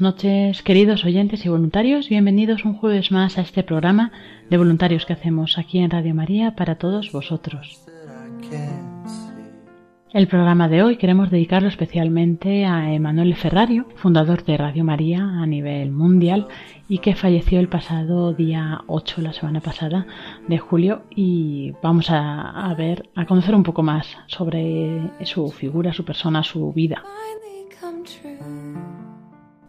Noches, 0.00 0.62
queridos 0.62 1.04
oyentes 1.04 1.44
y 1.44 1.48
voluntarios. 1.48 2.08
Bienvenidos 2.08 2.64
un 2.64 2.74
jueves 2.74 3.10
más 3.12 3.38
a 3.38 3.42
este 3.42 3.62
programa 3.62 4.12
de 4.48 4.56
voluntarios 4.56 5.04
que 5.04 5.12
hacemos 5.12 5.58
aquí 5.58 5.78
en 5.78 5.90
Radio 5.90 6.14
María 6.14 6.54
para 6.56 6.76
todos 6.76 7.12
vosotros. 7.12 7.84
El 10.12 10.26
programa 10.26 10.68
de 10.68 10.82
hoy 10.82 10.96
queremos 10.96 11.30
dedicarlo 11.30 11.68
especialmente 11.68 12.64
a 12.64 12.92
Emanuele 12.92 13.36
Ferrario, 13.36 13.86
fundador 13.96 14.44
de 14.44 14.56
Radio 14.56 14.84
María 14.84 15.22
a 15.22 15.46
nivel 15.46 15.92
mundial 15.92 16.48
y 16.88 16.98
que 16.98 17.14
falleció 17.14 17.60
el 17.60 17.68
pasado 17.68 18.32
día 18.32 18.82
8, 18.86 19.20
la 19.20 19.32
semana 19.32 19.60
pasada 19.60 20.06
de 20.48 20.58
julio 20.58 21.02
y 21.14 21.74
vamos 21.82 22.10
a 22.10 22.74
ver, 22.76 23.08
a 23.14 23.26
conocer 23.26 23.54
un 23.54 23.62
poco 23.62 23.82
más 23.82 24.16
sobre 24.26 25.10
su 25.24 25.50
figura, 25.50 25.92
su 25.92 26.04
persona, 26.04 26.42
su 26.42 26.72
vida. 26.72 27.04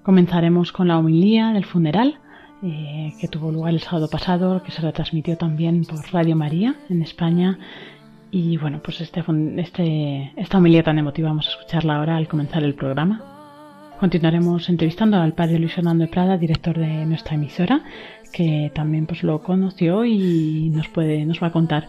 Comenzaremos 0.04 0.72
con 0.72 0.88
la 0.88 0.98
homilía 0.98 1.54
del 1.54 1.66
funeral 1.66 2.20
eh, 2.64 3.14
que 3.20 3.28
tuvo 3.28 3.52
lugar 3.52 3.74
el 3.74 3.82
sábado 3.82 4.08
pasado, 4.08 4.62
que 4.64 4.72
se 4.72 4.82
retransmitió 4.82 5.36
también 5.36 5.84
por 5.84 6.00
Radio 6.12 6.36
María 6.36 6.76
en 6.90 7.02
España. 7.02 7.58
Y 8.30 8.58
bueno, 8.58 8.82
pues 8.84 9.02
este, 9.02 9.24
este, 9.58 10.34
esta 10.36 10.58
homilía 10.58 10.84
tan 10.84 11.00
emotiva 11.00 11.30
vamos 11.30 11.48
a 11.48 11.52
escucharla 11.52 11.98
ahora 11.98 12.18
al 12.18 12.28
comenzar 12.28 12.64
el 12.64 12.76
programa. 12.76 13.24
Continuaremos 14.00 14.70
entrevistando 14.70 15.18
al 15.18 15.34
padre 15.34 15.60
Luis 15.60 15.74
Fernando 15.74 16.06
de 16.06 16.12
Prada, 16.12 16.38
director 16.38 16.78
de 16.78 17.06
nuestra 17.06 17.36
emisora, 17.36 17.84
que 18.32 18.72
también 18.74 19.06
pues 19.06 19.24
lo 19.24 19.44
conoció 19.44 20.06
y 20.06 20.72
nos 20.74 20.88
puede, 20.88 21.26
nos 21.26 21.42
va 21.42 21.48
a 21.48 21.52
contar 21.52 21.88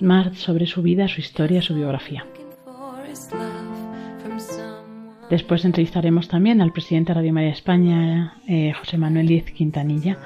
más 0.00 0.36
sobre 0.36 0.66
su 0.66 0.82
vida, 0.82 1.08
su 1.08 1.20
historia, 1.20 1.62
su 1.62 1.74
biografía. 1.74 2.24
Después 5.30 5.64
entrevistaremos 5.64 6.28
también 6.28 6.62
al 6.62 6.72
presidente 6.72 7.10
de 7.12 7.16
Radio 7.16 7.32
María 7.34 7.50
España, 7.50 8.34
eh, 8.46 8.72
José 8.72 8.96
Manuel 8.96 9.26
Díez 9.26 9.44
Quintanilla, 9.52 10.16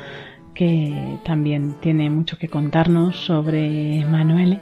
que 0.55 1.19
también 1.25 1.75
tiene 1.81 2.09
mucho 2.09 2.39
que 2.39 2.48
contarnos 2.48 3.17
sobre 3.17 4.05
Manuel 4.05 4.61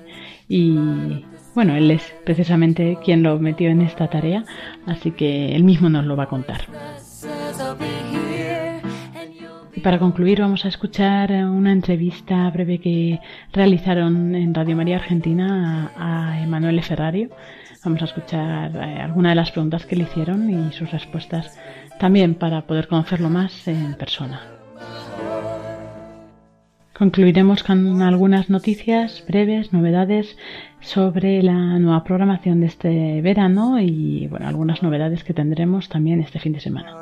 y 0.48 1.24
bueno, 1.55 1.74
él 1.74 1.91
es 1.91 2.14
precisamente 2.24 2.98
quien 3.05 3.22
lo 3.22 3.38
metió 3.38 3.69
en 3.70 3.82
esta 3.82 4.08
tarea, 4.08 4.44
así 4.87 5.10
que 5.10 5.54
él 5.54 5.65
mismo 5.65 5.88
nos 5.91 6.06
lo 6.06 6.16
va 6.16 6.25
a 6.25 6.28
contar. 6.28 6.62
Y 9.75 9.81
para 9.81 9.98
concluir 9.98 10.41
vamos 10.41 10.65
a 10.65 10.69
escuchar 10.69 11.32
una 11.32 11.72
entrevista 11.72 12.48
breve 12.50 12.78
que 12.78 13.20
realizaron 13.53 14.34
en 14.34 14.54
Radio 14.54 14.76
María 14.76 14.97
Argentina 14.97 15.92
a, 15.97 16.31
a 16.31 16.42
Emanuele 16.42 16.82
Ferrario. 16.82 17.31
Vamos 17.84 18.02
a 18.02 18.04
escuchar 18.04 18.76
eh, 18.76 19.00
algunas 19.00 19.32
de 19.32 19.36
las 19.36 19.50
preguntas 19.52 19.86
que 19.86 19.96
le 19.96 20.04
hicieron 20.04 20.50
y 20.50 20.72
sus 20.72 20.91
respuestas 20.91 21.58
también 21.98 22.34
para 22.34 22.66
poder 22.66 22.88
conocerlo 22.88 23.30
más 23.30 23.66
en 23.68 23.94
persona. 23.94 24.42
Concluiremos 27.00 27.62
con 27.62 28.02
algunas 28.02 28.50
noticias 28.50 29.24
breves, 29.26 29.72
novedades 29.72 30.36
sobre 30.80 31.42
la 31.42 31.78
nueva 31.78 32.04
programación 32.04 32.60
de 32.60 32.66
este 32.66 33.22
verano 33.22 33.80
y 33.80 34.26
bueno, 34.26 34.47
algunas 34.47 34.82
novedades 34.82 35.24
que 35.24 35.32
tendremos 35.32 35.88
también 35.88 36.20
este 36.20 36.38
fin 36.38 36.52
de 36.52 36.60
semana. 36.60 36.94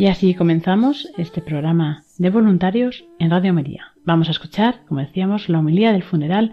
Y 0.00 0.06
así 0.06 0.34
comenzamos 0.34 1.10
este 1.18 1.42
programa 1.42 2.04
de 2.16 2.30
voluntarios 2.30 3.04
en 3.18 3.30
Radio 3.30 3.52
María. 3.52 3.92
Vamos 4.02 4.28
a 4.28 4.30
escuchar, 4.30 4.82
como 4.88 5.00
decíamos, 5.00 5.50
la 5.50 5.58
homilía 5.58 5.92
del 5.92 6.02
funeral 6.02 6.52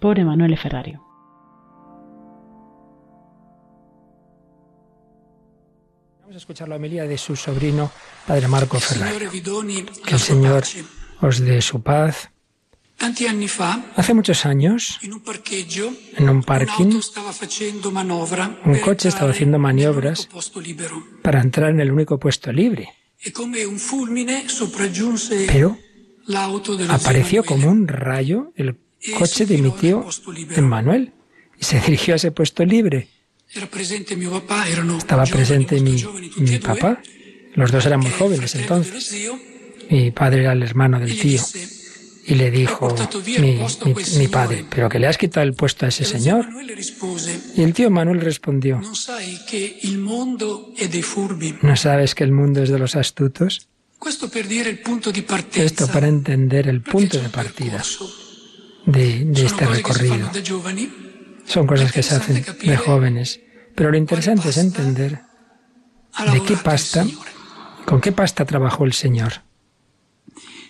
por 0.00 0.18
Emanuele 0.18 0.56
Ferrario. 0.56 1.00
Vamos 6.22 6.34
a 6.34 6.38
escuchar 6.38 6.68
la 6.68 6.74
homilía 6.74 7.04
de 7.04 7.18
su 7.18 7.36
sobrino, 7.36 7.88
Padre 8.26 8.48
Marco 8.48 8.80
Ferrari. 8.80 9.12
Signore 9.12 9.30
vi 9.30 9.40
doni 9.42 9.84
Que 10.04 10.14
el 10.14 10.20
Señor 10.20 10.64
os 11.20 11.38
dé 11.38 11.62
su 11.62 11.80
paz. 11.84 12.32
Hace 13.96 14.14
muchos 14.14 14.44
años, 14.44 14.98
en 15.02 16.28
un 16.28 16.42
parking, 16.42 17.00
un 18.64 18.78
coche 18.80 19.08
estaba 19.08 19.30
haciendo 19.30 19.58
maniobras 19.58 20.28
para 21.22 21.40
entrar 21.40 21.70
en 21.70 21.80
el 21.80 21.90
único 21.90 22.18
puesto 22.18 22.52
libre, 22.52 22.90
E 23.24 23.32
pero 25.46 25.78
apareció 26.88 27.42
como 27.44 27.70
un 27.70 27.88
rayo 27.88 28.52
el 28.56 28.76
E 29.02 29.12
coche 29.12 29.46
de 29.46 29.56
mi 29.58 29.70
tío. 29.70 30.06
Emmanuel 30.56 31.12
y 31.58 31.64
se 31.64 31.80
dirigió 31.86 32.14
a 32.14 32.16
ese 32.16 32.32
puesto 32.32 32.64
libre. 32.64 33.08
Estaba 34.98 35.24
presente 35.24 35.80
mi, 35.80 36.04
mi 36.36 36.54
e 36.54 36.60
papá. 36.60 37.00
Los 37.54 37.72
dos 37.72 37.84
eran 37.86 38.00
muy 38.00 38.10
jóvenes 38.10 38.54
entonces. 38.54 39.16
Mi 39.90 40.10
padre 40.12 40.42
era 40.42 40.52
el 40.52 40.62
hermano 40.62 41.00
del 41.00 41.18
tío. 41.18 41.40
Y 42.26 42.34
le 42.34 42.50
dijo 42.50 42.94
mi, 43.40 43.58
signore. 44.04 44.28
padre, 44.28 44.64
pero 44.68 44.88
que 44.88 44.98
le 44.98 45.06
has 45.06 45.18
quitado 45.18 45.44
el 45.46 45.54
puesto 45.54 45.86
a 45.86 45.88
ese 45.88 46.04
señor. 46.04 46.46
Y 47.56 47.62
el 47.62 47.72
tío 47.72 47.90
Manuel 47.90 48.20
respondió. 48.20 48.80
¿no 51.62 51.76
sabes 51.76 52.14
que 52.14 52.24
el 52.24 52.32
mundo 52.32 52.62
es 52.62 52.68
de 52.68 52.78
los 52.78 52.96
astutos? 52.96 53.68
Esto 55.54 55.86
para 55.88 56.08
entender 56.08 56.68
el 56.68 56.82
punto 56.82 57.18
de 57.20 57.28
partida 57.28 57.82
de, 58.86 59.32
este 59.44 59.66
recorrido. 59.66 60.30
Son 61.46 61.66
cosas 61.66 61.92
que 61.92 62.02
se 62.02 62.14
hacen 62.14 62.44
de 62.62 62.76
jóvenes. 62.76 63.40
Pero 63.74 63.90
lo 63.90 63.96
interesante 63.96 64.48
es 64.50 64.56
entender 64.58 65.20
de 66.32 66.42
qué 66.44 66.56
pasta, 66.56 67.06
con 67.86 68.00
qué 68.00 68.12
pasta 68.12 68.44
trabajó 68.44 68.84
el 68.84 68.92
Señor. 68.92 69.32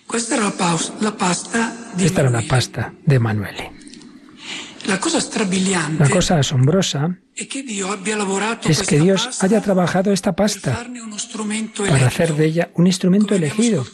Esta 0.13 0.35
era 2.21 2.29
la 2.29 2.41
pasta 2.41 2.93
de 3.05 3.15
Emanuele. 3.15 3.71
La 4.87 4.99
cosa 4.99 5.21
strabiliante 5.21 6.03
La 6.03 6.09
cosa 6.09 6.39
asombrosa 6.39 7.17
es 7.35 7.47
que 8.83 8.99
Dios 8.99 9.43
haya 9.43 9.61
trabajado 9.61 10.11
esta 10.11 10.35
pasta 10.35 10.85
para 11.77 12.07
hacer 12.07 12.33
de 12.35 12.45
ella 12.45 12.71
un 12.73 12.87
instrumento 12.87 13.35
elegido, 13.35 13.85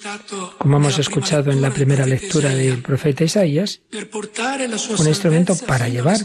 como 0.57 0.77
hemos 0.77 0.97
escuchado 0.97 1.51
en 1.51 1.61
la 1.61 1.71
primera 1.71 2.05
lectura 2.05 2.49
del 2.49 2.81
profeta 2.81 3.25
Isaías, 3.25 3.81
un 4.97 5.07
instrumento 5.07 5.55
para 5.67 5.89
llevar 5.89 6.19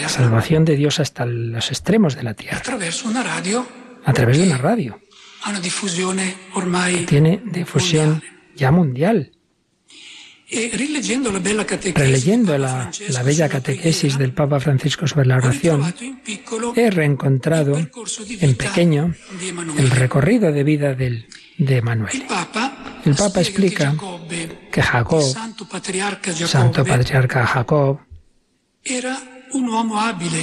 la 0.00 0.08
salvación 0.08 0.64
de 0.64 0.76
Dios 0.76 0.98
hasta 0.98 1.26
los 1.26 1.68
extremos 1.70 2.16
de 2.16 2.22
la 2.22 2.34
tierra, 2.34 2.58
a 2.58 4.12
través 4.12 4.38
de 4.38 4.44
una 4.44 4.58
radio. 4.58 4.98
ormai 6.54 7.06
Tiene 7.06 7.42
difusión 7.44 8.22
ya 8.56 8.70
mundial. 8.70 9.32
E 10.48 10.70
rileggendo 10.72 11.32
la 11.32 11.40
bella 11.40 11.66
Releyendo 11.66 12.56
la, 12.56 12.90
bella 13.24 13.48
catequesis 13.48 14.16
del 14.16 14.32
Papa 14.32 14.60
Francisco 14.60 15.08
sobre 15.08 15.26
la 15.26 15.38
oración, 15.38 15.92
he 16.76 16.90
reencontrado 16.90 17.76
en 17.76 18.54
pequeño 18.54 19.12
el 19.76 19.90
recorrido 19.90 20.52
de 20.52 20.62
vida 20.62 20.94
del, 20.94 21.26
de 21.58 21.72
Il 21.74 21.78
Emanuele. 21.78 22.26
Papa, 22.28 23.40
explica 23.40 23.92
que 24.70 24.82
Jacob, 24.82 25.22
santo 25.22 26.84
patriarca 26.84 27.44
Jacob, 27.44 27.98
Era. 28.84 29.35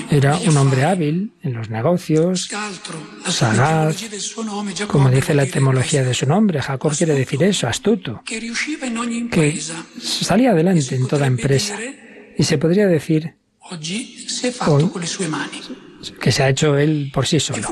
Era 0.09 0.37
un 0.37 0.57
hombre 0.57 0.85
hábil 0.85 1.33
en 1.41 1.53
los 1.53 1.69
negocios, 1.69 2.49
sagaz, 3.27 3.95
como 4.87 5.09
dice 5.09 5.33
la 5.33 5.43
etimología 5.43 6.03
de 6.03 6.13
su 6.13 6.25
nombre. 6.25 6.61
Jacob 6.61 6.95
quiere 6.95 7.13
decir 7.13 7.43
eso, 7.43 7.67
astuto, 7.67 8.23
que 8.25 9.61
salía 10.01 10.51
adelante 10.51 10.95
en 10.95 11.07
toda 11.07 11.27
empresa. 11.27 11.77
Y 12.37 12.43
se 12.43 12.57
podría 12.57 12.87
decir 12.87 13.35
Hoy. 14.67 14.89
Que 16.11 16.31
se 16.31 16.43
ha 16.43 16.49
hecho 16.49 16.77
él 16.77 17.11
por 17.13 17.25
sí 17.25 17.39
solo, 17.39 17.67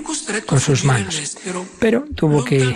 con 0.46 0.60
sus 0.60 0.84
manos. 0.84 1.38
Pero 1.80 2.06
tuvo 2.16 2.44
que, 2.44 2.76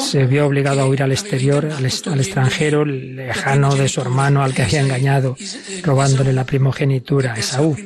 se 0.00 0.26
vio 0.26 0.46
obligado 0.46 0.82
a 0.82 0.86
huir 0.86 1.02
al 1.02 1.12
exterior, 1.12 1.66
al, 1.66 1.86
extranjero, 1.86 2.84
lejano 2.84 3.74
de 3.74 3.88
su 3.88 4.00
hermano 4.00 4.42
al 4.42 4.54
que 4.54 4.62
había 4.62 4.80
engañado, 4.80 5.36
robándole 5.82 6.32
la 6.32 6.44
primogenitura 6.44 7.34
a 7.34 7.38
Esaú. 7.38 7.76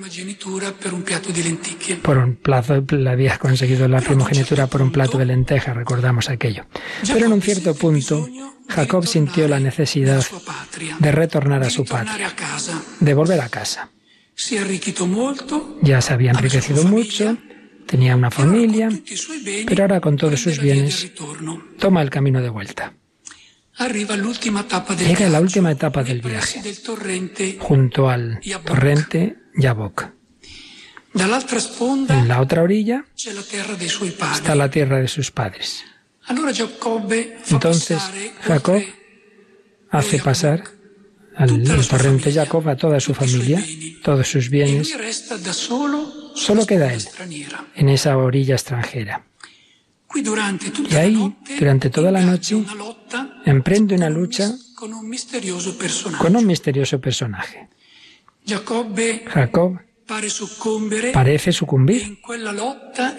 Por 2.03 2.19
un 2.19 2.37
plazo, 2.37 2.85
le 2.91 3.11
había 3.11 3.39
conseguido 3.39 3.89
la 3.89 4.01
primogenitura 4.01 4.67
por 4.67 4.83
un 4.83 4.93
plato 4.93 5.19
de 5.19 5.27
lentejas, 5.27 5.77
recordamos 5.77 6.29
aquello. 6.29 6.67
Pero 7.07 7.27
en 7.27 7.33
un 7.33 7.43
cierto 7.43 7.75
punto, 7.75 8.29
Jacob 8.69 9.07
sintió 9.07 9.49
la 9.49 9.61
necesidad 9.61 10.25
de 10.99 11.13
retornar 11.13 11.63
a 11.63 11.71
su 11.71 11.85
patria, 11.85 12.33
de 13.01 13.15
volver 13.15 13.41
a 13.41 13.49
casa. 13.49 13.91
Ya 15.83 16.01
se 16.01 16.13
había 16.13 16.31
enriquecido 16.31 16.85
mucho, 16.85 17.37
tenía 17.87 18.17
una 18.17 18.31
familia, 18.31 18.89
pero 19.67 19.85
ahora 19.85 20.01
con 20.01 20.17
todos 20.17 20.41
sus 20.41 20.59
bienes 20.61 21.13
toma 21.79 22.03
el 22.03 22.11
camino 22.11 22.41
de 22.41 22.49
vuelta. 22.49 22.95
Llega 23.79 25.29
la 25.29 25.41
última 25.41 25.71
etapa 25.71 26.03
del 26.05 26.21
viaje. 26.21 26.63
junto 27.59 28.09
al 28.09 28.41
torrente 28.65 29.37
Yabok. 29.57 30.09
En 31.15 32.29
la 32.29 32.41
otra 32.41 32.63
orilla 32.63 33.05
está 34.33 34.55
la 34.55 34.71
tierra 34.71 34.99
de 34.99 35.09
sus 35.09 35.31
padres. 35.31 35.85
Entonces 37.51 38.03
Jacob 38.43 38.83
hace 39.91 40.19
pasar 40.19 40.65
al 41.37 41.87
torrente 41.89 42.33
Jacob 42.33 42.69
a 42.69 42.77
toda 42.77 43.01
su 43.01 43.15
familia, 43.15 43.65
todos 44.03 44.29
sus 44.29 44.47
e 44.47 44.49
bienes, 44.51 44.97
solo 46.35 46.67
queda 46.67 46.93
él. 46.93 47.03
en 47.77 47.89
esa 47.89 48.17
orilla 48.17 48.55
extranjera. 48.55 49.25
Y 50.15 50.95
ahí, 50.97 51.37
durante 51.59 51.89
toda 51.89 52.11
la 52.11 52.23
noche, 52.23 52.57
Emprende 53.45 53.95
una 53.95 54.11
lucha 54.11 54.55
con 54.77 56.37
un 56.37 56.47
misterioso 56.47 57.01
personaje. 57.01 57.69
Jacob 58.47 59.81
parece 61.13 61.51
e 61.51 61.53
sucumbir 61.53 62.19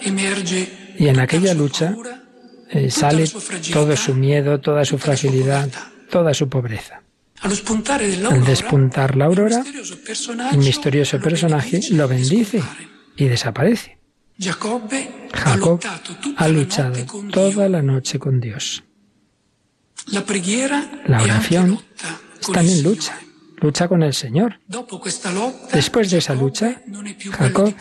emerge 0.02 0.94
y 0.98 1.08
en 1.08 1.18
aquella 1.20 1.54
lucha 1.54 1.96
eh, 2.70 2.90
sale 2.90 3.30
todo 3.72 3.96
su 3.96 4.14
miedo, 4.14 4.60
toda 4.60 4.84
su 4.84 4.98
fragilidad, 4.98 5.68
toda 6.10 6.34
su 6.34 6.48
pobreza. 6.48 7.01
Al 7.42 8.44
despuntar 8.44 9.16
la 9.16 9.24
aurora, 9.24 9.64
el 10.52 10.58
misterioso 10.58 11.18
personaje 11.20 11.80
lo 11.90 12.06
bendice 12.06 12.62
y 13.16 13.24
desaparece. 13.26 13.98
Jacob 14.38 15.80
ha 16.36 16.48
luchado 16.48 17.04
toda 17.32 17.68
la 17.68 17.82
noche 17.82 18.18
con 18.18 18.40
Dios. 18.40 18.84
La 21.06 21.22
oración 21.22 21.80
es 22.40 22.46
también 22.46 22.82
lucha, 22.82 23.18
lucha 23.60 23.88
con 23.88 24.02
el 24.04 24.14
Señor. 24.14 24.60
Después 25.72 26.10
de 26.10 26.18
esa 26.18 26.34
lucha, 26.34 26.80
Jacob 27.32 27.74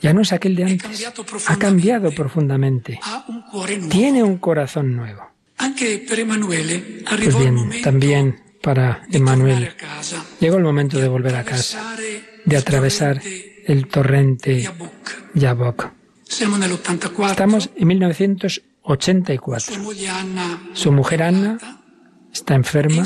ya 0.00 0.12
no 0.12 0.22
es 0.22 0.32
aquel 0.32 0.56
de 0.56 0.64
antes, 0.64 1.06
ha 1.46 1.56
cambiado 1.58 2.10
profundamente, 2.10 2.98
tiene 3.88 4.24
un 4.24 4.38
corazón 4.38 4.96
nuevo. 4.96 5.30
Pues 5.56 7.38
bien, 7.38 7.82
también 7.82 8.49
para 8.62 9.02
casa, 9.76 10.24
llegó 10.38 10.56
el 10.56 10.64
momento 10.64 10.98
de 10.98 11.08
volver 11.08 11.34
a 11.36 11.44
casa, 11.44 11.96
de 12.44 12.56
atravesar 12.56 13.20
el 13.66 13.86
torrente. 13.88 14.68
Yabok. 15.34 15.90
Siamo 16.24 16.58
nell'84. 16.58 17.30
Estamos 17.30 17.70
en 17.74 17.80
Sua 17.80 17.86
1984. 17.86 19.78
moglie 19.82 20.08
Anna 20.08 20.70
Su 20.74 20.92
mujer 20.92 21.22
Anna 21.22 21.58
está 22.32 22.54
enferma 22.54 23.02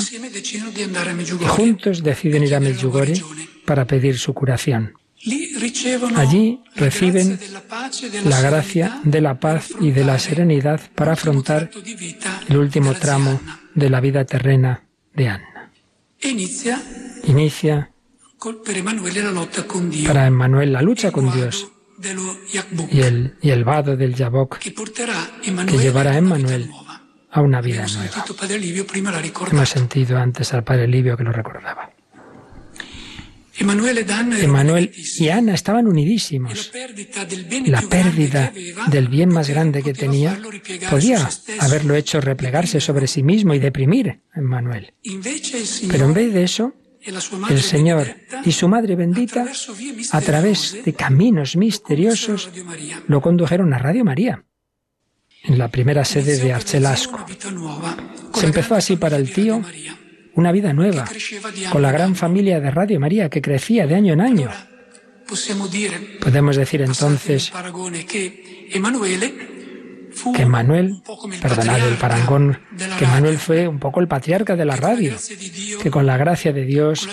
y 1.41 1.45
juntos 1.45 2.03
deciden 2.03 2.43
ir 2.43 2.55
a 2.55 2.59
Medjugorje 2.59 3.23
para 3.65 3.85
pedir 3.85 4.17
su 4.19 4.33
curación. 4.33 4.93
Allí 6.15 6.61
reciben 6.75 7.39
la 8.25 8.41
gracia 8.41 8.99
de 9.03 9.21
la 9.21 9.39
paz 9.39 9.69
y 9.79 9.89
de 9.91 10.03
la 10.03 10.19
serenidad 10.19 10.79
para 10.93 11.13
afrontar 11.13 11.71
el 12.47 12.57
último 12.57 12.93
tramo 12.93 13.41
de 13.73 13.89
la 13.89 14.01
vida 14.01 14.25
terrena 14.25 14.84
de 15.15 15.29
Anna. 15.29 15.71
Inicia 17.27 17.89
col- 18.37 18.61
per 18.61 18.77
Emanuele 18.77 19.21
la 19.23 19.31
lotta 19.31 19.63
con 19.65 19.89
Dio. 19.89 20.07
para 20.07 20.27
Emmanuel 20.27 20.71
la 20.73 20.81
lucha 20.81 21.11
con 21.11 21.31
Dios 21.31 21.71
y 22.91 23.01
el, 23.01 23.35
y 23.41 23.49
el 23.51 23.63
vado 23.63 23.95
del 23.95 24.13
Yabok 24.15 24.57
que 24.59 24.73
Emanuele 25.43 25.81
llevará 25.83 26.11
a 26.11 26.17
Emmanuel 26.17 26.69
a 27.31 27.41
una 27.41 27.61
vida 27.61 27.85
nueva. 27.87 28.25
Hemos 29.51 29.69
sentido 29.69 30.17
antes 30.17 30.53
al 30.53 30.63
padre 30.63 30.87
Livio 30.87 31.17
que 31.17 31.23
lo 31.23 31.31
recordaba. 31.31 31.89
Emanuele 31.89 31.93
ed 31.93 31.93
Anna 31.93 31.93
erano 31.93 33.44
Emanuel 33.57 34.91
y 34.93 35.29
Ana 35.29 35.53
estaban 35.53 35.87
unidísimos. 35.87 36.71
La 37.65 37.81
pérdida 37.81 38.51
del 38.87 39.07
bien 39.07 39.29
más 39.29 39.49
grande 39.49 39.81
que 39.81 39.93
tenía 39.93 40.39
podía 40.89 41.29
haberlo 41.59 41.95
hecho 41.95 42.19
replegarse 42.21 42.81
sobre 42.81 43.07
sí 43.07 43.23
mismo 43.23 43.53
y 43.53 43.59
deprimir 43.59 44.21
a 44.33 44.39
Signore 44.39 44.93
Pero 45.89 46.05
en 46.05 46.13
vez 46.13 46.33
de 46.33 46.43
eso, 46.43 46.73
el 47.49 47.61
Señor 47.61 48.15
y 48.43 48.51
su 48.51 48.67
Madre 48.67 48.95
bendita, 48.95 49.45
a 50.11 50.21
través 50.21 50.77
de 50.83 50.93
caminos 50.93 51.55
misteriosos, 51.55 52.49
lo 53.07 53.21
condujeron 53.21 53.73
a 53.73 53.77
Radio 53.77 54.03
María, 54.03 54.43
en 55.43 55.57
la 55.57 55.69
primera 55.69 56.03
sede 56.03 56.37
de 56.37 56.51
con 57.07 57.25
Se 58.33 58.45
empezó 58.45 58.75
así 58.75 58.95
para 58.97 59.17
el 59.17 59.31
tío 59.31 59.61
una 60.35 60.51
vida 60.51 60.73
nueva, 60.73 61.05
con 61.71 61.81
la 61.81 61.91
gran 61.91 62.15
familia 62.15 62.59
de 62.59 62.71
Radio 62.71 62.99
María 62.99 63.29
que 63.29 63.41
crecía 63.41 63.87
de 63.87 63.95
año 63.95 64.13
en 64.13 64.21
año. 64.21 64.49
Podemos 66.21 66.55
decir 66.55 66.81
entonces 66.81 67.51
que 70.33 70.45
Manuel, 70.45 71.01
perdonad 71.41 71.87
el 71.87 71.95
parangón, 71.95 72.59
que 72.97 73.05
Manuel 73.05 73.37
fue 73.37 73.67
un 73.67 73.79
poco 73.79 73.99
el 73.99 74.07
patriarca 74.07 74.55
de 74.55 74.65
la 74.65 74.75
radio, 74.75 75.13
que 75.81 75.91
con 75.91 76.05
la 76.05 76.17
gracia 76.17 76.53
de 76.53 76.63
Dios, 76.63 77.07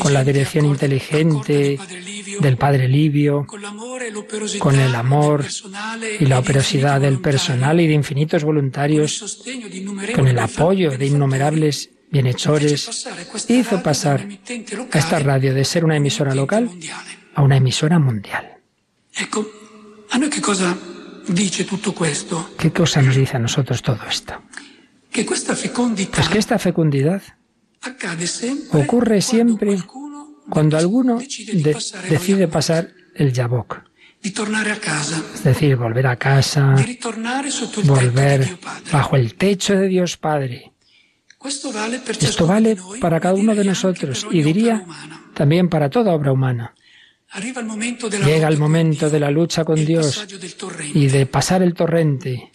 con 0.00 0.12
la 0.12 0.24
dirección 0.24 0.64
inteligente 0.64 1.78
del 2.40 2.56
Padre 2.56 2.88
Livio, 2.88 3.46
con 3.46 3.62
e 3.64 4.58
con 4.58 4.78
el 4.78 4.94
amor 4.94 5.44
y 6.18 6.24
la 6.26 6.36
e 6.36 6.38
operosidad 6.38 7.00
del 7.00 7.20
personal 7.20 7.80
y 7.80 7.86
de 7.86 7.94
infinitos 7.94 8.42
voluntarios, 8.42 9.44
con 10.14 10.26
el 10.26 10.38
apoyo 10.38 10.90
de 10.96 11.06
innumerables 11.06 11.90
bienhechores, 12.10 12.88
hizo 13.48 13.82
pasar 13.82 14.26
a 14.92 14.98
esta 14.98 15.18
radio 15.18 15.54
de 15.54 15.64
ser 15.64 15.84
una 15.84 15.96
emisora 15.96 16.34
local 16.34 16.70
a 17.34 17.42
una 17.42 17.56
emisora 17.56 17.98
mundial. 17.98 18.58
¿Qué 22.58 22.72
cosa 22.72 23.02
nos 23.02 23.16
dice 23.16 23.36
a 23.36 23.40
nosotros 23.40 23.82
todo 23.82 23.98
esto? 24.08 24.34
Pues 26.14 26.28
que 26.28 26.38
esta 26.38 26.58
fecundidad 26.58 27.22
ocurre 28.72 29.20
siempre 29.22 29.78
cuando 30.50 30.76
alguno 30.78 31.18
decide 32.08 32.38
de- 32.40 32.48
pasar 32.48 32.90
el 33.14 33.32
Yabok, 33.32 33.82
es 35.34 35.44
decir, 35.44 35.76
volver 35.76 36.06
a 36.06 36.16
casa, 36.16 36.74
volver 37.84 38.58
bajo 38.92 39.16
el 39.16 39.34
techo 39.34 39.74
de 39.76 39.88
Dios 39.88 40.16
Padre. 40.16 40.72
Esto 41.48 42.46
vale 42.46 42.76
para 43.00 43.20
cada 43.20 43.34
uno 43.34 43.54
de 43.54 43.64
nosotros 43.64 44.26
y 44.30 44.42
diría 44.42 44.84
también 45.34 45.68
para 45.68 45.88
toda 45.88 46.12
obra 46.12 46.32
humana. 46.32 46.74
Llega 48.24 48.48
el 48.48 48.58
momento 48.58 49.10
de 49.10 49.20
la 49.20 49.30
lucha 49.30 49.64
con 49.64 49.84
Dios 49.84 50.26
y 50.94 51.08
de 51.08 51.26
pasar 51.26 51.62
el 51.62 51.74
torrente, 51.74 52.50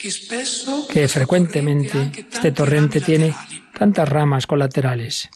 que 0.89 1.07
frecuentemente 1.07 2.11
este 2.31 2.51
torrente 2.51 2.99
tiene 2.99 3.35
tantas 3.77 4.09
ramas 4.09 4.47
colaterales. 4.47 5.29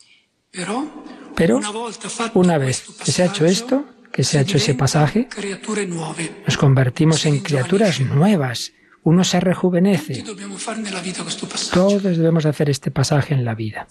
Pero 1.36 1.62
una 2.34 2.58
vez 2.58 2.84
que 3.04 3.12
se 3.12 3.24
ha 3.24 3.26
hecho 3.28 3.46
esto, 3.46 3.86
que 4.12 4.24
se 4.24 4.40
ha 4.40 4.42
hecho 4.42 4.58
ese 4.58 4.74
pasaje, 4.74 5.28
nos 6.48 6.58
convertimos 6.58 7.26
en 7.28 7.40
criaturas 7.40 8.00
nuevas. 8.02 8.74
Uno 9.08 9.24
se 9.24 9.40
rejuvenece. 9.40 10.22
Todos 11.72 12.04
debemos 12.04 12.46
hacer 12.46 12.70
este 12.70 12.92
pasaje 12.92 13.34
en 13.34 13.46
la 13.46 13.56
vida. 13.56 13.88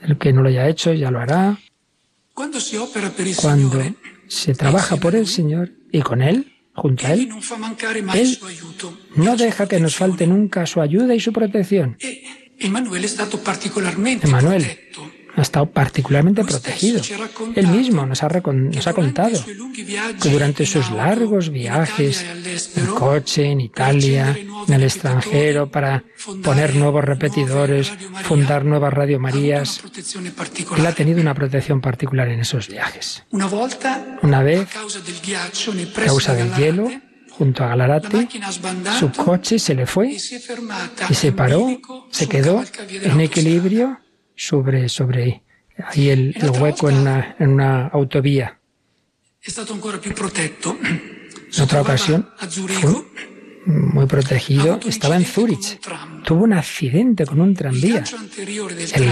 El 0.00 0.16
que 0.16 0.32
no 0.32 0.42
lo 0.42 0.48
haya 0.48 0.66
hecho 0.66 0.94
ya 0.94 1.10
lo 1.10 1.20
hará. 1.20 1.58
Cuando 2.32 2.58
se 4.28 4.54
trabaja 4.54 4.96
por 4.96 5.14
el 5.14 5.26
Señor 5.26 5.72
y 5.92 6.00
con 6.00 6.22
Él, 6.22 6.50
junto 6.72 7.06
a 7.06 7.12
Él, 7.12 7.28
Él 8.14 8.38
no 9.16 9.36
deja 9.36 9.68
que 9.68 9.78
nos 9.78 9.94
falte 9.94 10.26
nunca 10.26 10.64
su 10.64 10.80
ayuda 10.80 11.14
y 11.14 11.20
su 11.20 11.34
protección. 11.34 11.98
Emanuel. 14.28 14.64
Ha 15.36 15.42
estado 15.42 15.66
particularmente 15.66 16.42
protegido. 16.44 17.02
Él 17.54 17.66
mismo 17.68 18.06
nos 18.06 18.22
ha, 18.22 18.28
recon- 18.28 18.74
nos 18.74 18.86
ha 18.86 18.92
contado 18.94 19.38
que 20.22 20.28
durante 20.30 20.64
sus 20.66 20.90
largos 20.90 21.50
viajes 21.50 22.24
en 22.76 22.86
coche, 22.86 23.44
en 23.50 23.60
Italia, 23.60 24.36
en 24.66 24.74
el 24.74 24.82
extranjero, 24.82 25.70
para 25.70 26.02
poner 26.42 26.74
nuevos 26.74 27.04
repetidores, 27.04 27.92
fundar 28.24 28.64
nuevas 28.64 28.92
Radio 28.92 29.20
Marías, 29.20 29.82
él 30.76 30.86
ha 30.86 30.92
tenido 30.92 31.20
una 31.20 31.34
protección 31.34 31.80
particular 31.80 32.28
en 32.28 32.40
esos 32.40 32.68
viajes. 32.68 33.22
Una 34.22 34.42
vez, 34.42 34.68
a 34.74 36.04
causa 36.06 36.34
del 36.34 36.54
hielo, 36.54 36.90
junto 37.30 37.62
a 37.64 37.76
la 37.76 37.86
Galarate, 37.86 38.28
su 38.98 39.12
coche 39.12 39.58
se 39.58 39.74
le 39.74 39.86
fue 39.86 40.08
y 41.10 41.14
se 41.14 41.32
paró, 41.32 41.68
se 42.10 42.26
quedó 42.28 42.64
en 43.02 43.20
equilibrio 43.20 44.00
sobre, 44.36 44.88
sobre 44.88 45.42
ahí 45.84 46.10
el, 46.10 46.34
el 46.40 46.50
hueco 46.50 46.88
en 46.90 46.96
una, 46.98 47.36
en 47.38 47.48
una 47.50 47.86
autovía. 47.88 48.58
En 51.56 51.62
otra 51.62 51.80
ocasión 51.82 52.28
fue 52.80 53.04
muy 53.66 54.06
protegido, 54.06 54.78
estaba 54.86 55.16
en 55.16 55.24
Zurich. 55.24 55.80
Tuvo 56.24 56.44
un 56.44 56.52
accidente 56.52 57.24
con 57.26 57.40
un 57.40 57.54
tranvía. 57.54 58.04
El, 58.94 59.08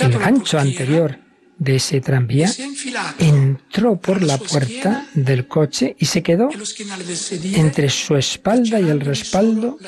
el 0.00 0.18
gancho 0.18 0.58
anterior 0.58 1.18
de 1.58 1.76
ese 1.76 2.00
tranvía 2.00 2.50
entró 3.18 3.96
por 3.96 4.22
la 4.22 4.36
puerta 4.38 5.06
del 5.14 5.46
coche 5.46 5.94
y 5.98 6.06
se 6.06 6.22
quedó 6.22 6.48
entre 7.54 7.88
su 7.88 8.16
espalda 8.16 8.80
y 8.80 8.88
el 8.88 9.00
respaldo 9.00 9.78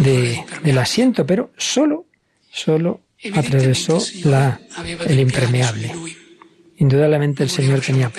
de- 0.00 0.44
del 0.62 0.78
asiento, 0.78 1.26
pero 1.26 1.52
solo, 1.58 2.06
solo 2.50 3.00
atravesó 3.34 4.02
la, 4.24 4.60
el 5.06 5.20
impermeable. 5.20 5.92
Indudablemente 6.78 7.42
el 7.42 7.50
Señor 7.50 7.80
tenía 7.80 8.10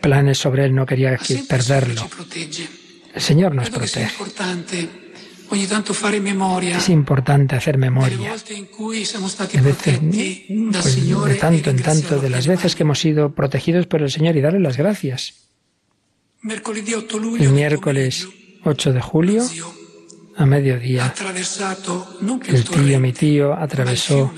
planes 0.00 0.38
sobre 0.38 0.64
él, 0.64 0.74
no 0.74 0.86
quería 0.86 1.16
que 1.16 1.44
perderlo. 1.48 2.08
El 3.14 3.22
Señor 3.22 3.54
nos 3.54 3.70
protege. 3.70 4.10
Es 5.52 6.88
importante 6.88 7.56
hacer 7.56 7.78
memoria. 7.78 8.34
De 9.52 9.60
veces, 9.62 10.00
dal 10.00 10.82
pues, 10.82 11.06
de 11.06 11.34
tanto 11.36 11.70
en 11.70 11.82
tanto, 11.82 12.18
de 12.18 12.30
las 12.30 12.46
veces 12.46 12.74
que 12.74 12.82
hemos 12.82 12.98
sido 12.98 13.32
protegidos 13.34 13.86
por 13.86 14.02
el 14.02 14.10
Señor 14.10 14.36
y 14.36 14.40
darle 14.40 14.60
las 14.60 14.76
gracias. 14.76 15.34
Mercoledì 16.42 16.94
8 16.94 17.18
luglio 17.18 17.48
El 17.48 17.54
miércoles 17.54 18.24
pomeriggio, 18.24 18.60
8 18.70 18.92
de 18.92 19.00
julio, 19.00 19.42
a 20.36 20.46
mediodía, 20.46 21.12
el 22.46 22.64
tío, 22.64 23.00
mi 23.00 23.12
tío, 23.12 23.54
atravesó 23.54 24.32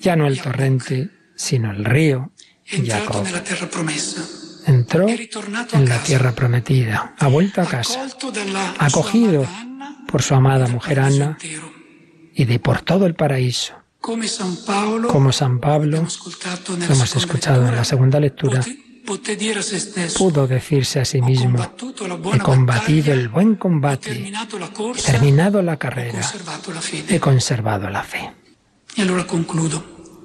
ya 0.00 0.16
no 0.16 0.26
el 0.26 0.40
torrente, 0.40 1.10
sino 1.34 1.70
el 1.70 1.84
río. 1.84 2.30
Jacob 2.64 3.24
entró 4.66 5.06
en 5.08 5.88
la 5.88 6.02
tierra 6.02 6.32
prometida, 6.32 7.14
ha 7.18 7.28
vuelto 7.28 7.60
a 7.60 7.66
casa, 7.66 8.06
acogido 8.78 9.46
por 10.08 10.22
su 10.22 10.34
amada 10.34 10.66
mujer 10.66 11.00
Ana 11.00 11.38
y 12.34 12.44
de 12.44 12.58
por 12.58 12.80
todo 12.82 13.06
el 13.06 13.14
paraíso. 13.14 13.74
Como 14.00 15.32
San 15.32 15.58
Pablo, 15.60 16.06
lo 16.78 16.94
hemos 16.94 17.16
escuchado 17.16 17.68
en 17.68 17.76
la 17.76 17.84
segunda 17.84 18.20
lectura, 18.20 18.64
stesso, 19.78 20.18
pudo 20.18 20.46
decirse 20.46 21.00
a 21.00 21.04
sí 21.04 21.22
mismo, 21.22 21.58
he 22.34 22.38
combatido 22.38 23.12
el 23.12 23.28
buen 23.28 23.56
combate, 23.56 24.32
he 24.96 25.02
terminado 25.02 25.62
la 25.62 25.76
carrera, 25.76 26.20
he 27.08 27.20
conservado 27.20 27.88
la 27.88 28.02
fe. 28.02 28.32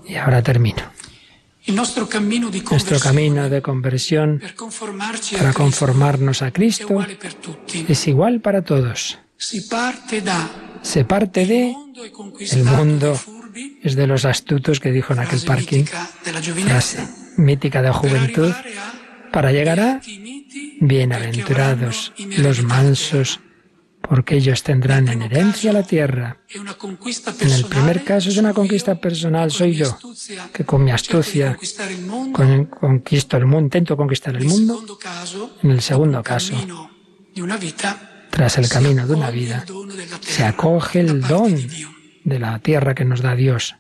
Y 0.06 0.16
ahora 0.16 0.42
termino. 0.42 0.84
Nuestro 1.68 2.10
camino 2.10 2.50
de 3.50 3.62
conversión 3.62 4.42
para 5.38 5.54
conformarnos 5.54 6.42
a 6.42 6.52
Cristo 6.52 7.06
es 7.88 8.08
igual 8.08 8.42
para 8.42 8.64
todos. 8.64 9.20
Se 9.38 9.62
parte 11.06 11.46
de, 11.46 11.76
el 12.52 12.64
mundo 12.64 13.20
es 13.84 13.96
de 13.96 14.08
los 14.08 14.26
astutos 14.26 14.80
que 14.80 14.92
dijo 14.92 15.14
en 15.14 15.20
aquel 15.20 15.42
parking, 15.42 15.86
frase 15.86 17.21
mítica 17.42 17.82
de 17.82 17.92
juventud, 17.92 18.54
para 19.32 19.52
llegar 19.52 19.80
a 19.80 20.02
bienaventurados 20.80 22.14
los 22.38 22.64
mansos, 22.64 23.40
porque 24.02 24.36
ellos 24.36 24.64
tendrán 24.64 25.08
en 25.08 25.22
herencia 25.22 25.72
la 25.72 25.84
tierra. 25.84 26.38
En 27.40 27.52
el 27.52 27.66
primer 27.66 28.04
caso 28.04 28.30
es 28.30 28.38
una 28.38 28.54
conquista 28.54 28.96
personal, 28.96 29.52
soy 29.52 29.74
yo, 29.76 29.98
que 30.54 30.66
con 30.66 30.84
mi 30.84 30.92
astucia 30.92 31.56
con- 32.34 32.66
conquisto 32.66 33.38
el 33.38 33.46
mundo, 33.46 33.60
intento 33.66 33.96
conquistar 33.96 34.36
el 34.36 34.46
mundo. 34.46 34.84
En 35.64 35.72
el 35.72 35.82
segundo 35.82 36.24
caso, 36.24 36.56
Tras 38.32 38.58
el 38.58 38.68
camino 38.70 39.06
de 39.08 39.14
una 39.14 39.30
vida, 39.30 39.66
se 40.22 40.44
acoge 40.46 41.00
el 41.02 41.22
don 41.22 41.56
de 42.24 42.40
la 42.40 42.60
tierra 42.60 42.96
que 42.96 43.06
nos 43.06 43.22
da 43.22 43.36
Dios. 43.36 43.76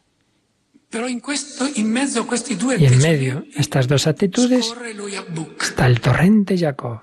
Y 2.77 2.85
en 2.85 2.97
medio 2.97 3.41
de 3.41 3.51
estas 3.55 3.87
dos 3.87 4.07
actitudes 4.07 4.73
está 5.61 5.87
el 5.87 6.01
torrente 6.01 6.57
Jacob, 6.57 7.01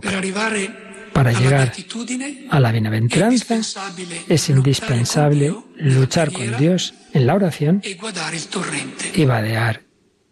per 0.00 0.14
arrivare 0.14 0.92
Para 1.12 1.32
llegar 1.32 1.72
a 2.50 2.60
la 2.60 2.72
bienaventuranza 2.72 3.60
es 4.28 4.48
indispensable 4.48 5.54
luchar 5.76 6.32
con 6.32 6.56
Dios 6.56 6.94
en 7.12 7.26
la 7.26 7.34
oración 7.34 7.82
y 9.14 9.24
vadear 9.24 9.82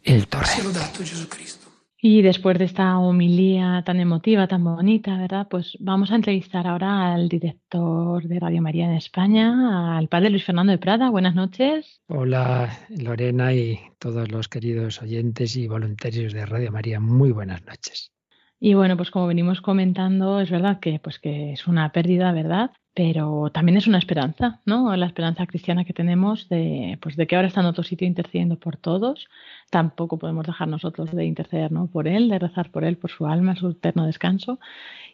el 0.02 0.26
torrente. 0.26 1.59
Y 2.02 2.22
después 2.22 2.58
de 2.58 2.64
esta 2.64 2.98
homilía 2.98 3.82
tan 3.84 4.00
emotiva, 4.00 4.48
tan 4.48 4.64
bonita, 4.64 5.18
¿verdad? 5.18 5.46
Pues 5.50 5.76
vamos 5.80 6.10
a 6.10 6.14
entrevistar 6.14 6.66
ahora 6.66 7.12
al 7.12 7.28
director 7.28 8.22
de 8.22 8.40
Radio 8.40 8.62
María 8.62 8.86
en 8.86 8.94
España, 8.94 9.98
al 9.98 10.08
padre 10.08 10.30
Luis 10.30 10.44
Fernando 10.44 10.72
de 10.72 10.78
Prada. 10.78 11.10
Buenas 11.10 11.34
noches. 11.34 12.00
Hola 12.06 12.70
Lorena 12.88 13.52
y 13.52 13.78
todos 13.98 14.30
los 14.30 14.48
queridos 14.48 15.02
oyentes 15.02 15.56
y 15.56 15.68
voluntarios 15.68 16.32
de 16.32 16.46
Radio 16.46 16.72
María, 16.72 17.00
muy 17.00 17.32
buenas 17.32 17.62
noches. 17.66 18.10
Y 18.58 18.72
bueno, 18.72 18.96
pues 18.96 19.10
como 19.10 19.26
venimos 19.26 19.60
comentando, 19.60 20.40
es 20.40 20.50
verdad 20.50 20.80
que, 20.80 21.00
pues 21.00 21.18
que 21.18 21.52
es 21.52 21.66
una 21.66 21.92
pérdida, 21.92 22.32
¿verdad? 22.32 22.70
Pero 22.94 23.50
también 23.52 23.76
es 23.76 23.86
una 23.86 23.98
esperanza, 23.98 24.60
¿no? 24.64 24.94
La 24.96 25.06
esperanza 25.06 25.46
cristiana 25.46 25.84
que 25.84 25.92
tenemos 25.92 26.48
de, 26.48 26.98
pues 27.00 27.16
de 27.16 27.26
que 27.26 27.36
ahora 27.36 27.48
está 27.48 27.60
en 27.60 27.66
otro 27.66 27.84
sitio 27.84 28.06
intercediendo 28.06 28.58
por 28.58 28.76
todos. 28.76 29.28
Tampoco 29.70 30.18
podemos 30.18 30.46
dejar 30.46 30.68
nosotros 30.68 31.12
de 31.12 31.24
interceder, 31.24 31.70
¿no? 31.70 31.86
Por 31.86 32.08
él, 32.08 32.28
de 32.28 32.38
rezar 32.38 32.70
por 32.70 32.84
él, 32.84 32.96
por 32.96 33.10
su 33.10 33.26
alma, 33.26 33.54
su 33.56 33.70
eterno 33.70 34.04
descanso. 34.04 34.58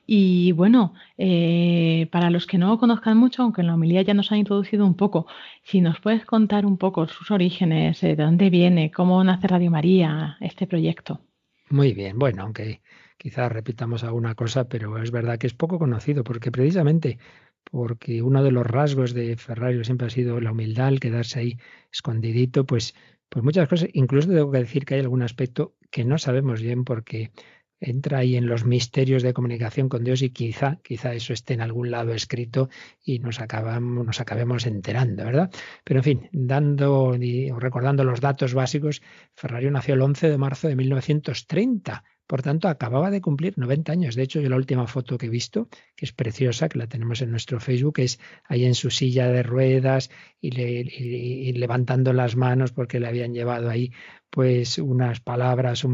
Y 0.06 0.52
bueno, 0.52 0.94
eh, 1.18 2.08
para 2.10 2.30
los 2.30 2.46
que 2.46 2.58
no 2.58 2.78
conozcan 2.78 3.18
mucho, 3.18 3.42
aunque 3.42 3.60
en 3.60 3.66
la 3.66 3.74
homilía 3.74 4.02
ya 4.02 4.14
nos 4.14 4.32
han 4.32 4.38
introducido 4.38 4.86
un 4.86 4.94
poco, 4.94 5.26
si 5.62 5.80
nos 5.80 6.00
puedes 6.00 6.24
contar 6.24 6.64
un 6.64 6.78
poco 6.78 7.06
sus 7.08 7.30
orígenes, 7.30 8.02
eh, 8.02 8.14
de 8.14 8.22
dónde 8.22 8.48
viene, 8.48 8.90
cómo 8.90 9.22
nace 9.24 9.48
Radio 9.48 9.70
María, 9.70 10.36
este 10.40 10.66
proyecto. 10.66 11.20
Muy 11.68 11.92
bien, 11.92 12.18
bueno, 12.18 12.44
aunque 12.44 12.80
quizás 13.18 13.50
repitamos 13.50 14.04
alguna 14.04 14.36
cosa, 14.36 14.68
pero 14.68 15.02
es 15.02 15.10
verdad 15.10 15.38
que 15.38 15.48
es 15.48 15.54
poco 15.54 15.78
conocido, 15.78 16.22
porque 16.22 16.52
precisamente 16.52 17.18
porque 17.64 18.22
uno 18.22 18.44
de 18.44 18.52
los 18.52 18.64
rasgos 18.64 19.12
de 19.12 19.36
Ferrario 19.36 19.82
siempre 19.82 20.06
ha 20.06 20.10
sido 20.10 20.40
la 20.40 20.52
humildad, 20.52 20.88
el 20.88 21.00
quedarse 21.00 21.40
ahí 21.40 21.58
escondidito, 21.92 22.64
pues, 22.64 22.94
pues 23.28 23.44
muchas 23.44 23.68
cosas, 23.68 23.88
incluso 23.92 24.28
tengo 24.28 24.50
que 24.50 24.58
decir 24.58 24.84
que 24.84 24.94
hay 24.94 25.00
algún 25.00 25.22
aspecto 25.22 25.76
que 25.90 26.04
no 26.04 26.18
sabemos 26.18 26.62
bien 26.62 26.84
porque 26.84 27.32
entra 27.80 28.18
ahí 28.18 28.36
en 28.36 28.46
los 28.46 28.64
misterios 28.64 29.22
de 29.22 29.34
comunicación 29.34 29.88
con 29.88 30.04
Dios 30.04 30.22
y 30.22 30.30
quizá, 30.30 30.78
quizá 30.82 31.12
eso 31.12 31.32
esté 31.32 31.54
en 31.54 31.60
algún 31.60 31.90
lado 31.90 32.12
escrito 32.12 32.68
y 33.04 33.18
nos 33.18 33.40
acabamos, 33.40 34.06
nos 34.06 34.20
acabemos 34.20 34.66
enterando, 34.66 35.24
¿verdad? 35.24 35.50
Pero 35.84 36.00
en 36.00 36.04
fin, 36.04 36.28
dando 36.32 37.14
y 37.16 37.50
recordando 37.50 38.04
los 38.04 38.20
datos 38.20 38.54
básicos, 38.54 39.02
Ferrario 39.34 39.70
nació 39.70 39.94
el 39.94 40.02
11 40.02 40.30
de 40.30 40.38
marzo 40.38 40.68
de 40.68 40.76
1930. 40.76 42.04
Por 42.26 42.42
tanto, 42.42 42.68
acababa 42.68 43.10
de 43.10 43.20
cumplir 43.20 43.56
90 43.56 43.92
años. 43.92 44.14
De 44.16 44.22
hecho, 44.22 44.40
yo 44.40 44.48
la 44.48 44.56
última 44.56 44.86
foto 44.86 45.16
que 45.16 45.26
he 45.26 45.30
visto, 45.30 45.68
que 45.94 46.04
es 46.04 46.12
preciosa, 46.12 46.68
que 46.68 46.78
la 46.78 46.88
tenemos 46.88 47.22
en 47.22 47.30
nuestro 47.30 47.60
Facebook, 47.60 48.00
es 48.00 48.18
ahí 48.44 48.64
en 48.64 48.74
su 48.74 48.90
silla 48.90 49.28
de 49.28 49.42
ruedas 49.42 50.10
y, 50.40 50.50
le, 50.50 50.80
y, 50.80 51.48
y 51.48 51.52
levantando 51.52 52.12
las 52.12 52.36
manos 52.36 52.72
porque 52.72 52.98
le 52.98 53.06
habían 53.06 53.32
llevado 53.32 53.70
ahí 53.70 53.92
pues 54.30 54.78
unas 54.78 55.20
palabras, 55.20 55.86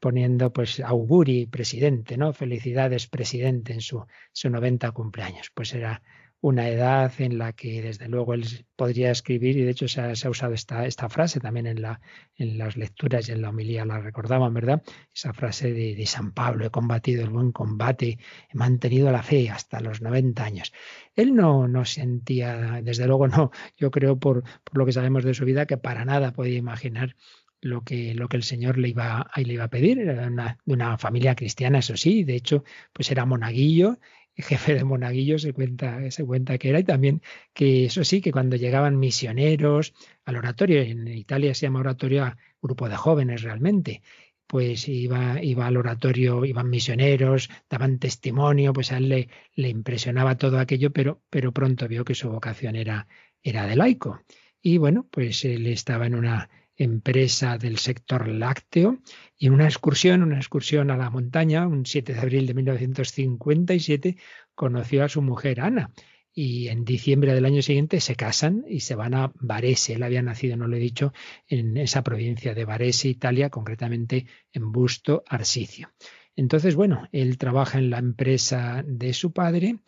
poniendo 0.00 0.52
pues 0.52 0.80
auguri 0.80 1.46
presidente, 1.46 2.16
¿no? 2.16 2.32
Felicidades 2.32 3.06
presidente 3.06 3.72
en 3.72 3.80
su, 3.80 4.04
su 4.32 4.50
90 4.50 4.90
cumpleaños. 4.92 5.50
Pues 5.54 5.72
era 5.72 6.02
una 6.46 6.68
edad 6.68 7.12
en 7.18 7.38
la 7.38 7.52
que 7.54 7.82
desde 7.82 8.08
luego 8.08 8.32
él 8.32 8.44
podría 8.76 9.10
escribir 9.10 9.56
y 9.56 9.62
de 9.62 9.70
hecho 9.72 9.88
se 9.88 10.00
ha, 10.00 10.30
usado 10.30 10.54
esta, 10.54 10.86
esta 10.86 11.08
frase 11.08 11.40
también 11.40 11.66
en, 11.66 11.82
la, 11.82 12.00
en 12.36 12.56
las 12.56 12.76
lecturas 12.76 13.28
y 13.28 13.32
en 13.32 13.42
la 13.42 13.50
homilía 13.50 13.84
la 13.84 13.98
recordaban, 13.98 14.54
¿verdad? 14.54 14.80
Esa 15.12 15.32
frase 15.32 15.72
de, 15.72 16.06
San 16.06 16.30
Pablo, 16.30 16.64
he 16.64 16.70
combatido 16.70 17.24
el 17.24 17.30
buen 17.30 17.50
combate, 17.50 18.20
he 18.48 18.56
mantenido 18.56 19.10
la 19.10 19.24
fe 19.24 19.50
hasta 19.50 19.80
los 19.80 20.00
90 20.02 20.44
años. 20.44 20.72
Él 21.16 21.34
no, 21.34 21.66
no 21.66 21.84
sentía, 21.84 22.80
desde 22.80 23.08
luego 23.08 23.26
no, 23.26 23.50
yo 23.76 23.90
creo 23.90 24.16
por, 24.16 24.44
lo 24.72 24.86
que 24.86 24.92
sabemos 24.92 25.24
de 25.24 25.34
su 25.34 25.44
vida, 25.44 25.66
que 25.66 25.78
para 25.78 26.04
nada 26.04 26.32
podía 26.32 26.58
imaginar 26.58 27.16
lo 27.60 27.82
que, 27.82 28.14
lo 28.14 28.28
que 28.28 28.36
el 28.36 28.44
Señor 28.44 28.78
le 28.78 28.90
iba, 28.90 29.28
le 29.34 29.52
iba 29.52 29.64
a 29.64 29.70
pedir. 29.70 29.98
Era 29.98 30.30
de 30.30 30.56
una 30.66 30.96
familia 30.96 31.34
cristiana, 31.34 31.80
eso 31.80 31.96
sí, 31.96 32.22
de 32.22 32.36
hecho, 32.36 32.62
pues 32.92 33.10
era 33.10 33.24
monaguillo 33.24 33.98
jefe 34.48 34.74
de 34.74 34.84
monaguillo 34.84 35.38
se 35.38 35.52
cuenta, 35.52 36.58
que 36.58 36.68
era, 36.68 36.80
y 36.80 36.84
también 36.84 37.22
que 37.54 37.86
eso 37.86 38.04
sí, 38.04 38.20
que 38.20 38.32
cuando 38.32 38.56
llegaban 38.56 38.98
misioneros 38.98 39.94
al 40.24 40.36
oratorio, 40.36 40.82
en 40.82 41.08
Italia 41.08 41.54
se 41.54 41.66
llama 41.66 41.80
oratorio 41.80 42.24
a 42.24 42.36
grupo 42.60 42.88
de 42.88 42.96
jóvenes 42.96 43.42
realmente, 43.42 44.02
pues 44.46 44.88
iba, 44.88 45.42
iba 45.42 45.66
al 45.66 45.76
oratorio, 45.76 46.44
iban 46.44 46.70
misioneros, 46.70 47.50
daban 47.68 47.98
testimonio, 47.98 48.72
pues 48.72 48.92
a 48.92 48.98
él 48.98 49.08
le, 49.08 49.28
le 49.54 49.68
impresionaba 49.68 50.36
todo 50.36 50.58
aquello, 50.58 50.92
pero, 50.92 51.22
pero 51.30 51.52
pronto 51.52 51.88
vio 51.88 52.04
que 52.04 52.14
su 52.14 52.30
vocación 52.30 52.76
era, 52.76 53.08
era 53.42 53.66
de 53.66 53.76
laico. 53.76 54.20
Y 54.62 54.78
bueno, 54.78 55.08
pues 55.10 55.44
él 55.44 55.66
estaba 55.66 56.06
en 56.06 56.14
una 56.14 56.48
empresa 56.76 57.58
del 57.58 57.78
sector 57.78 58.28
lácteo, 58.28 58.98
y 59.38 59.46
en 59.46 59.54
una 59.54 59.64
excursión, 59.64 60.22
una 60.22 60.36
excursión 60.36 60.90
a 60.90 60.96
la 60.96 61.10
montaña, 61.10 61.66
un 61.66 61.86
7 61.86 62.14
de 62.14 62.20
abril 62.20 62.46
de 62.46 62.54
1957, 62.54 64.16
conoció 64.54 65.04
a 65.04 65.08
su 65.08 65.22
mujer 65.22 65.60
Ana. 65.60 65.90
Y 66.32 66.68
en 66.68 66.84
diciembre 66.84 67.32
del 67.32 67.46
año 67.46 67.62
siguiente 67.62 67.98
se 68.00 68.14
casan 68.14 68.62
y 68.68 68.80
se 68.80 68.94
van 68.94 69.14
a 69.14 69.32
Varese. 69.40 69.94
Él 69.94 70.02
había 70.02 70.20
nacido, 70.20 70.58
no 70.58 70.68
lo 70.68 70.76
he 70.76 70.80
dicho, 70.80 71.14
en 71.48 71.78
esa 71.78 72.02
provincia 72.02 72.52
de 72.52 72.66
Varese, 72.66 73.08
Italia, 73.08 73.48
concretamente 73.48 74.26
en 74.52 74.70
Busto, 74.70 75.24
Arsicio. 75.26 75.92
Entonces, 76.36 76.74
bueno, 76.74 77.08
él 77.12 77.38
trabaja 77.38 77.78
en 77.78 77.88
la 77.88 77.98
empresa 77.98 78.84
de 78.86 79.14
su 79.14 79.32
padre 79.32 79.78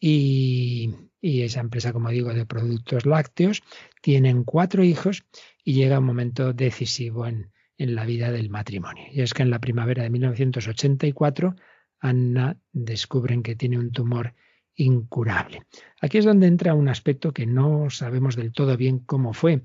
y, 0.00 0.94
esa 1.20 1.60
empresa, 1.60 1.92
como 1.92 2.10
digo, 2.10 2.32
de 2.32 2.46
productos 2.46 3.06
lácteos. 3.06 3.62
Tienen 4.00 4.44
cuatro 4.44 4.84
hijos 4.84 5.24
y 5.64 5.74
llega 5.74 5.98
un 5.98 6.04
momento 6.04 6.52
decisivo 6.52 7.26
en, 7.26 7.50
en 7.78 7.94
la 7.94 8.04
vida 8.04 8.30
del 8.30 8.48
matrimonio. 8.48 9.04
Y 9.10 9.22
es 9.22 9.34
que 9.34 9.42
en 9.42 9.50
la 9.50 9.58
primavera 9.58 10.02
de 10.02 10.10
1984, 10.10 11.56
Anna 12.00 12.58
descubren 12.72 13.42
que 13.42 13.56
tiene 13.56 13.78
un 13.78 13.90
tumor 13.90 14.34
incurable. 14.76 15.62
Aquí 16.00 16.18
es 16.18 16.24
donde 16.24 16.46
entra 16.46 16.74
un 16.74 16.88
aspecto 16.88 17.32
que 17.32 17.46
no 17.46 17.90
sabemos 17.90 18.36
del 18.36 18.52
todo 18.52 18.76
bien 18.76 18.98
cómo 19.00 19.32
fue, 19.32 19.62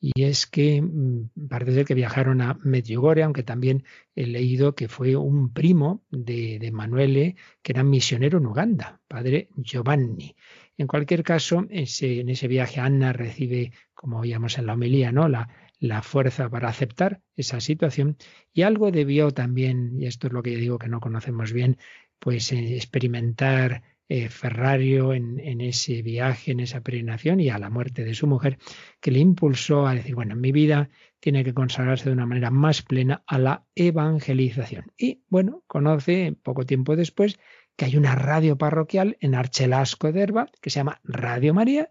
y 0.00 0.24
es 0.24 0.46
que 0.46 0.82
mm, 0.82 1.48
parece 1.48 1.74
ser 1.74 1.84
que 1.84 1.94
viajaron 1.94 2.40
a 2.40 2.58
Medjugorje, 2.62 3.22
aunque 3.22 3.42
también 3.42 3.84
he 4.14 4.26
leído 4.26 4.74
que 4.74 4.88
fue 4.88 5.14
un 5.16 5.52
primo 5.52 6.04
de, 6.10 6.58
de 6.58 6.72
Manuele, 6.72 7.36
que 7.62 7.72
era 7.72 7.84
misionero 7.84 8.38
en 8.38 8.46
Uganda, 8.46 9.00
padre 9.06 9.48
Giovanni. 9.56 10.34
En 10.76 10.86
cualquier 10.86 11.22
caso, 11.22 11.66
en 11.68 12.28
ese 12.28 12.48
viaje 12.48 12.80
Anna 12.80 13.12
recibe, 13.12 13.72
como 13.94 14.20
oíamos 14.20 14.58
en 14.58 14.66
la 14.66 14.74
homilía, 14.74 15.12
¿no? 15.12 15.28
la, 15.28 15.48
la 15.82 16.00
fuerza 16.02 16.48
para 16.48 16.68
aceptar 16.68 17.20
esa 17.36 17.60
situación 17.60 18.16
y 18.52 18.62
algo 18.62 18.90
debió 18.90 19.32
también, 19.32 20.00
y 20.00 20.06
esto 20.06 20.28
es 20.28 20.32
lo 20.32 20.42
que 20.42 20.52
yo 20.52 20.58
digo 20.58 20.78
que 20.78 20.88
no 20.88 21.00
conocemos 21.00 21.52
bien, 21.52 21.76
pues 22.18 22.52
eh, 22.52 22.76
experimentar 22.76 23.82
eh, 24.14 24.28
Ferrario 24.28 25.14
en, 25.14 25.62
ese 25.62 26.02
viaje, 26.02 26.52
en 26.52 26.60
esa 26.60 26.82
peregrinación 26.82 27.40
y 27.40 27.48
a 27.48 27.58
la 27.58 27.70
muerte 27.70 28.04
de 28.04 28.12
su 28.12 28.26
mujer, 28.26 28.58
que 29.00 29.10
le 29.10 29.20
impulsó 29.20 29.86
a 29.86 29.94
decir, 29.94 30.14
bueno, 30.14 30.34
en 30.34 30.40
mi 30.42 30.52
vida 30.52 30.90
tiene 31.18 31.42
que 31.44 31.54
consagrarse 31.54 32.10
de 32.10 32.12
una 32.12 32.26
manera 32.26 32.50
más 32.50 32.82
plena 32.82 33.24
a 33.26 33.38
la 33.38 33.64
evangelización. 33.74 34.92
Y 34.98 35.22
bueno, 35.30 35.64
conoce 35.66 36.36
poco 36.42 36.66
tiempo 36.66 36.94
después 36.94 37.38
que 37.74 37.86
hay 37.86 37.96
una 37.96 38.14
radio 38.14 38.58
parroquial 38.58 39.16
en 39.20 39.34
Archelasco 39.34 40.12
de 40.12 40.20
Herba 40.20 40.50
que 40.60 40.68
se 40.68 40.80
llama 40.80 41.00
Radio 41.04 41.54
María. 41.54 41.88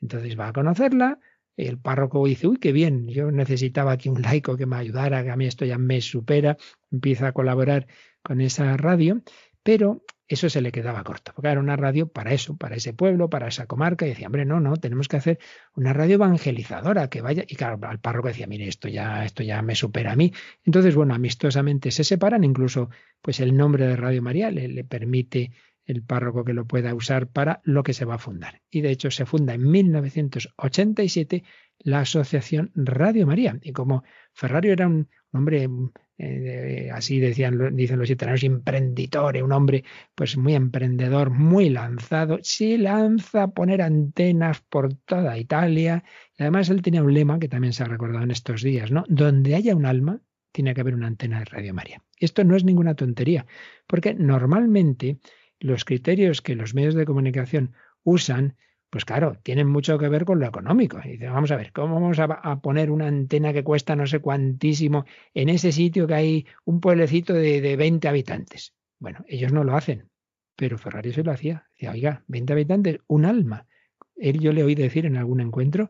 Entonces 0.00 0.36
va 0.36 0.48
a 0.48 0.52
conocerla. 0.52 1.20
El 1.56 1.78
párroco 1.78 2.26
dice, 2.26 2.48
uy, 2.48 2.56
qué 2.56 2.72
bien, 2.72 3.06
yo 3.06 3.30
necesitaba 3.30 3.92
aquí 3.92 4.08
un 4.08 4.20
laico 4.20 4.56
que 4.56 4.66
me 4.66 4.74
ayudara, 4.74 5.22
que 5.22 5.30
a 5.30 5.36
mí 5.36 5.46
esto 5.46 5.64
ya 5.64 5.78
me 5.78 6.00
supera. 6.00 6.56
Empieza 6.90 7.28
a 7.28 7.32
colaborar 7.32 7.86
con 8.20 8.40
esa 8.40 8.76
radio, 8.76 9.22
pero 9.62 10.02
eso 10.34 10.48
se 10.48 10.60
le 10.60 10.72
quedaba 10.72 11.04
corto, 11.04 11.32
porque 11.34 11.48
era 11.48 11.60
una 11.60 11.76
radio 11.76 12.08
para 12.08 12.32
eso, 12.32 12.56
para 12.56 12.76
ese 12.76 12.92
pueblo, 12.92 13.30
para 13.30 13.48
esa 13.48 13.66
comarca, 13.66 14.06
y 14.06 14.10
decía, 14.10 14.26
hombre, 14.26 14.44
no, 14.44 14.60
no, 14.60 14.76
tenemos 14.76 15.08
que 15.08 15.16
hacer 15.16 15.38
una 15.74 15.92
radio 15.92 16.14
evangelizadora 16.14 17.08
que 17.08 17.20
vaya, 17.20 17.44
y 17.46 17.56
claro, 17.56 17.78
al 17.86 18.00
párroco 18.00 18.28
decía, 18.28 18.46
mire, 18.46 18.68
esto 18.68 18.88
ya, 18.88 19.24
esto 19.24 19.42
ya 19.42 19.62
me 19.62 19.74
supera 19.74 20.12
a 20.12 20.16
mí. 20.16 20.32
Entonces, 20.64 20.94
bueno, 20.94 21.14
amistosamente 21.14 21.90
se 21.90 22.04
separan, 22.04 22.44
incluso 22.44 22.90
pues 23.20 23.40
el 23.40 23.56
nombre 23.56 23.86
de 23.86 23.96
Radio 23.96 24.22
María 24.22 24.50
le, 24.50 24.68
le 24.68 24.84
permite 24.84 25.52
el 25.84 26.02
párroco 26.02 26.44
que 26.44 26.54
lo 26.54 26.66
pueda 26.66 26.94
usar 26.94 27.26
para 27.28 27.60
lo 27.64 27.82
que 27.82 27.92
se 27.92 28.04
va 28.04 28.14
a 28.14 28.18
fundar. 28.18 28.62
Y 28.70 28.80
de 28.82 28.90
hecho 28.90 29.10
se 29.10 29.26
funda 29.26 29.54
en 29.54 29.70
1987 29.70 31.44
la 31.78 32.00
Asociación 32.00 32.70
Radio 32.74 33.26
María. 33.26 33.58
Y 33.62 33.72
como 33.72 34.04
Ferrario 34.32 34.72
era 34.72 34.86
un 34.86 35.08
hombre 35.32 35.68
eh, 36.18 36.90
así 36.92 37.18
decían, 37.18 37.74
dicen 37.74 37.98
los 37.98 38.10
italianos, 38.10 38.44
emprenditore, 38.44 39.42
un 39.42 39.52
hombre 39.52 39.84
pues 40.14 40.36
muy 40.36 40.54
emprendedor, 40.54 41.30
muy 41.30 41.68
lanzado, 41.70 42.38
se 42.42 42.78
lanza 42.78 43.44
a 43.44 43.50
poner 43.50 43.82
antenas 43.82 44.60
por 44.60 44.94
toda 44.94 45.38
Italia. 45.38 46.04
Y 46.38 46.42
además 46.42 46.68
él 46.70 46.82
tenía 46.82 47.02
un 47.02 47.14
lema 47.14 47.38
que 47.38 47.48
también 47.48 47.72
se 47.72 47.82
ha 47.82 47.86
recordado 47.86 48.24
en 48.24 48.30
estos 48.30 48.62
días, 48.62 48.90
¿no? 48.90 49.04
Donde 49.08 49.54
haya 49.54 49.74
un 49.74 49.86
alma, 49.86 50.20
tiene 50.52 50.74
que 50.74 50.82
haber 50.82 50.94
una 50.94 51.06
antena 51.06 51.40
de 51.40 51.46
Radio 51.46 51.74
María. 51.74 52.02
Esto 52.18 52.44
no 52.44 52.56
es 52.56 52.64
ninguna 52.64 52.94
tontería, 52.94 53.46
porque 53.86 54.14
normalmente 54.14 55.18
los 55.58 55.84
criterios 55.84 56.42
que 56.42 56.54
los 56.54 56.74
medios 56.74 56.94
de 56.94 57.06
comunicación 57.06 57.72
usan 58.04 58.56
pues 58.92 59.06
claro, 59.06 59.38
tienen 59.42 59.68
mucho 59.68 59.96
que 59.96 60.10
ver 60.10 60.26
con 60.26 60.38
lo 60.38 60.46
económico. 60.46 61.00
Y 61.02 61.12
dice, 61.12 61.26
vamos 61.26 61.50
a 61.50 61.56
ver, 61.56 61.72
¿cómo 61.72 61.94
vamos 61.94 62.18
a, 62.18 62.60
poner 62.60 62.90
una 62.90 63.06
antena 63.06 63.54
que 63.54 63.64
cuesta 63.64 63.96
no 63.96 64.06
sé 64.06 64.18
cuantísimo 64.18 65.06
en 65.32 65.48
ese 65.48 65.72
sitio 65.72 66.06
que 66.06 66.12
hay 66.12 66.46
un 66.66 66.78
pueblecito 66.78 67.32
de, 67.32 67.62
de 67.62 67.76
20 67.76 68.06
habitantes? 68.06 68.74
Bueno, 68.98 69.24
ellos 69.28 69.50
no 69.50 69.64
lo 69.64 69.74
hacen, 69.74 70.10
pero 70.56 70.76
Ferrari 70.76 71.10
se 71.14 71.24
lo 71.24 71.32
hacía. 71.32 71.66
Decía, 71.72 71.92
oiga, 71.92 72.24
20 72.26 72.52
habitantes, 72.52 72.98
un 73.06 73.24
alma. 73.24 73.66
Él 74.14 74.40
yo 74.40 74.52
le 74.52 74.62
oí 74.62 74.74
decir 74.74 75.06
en 75.06 75.16
algún 75.16 75.40
encuentro, 75.40 75.88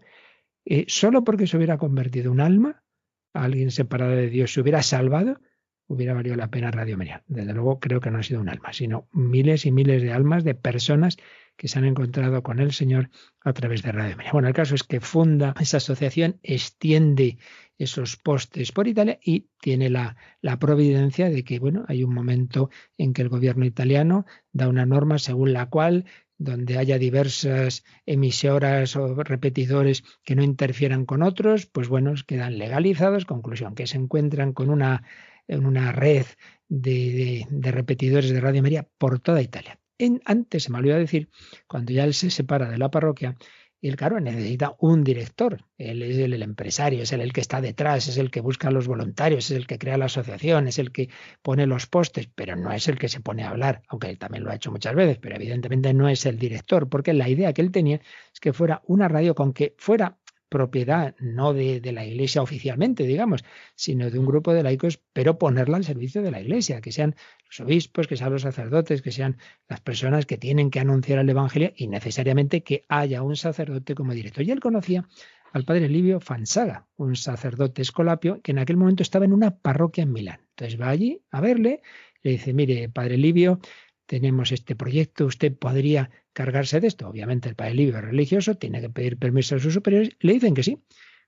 eh, 0.65 0.85
solo 0.87 1.25
porque 1.25 1.49
se 1.49 1.57
hubiera 1.57 1.79
convertido 1.79 2.31
un 2.31 2.39
alma, 2.39 2.85
alguien 3.33 3.73
separado 3.73 4.13
de 4.13 4.31
Dios 4.31 4.53
se 4.53 4.61
hubiera 4.61 4.81
salvado, 4.81 5.41
hubiera 5.89 6.15
valido 6.15 6.37
la 6.37 6.53
pena 6.53 6.71
Radio 6.71 6.97
María. 6.97 7.25
Desde 7.27 7.53
luego 7.53 7.81
creo 7.81 7.99
que 7.99 8.13
no 8.13 8.19
ha 8.19 8.23
sido 8.23 8.41
un 8.41 8.49
alma, 8.49 8.73
sino 8.73 9.09
miles 9.11 9.67
y 9.67 9.73
miles 9.73 10.03
de 10.03 10.13
almas 10.13 10.45
de 10.45 10.55
personas 10.55 11.17
que 11.57 11.69
se 11.69 11.79
han 11.79 11.85
encontrado 11.85 12.43
con 12.43 12.59
el 12.59 12.73
Señor 12.73 13.11
a 13.41 13.53
través 13.53 13.83
de 13.83 13.93
Radio 13.93 14.17
María. 14.17 14.33
Bueno, 14.33 14.49
el 14.49 14.55
caso 14.55 14.75
es 14.75 14.83
que 14.83 15.01
funda 15.01 15.55
esa 15.61 15.79
asociación, 15.79 16.39
extiende 16.43 17.39
esos 17.79 18.17
postes 18.17 18.73
por 18.73 18.87
Italia 18.87 19.19
y 19.23 19.49
tiene 19.61 19.91
la, 19.91 20.17
la, 20.41 20.59
providencia 20.59 21.31
de 21.31 21.45
que, 21.45 21.59
bueno, 21.59 21.85
hay 21.89 22.05
un 22.05 22.15
momento 22.15 22.71
en 22.97 23.13
que 23.13 23.23
el 23.23 23.29
gobierno 23.29 23.65
italiano 23.65 24.25
da 24.53 24.69
una 24.69 24.87
norma 24.87 25.19
según 25.19 25.53
la 25.53 25.67
cual 25.67 26.05
donde 26.39 26.79
haya 26.79 26.99
diversas 26.99 27.85
emisoras 28.07 28.97
o 28.97 29.15
repetidores 29.23 30.03
que 30.25 30.35
no 30.35 30.43
interfieran 30.43 31.07
con 31.07 31.23
otros, 31.23 31.67
pues 31.67 31.89
bueno, 31.89 32.15
quedan 32.27 32.59
legalizados. 32.59 33.25
Conclusión, 33.25 33.75
que 33.75 33.87
se 33.87 33.99
encuentran 33.99 34.53
con 34.53 34.71
una, 34.71 35.05
una 35.49 35.93
red 35.93 36.27
de, 36.69 36.91
de, 36.91 37.47
de 37.51 37.71
repetidores 37.71 38.31
de 38.31 38.41
Radio 38.41 38.63
María 38.63 38.89
por 38.99 39.21
toda 39.21 39.43
Italia 39.43 39.79
antes, 40.25 40.65
se 40.65 40.71
me 40.71 40.79
olvidó 40.79 40.97
decir, 40.97 41.29
cuando 41.67 41.93
ya 41.93 42.05
él 42.05 42.15
se 42.15 42.31
separa 42.31 42.71
de 42.71 42.79
la 42.79 42.91
parroquia, 42.91 43.37
él, 43.83 43.97
claro, 43.97 44.21
necesita 44.21 44.77
un 44.79 45.03
director. 45.03 45.65
Él 45.77 46.03
es 46.03 46.17
el, 46.19 46.41
empresario, 46.41 47.03
es 47.03 47.13
el, 47.13 47.33
que 47.33 47.41
está 47.41 47.61
detrás, 47.61 48.07
es 48.07 48.17
el 48.17 48.31
que 48.31 48.41
busca 48.41 48.69
a 48.69 48.71
los 48.71 48.87
voluntarios, 48.87 49.51
es 49.51 49.57
el 49.57 49.67
que 49.67 49.79
crea 49.79 49.99
la 49.99 50.05
asociación, 50.05 50.69
es 50.69 50.79
el 50.79 50.93
que 50.93 51.11
pone 51.43 51.67
los 51.67 51.87
postes, 51.89 52.29
pero 52.33 52.55
no 52.55 52.73
es 52.73 52.87
el 52.87 52.97
que 52.97 53.09
se 53.09 53.21
pone 53.21 53.43
a 53.43 53.51
hablar, 53.51 53.83
aunque 53.89 54.09
él 54.09 54.19
también 54.19 54.45
lo 54.45 54.53
ha 54.53 54.55
hecho 54.55 54.71
muchas 54.71 54.95
veces, 54.95 55.19
pero 55.19 55.35
evidentemente 55.35 55.93
no 55.95 56.09
es 56.09 56.25
el 56.27 56.39
director, 56.39 56.89
porque 56.89 57.13
la 57.13 57.29
idea 57.29 57.53
que 57.53 57.63
él 57.63 57.73
tenía 57.73 58.01
es 58.33 58.39
que 58.41 58.53
fuera 58.53 58.83
una 58.87 59.09
radio 59.09 59.35
con 59.35 59.53
que 59.53 59.75
fuera 59.79 60.17
propiedad 60.53 61.17
no 61.19 61.55
de, 61.55 61.81
la 61.93 62.05
Iglesia 62.05 62.43
oficialmente, 62.43 63.05
digamos, 63.05 63.43
sino 63.75 64.11
de 64.11 64.19
un 64.19 64.27
grupo 64.27 64.53
de 64.53 64.63
laicos, 64.63 65.01
pero 65.15 65.39
ponerla 65.39 65.79
al 65.79 65.85
servicio 65.85 66.21
de 66.21 66.31
la 66.31 66.43
Iglesia, 66.43 66.83
que 66.83 66.93
sean 66.93 67.17
los 67.47 67.59
obispos, 67.61 68.07
que 68.07 68.19
sean 68.19 68.33
los 68.33 68.43
sacerdotes, 68.43 69.01
que 69.01 69.11
sean 69.11 69.39
las 69.67 69.81
personas 69.81 70.27
que 70.27 70.37
tienen 70.37 70.71
que 70.71 70.79
anunciar 70.79 71.21
el 71.21 71.31
Evangelio 71.31 71.73
y 71.75 71.89
necesariamente 71.89 72.63
que 72.63 72.85
haya 72.89 73.23
un 73.23 73.35
sacerdote 73.35 73.95
como 73.95 74.13
director. 74.13 74.45
Y 74.45 74.51
él 74.51 74.61
conocía 74.61 75.09
al 75.53 75.65
padre 75.65 75.89
Livio 75.89 76.21
Fansaga, 76.21 76.87
un 76.97 77.17
sacerdote 77.17 77.81
escolapio 77.81 78.43
que 78.43 78.53
en 78.53 78.59
aquel 78.59 78.77
momento 78.77 79.03
estaba 79.03 79.25
en 79.25 79.33
una 79.33 79.57
parroquia 79.57 80.03
en 80.03 80.13
Milán. 80.13 80.41
Entonces 80.51 80.79
va 80.79 80.91
allí 80.91 81.23
a 81.31 81.41
verle, 81.41 81.81
le 82.23 82.33
dice, 82.33 82.53
mire, 82.53 82.91
padre 82.91 83.17
Livio, 83.17 83.59
tenemos 84.05 84.53
este 84.53 84.77
proyecto, 84.77 85.25
usted 85.25 85.57
podría 85.57 86.11
cargarse 86.33 86.81
de 86.81 86.89
esto. 86.89 87.09
Obviamente 87.09 87.49
el 87.49 87.55
padre 87.55 87.75
Livio 87.75 88.01
religioso, 88.01 88.55
tiene 88.55 88.81
que 88.81 88.91
pedir 88.91 89.19
permiso 89.19 89.57
a 89.57 89.59
sus 89.59 89.75
superiores, 89.75 90.11
le 90.21 90.35
dicen 90.35 90.55
que 90.55 90.63
sí. 90.63 90.79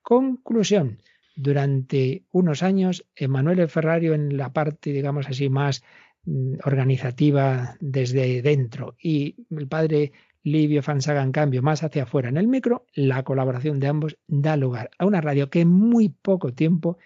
Conclusión, 0.02 0.98
durante 1.36 2.24
unos 2.30 2.62
años, 2.62 3.06
Emanuele 3.16 3.68
Ferrario 3.68 4.14
en 4.14 4.36
la 4.36 4.52
parte, 4.52 4.92
digamos 4.92 5.28
así, 5.28 5.48
más 5.48 5.82
mm, 6.24 6.54
organizativa 6.64 7.76
desde 7.80 8.42
dentro 8.42 8.96
y 9.00 9.36
el 9.50 9.66
padre 9.66 10.12
Livio 10.44 10.82
Fansaga, 10.82 11.22
en 11.22 11.32
cambio, 11.32 11.62
más 11.62 11.82
hacia 11.82 12.02
afuera 12.02 12.28
en 12.28 12.36
el 12.36 12.46
micro, 12.46 12.84
la 12.94 13.22
colaboración 13.22 13.80
de 13.80 13.88
ambos 13.88 14.18
da 14.26 14.58
lugar 14.58 14.90
a 14.98 15.06
una 15.06 15.22
radio 15.22 15.48
que 15.48 15.62
en 15.62 15.68
muy 15.68 16.10
poco 16.10 16.52
tiempo 16.52 16.98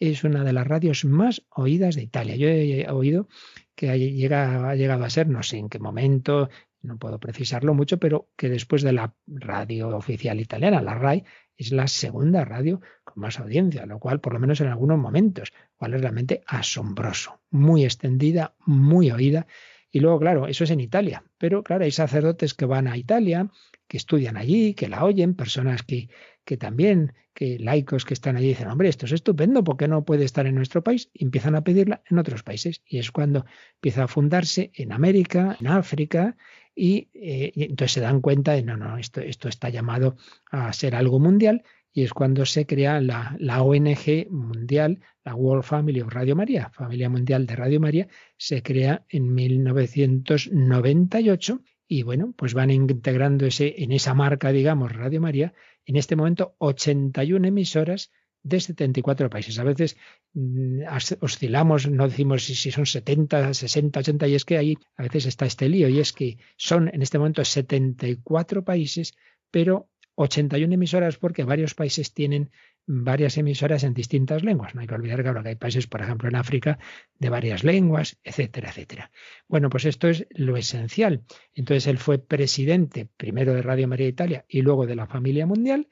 es 0.00 0.24
una 0.24 0.44
de 0.44 0.52
las 0.54 0.66
radios 0.66 1.04
más 1.04 1.42
oídas 1.50 1.94
de 1.94 2.02
Italia. 2.02 2.36
Yo 2.36 2.48
he 2.48 2.88
oído 2.90 3.28
que 3.74 3.90
ha 3.90 3.96
llegado 3.96 5.04
a 5.04 5.10
ser, 5.10 5.28
no 5.28 5.42
sé 5.42 5.58
en 5.58 5.68
qué 5.68 5.78
momento, 5.78 6.48
no 6.82 6.98
puedo 6.98 7.18
precisarlo 7.18 7.74
mucho, 7.74 7.98
pero 7.98 8.30
que 8.36 8.48
después 8.48 8.82
de 8.82 8.92
la 8.92 9.14
radio 9.26 9.88
oficial 9.96 10.40
italiana, 10.40 10.80
la 10.82 10.94
RAI, 10.94 11.24
es 11.56 11.72
la 11.72 11.86
segunda 11.86 12.44
radio 12.44 12.80
con 13.04 13.20
más 13.20 13.40
audiencia, 13.40 13.86
lo 13.86 13.98
cual, 13.98 14.20
por 14.20 14.34
lo 14.34 14.40
menos 14.40 14.60
en 14.60 14.68
algunos 14.68 14.98
momentos, 14.98 15.52
cual 15.76 15.94
es 15.94 16.00
realmente 16.00 16.42
asombroso, 16.46 17.40
muy 17.50 17.84
extendida, 17.84 18.54
muy 18.66 19.10
oída. 19.10 19.46
Y 19.90 20.00
luego, 20.00 20.18
claro, 20.18 20.46
eso 20.46 20.64
es 20.64 20.70
en 20.70 20.80
Italia, 20.80 21.24
pero 21.38 21.62
claro, 21.62 21.84
hay 21.84 21.92
sacerdotes 21.92 22.54
que 22.54 22.66
van 22.66 22.86
a 22.86 22.96
Italia, 22.96 23.50
que 23.88 23.96
estudian 23.96 24.36
allí, 24.36 24.74
que 24.74 24.88
la 24.88 25.04
oyen, 25.04 25.34
personas 25.34 25.82
que, 25.82 26.10
que 26.44 26.56
también, 26.56 27.14
que 27.32 27.58
laicos 27.58 28.04
que 28.04 28.14
están 28.14 28.36
allí 28.36 28.48
dicen, 28.48 28.68
hombre, 28.68 28.88
esto 28.88 29.06
es 29.06 29.12
estupendo, 29.12 29.62
¿por 29.62 29.76
qué 29.76 29.88
no 29.88 30.04
puede 30.04 30.24
estar 30.24 30.46
en 30.46 30.54
nuestro 30.54 30.82
país? 30.82 31.10
Y 31.12 31.24
empiezan 31.24 31.54
a 31.54 31.62
pedirla 31.64 32.02
en 32.10 32.18
otros 32.18 32.42
países. 32.42 32.82
Y 32.86 32.98
es 32.98 33.10
cuando 33.10 33.44
empieza 33.74 34.04
a 34.04 34.08
fundarse 34.08 34.70
en 34.74 34.92
América, 34.92 35.56
en 35.60 35.66
África, 35.66 36.36
eh, 36.76 37.52
y, 37.54 37.64
entonces 37.64 37.92
se 37.92 38.00
dan 38.00 38.20
cuenta 38.20 38.52
de, 38.52 38.62
no, 38.62 38.76
no, 38.76 38.98
esto, 38.98 39.20
esto 39.20 39.48
está 39.48 39.70
llamado 39.70 40.16
a 40.50 40.72
ser 40.72 40.94
algo 40.94 41.18
mundial 41.18 41.64
y 41.92 42.02
es 42.02 42.12
cuando 42.12 42.44
se 42.44 42.66
crea 42.66 43.00
la, 43.00 43.34
la, 43.38 43.62
ONG 43.62 44.28
mundial, 44.30 45.00
la 45.24 45.34
World 45.34 45.64
Family 45.64 46.02
of 46.02 46.12
Radio 46.12 46.36
María, 46.36 46.68
Familia 46.68 47.08
Mundial 47.08 47.46
de 47.46 47.56
Radio 47.56 47.80
María, 47.80 48.06
se 48.36 48.62
crea 48.62 49.06
en 49.08 49.32
1998 49.34 51.62
y 51.88 52.02
bueno, 52.02 52.34
pues 52.36 52.52
van 52.52 52.70
integrándose 52.70 53.76
en 53.78 53.92
esa 53.92 54.12
marca, 54.12 54.52
digamos, 54.52 54.92
Radio 54.92 55.22
María, 55.22 55.54
en 55.86 55.96
este 55.96 56.16
momento 56.16 56.54
81 56.58 57.48
emisoras 57.48 58.10
de 58.46 58.60
74 58.60 59.28
países. 59.28 59.58
A 59.58 59.64
veces 59.64 59.96
mm, 60.34 60.82
oscilamos, 61.20 61.88
no 61.88 62.08
decimos 62.08 62.44
si 62.44 62.70
son 62.70 62.86
70, 62.86 63.52
60, 63.52 64.00
80, 64.00 64.28
y 64.28 64.34
es 64.34 64.44
que 64.44 64.58
ahí 64.58 64.78
a 64.96 65.02
veces 65.02 65.26
está 65.26 65.46
este 65.46 65.68
lío, 65.68 65.88
y 65.88 65.98
es 65.98 66.12
que 66.12 66.38
son 66.56 66.88
en 66.92 67.02
este 67.02 67.18
momento 67.18 67.44
74 67.44 68.64
países, 68.64 69.14
pero 69.50 69.90
81 70.14 70.72
emisoras 70.72 71.18
porque 71.18 71.44
varios 71.44 71.74
países 71.74 72.14
tienen 72.14 72.50
varias 72.86 73.36
emisoras 73.36 73.82
en 73.82 73.92
distintas 73.92 74.44
lenguas. 74.44 74.74
No 74.74 74.80
hay 74.80 74.86
que 74.86 74.94
olvidar 74.94 75.22
que 75.22 75.28
ahora 75.28 75.42
hay 75.44 75.56
países, 75.56 75.86
por 75.88 76.00
ejemplo, 76.00 76.28
en 76.28 76.36
África, 76.36 76.78
de 77.18 77.28
varias 77.28 77.64
lenguas, 77.64 78.18
etcétera, 78.22 78.70
etcétera. 78.70 79.10
Bueno, 79.48 79.68
pues 79.68 79.84
esto 79.84 80.08
es 80.08 80.26
lo 80.30 80.56
esencial. 80.56 81.24
Entonces 81.52 81.88
él 81.88 81.98
fue 81.98 82.18
presidente 82.18 83.08
primero 83.16 83.54
de 83.54 83.62
Radio 83.62 83.88
María 83.88 84.06
Italia 84.06 84.44
y 84.48 84.62
luego 84.62 84.86
de 84.86 84.94
la 84.94 85.06
familia 85.06 85.46
mundial, 85.46 85.88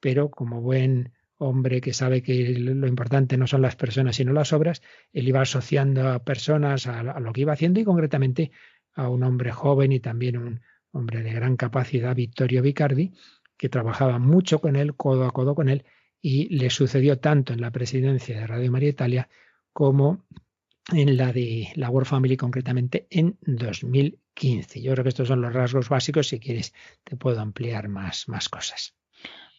pero 0.00 0.30
como 0.30 0.62
buen 0.62 1.12
hombre 1.38 1.80
que 1.80 1.92
sabe 1.92 2.22
que 2.22 2.58
lo 2.58 2.86
importante 2.86 3.36
no 3.36 3.46
son 3.46 3.62
las 3.62 3.76
personas 3.76 4.16
sino 4.16 4.32
las 4.32 4.52
obras, 4.52 4.82
él 5.12 5.28
iba 5.28 5.40
asociando 5.40 6.08
a 6.08 6.24
personas 6.24 6.86
a, 6.86 7.20
lo 7.20 7.32
que 7.32 7.42
iba 7.42 7.52
haciendo 7.52 7.80
y 7.80 7.84
concretamente 7.84 8.50
a 8.94 9.08
un 9.08 9.22
hombre 9.22 9.52
joven 9.52 9.92
y 9.92 10.00
también 10.00 10.36
un 10.36 10.60
hombre 10.92 11.22
de 11.22 11.32
gran 11.32 11.56
capacidad, 11.56 12.14
Vittorio 12.14 12.62
Vicardi, 12.62 13.12
que 13.56 13.68
trabajaba 13.68 14.18
mucho 14.18 14.60
con 14.60 14.76
él, 14.76 14.94
codo 14.96 15.24
a 15.24 15.32
codo 15.32 15.54
con 15.54 15.68
él, 15.68 15.84
y 16.20 16.48
le 16.56 16.70
sucedió 16.70 17.18
tanto 17.18 17.52
en 17.52 17.60
la 17.60 17.70
presidencia 17.70 18.38
de 18.38 18.46
Radio 18.46 18.72
María 18.72 18.88
Italia 18.88 19.28
como 19.72 20.24
en 20.92 21.16
la 21.16 21.32
de 21.32 21.68
la 21.76 21.90
World 21.90 22.08
Family, 22.08 22.36
concretamente 22.36 23.06
en 23.10 23.38
2015. 23.42 24.80
Yo 24.80 24.92
creo 24.92 25.04
que 25.04 25.10
estos 25.10 25.28
son 25.28 25.42
los 25.42 25.52
rasgos 25.52 25.88
básicos. 25.88 26.28
Si 26.28 26.40
quieres, 26.40 26.74
te 27.04 27.16
puedo 27.16 27.40
ampliar 27.40 27.88
más, 27.88 28.28
más 28.28 28.48
cosas. 28.48 28.94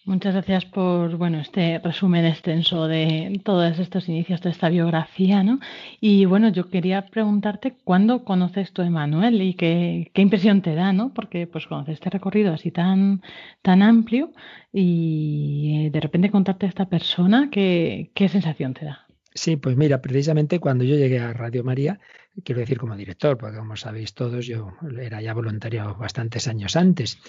Muchas 0.09 0.33
gracias 0.33 0.65
por 0.65 1.17
bueno 1.17 1.39
este 1.39 1.77
resumen 1.77 2.25
extenso 2.25 2.87
de 2.87 3.39
todos 3.45 3.77
estos 3.77 4.09
inicios 4.09 4.41
de 4.41 4.49
esta 4.49 4.67
biografía, 4.67 5.43
¿no? 5.43 5.59
Y 6.01 6.25
bueno, 6.25 6.49
yo 6.49 6.67
quería 6.71 7.05
preguntarte 7.05 7.75
cuándo 7.83 8.23
conoces 8.23 8.73
tú 8.73 8.81
a 8.81 8.87
Emanuel 8.87 9.39
y 9.39 9.53
qué, 9.53 10.09
qué, 10.15 10.23
impresión 10.23 10.63
te 10.63 10.73
da, 10.73 10.93
¿no? 10.93 11.13
Porque 11.13 11.45
pues 11.45 11.67
conoces 11.67 11.93
este 11.93 12.09
recorrido 12.09 12.51
así 12.51 12.71
tan, 12.71 13.21
tan 13.61 13.83
amplio 13.83 14.31
y 14.73 15.89
de 15.91 15.99
repente 15.99 16.31
contarte 16.31 16.65
a 16.65 16.69
esta 16.69 16.89
persona, 16.89 17.49
¿qué, 17.51 18.09
qué 18.15 18.29
sensación 18.29 18.73
te 18.73 18.85
da? 18.85 19.05
Sí, 19.35 19.57
pues 19.57 19.77
mira, 19.77 20.01
precisamente 20.01 20.59
cuando 20.59 20.85
yo 20.85 20.95
llegué 20.95 21.19
a 21.19 21.33
Radio 21.33 21.63
María, 21.63 21.99
quiero 22.43 22.61
decir 22.61 22.79
como 22.79 22.95
director, 22.95 23.37
porque 23.37 23.57
como 23.57 23.75
sabéis 23.75 24.15
todos, 24.15 24.47
yo 24.47 24.73
era 24.99 25.21
ya 25.21 25.35
voluntario 25.35 25.95
bastantes 25.99 26.47
años 26.47 26.75
antes, 26.75 27.19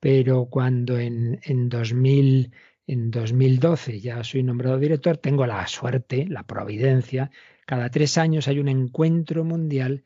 pero 0.00 0.46
cuando 0.46 0.98
en, 0.98 1.40
en 1.44 1.68
2000, 1.68 2.52
en 2.86 3.10
2012 3.10 4.00
ya 4.00 4.24
soy 4.24 4.42
nombrado 4.42 4.78
director, 4.78 5.18
tengo 5.18 5.46
la 5.46 5.66
suerte, 5.66 6.26
la 6.28 6.44
providencia, 6.44 7.30
cada 7.66 7.90
tres 7.90 8.18
años 8.18 8.48
hay 8.48 8.58
un 8.58 8.68
encuentro 8.68 9.44
mundial 9.44 10.02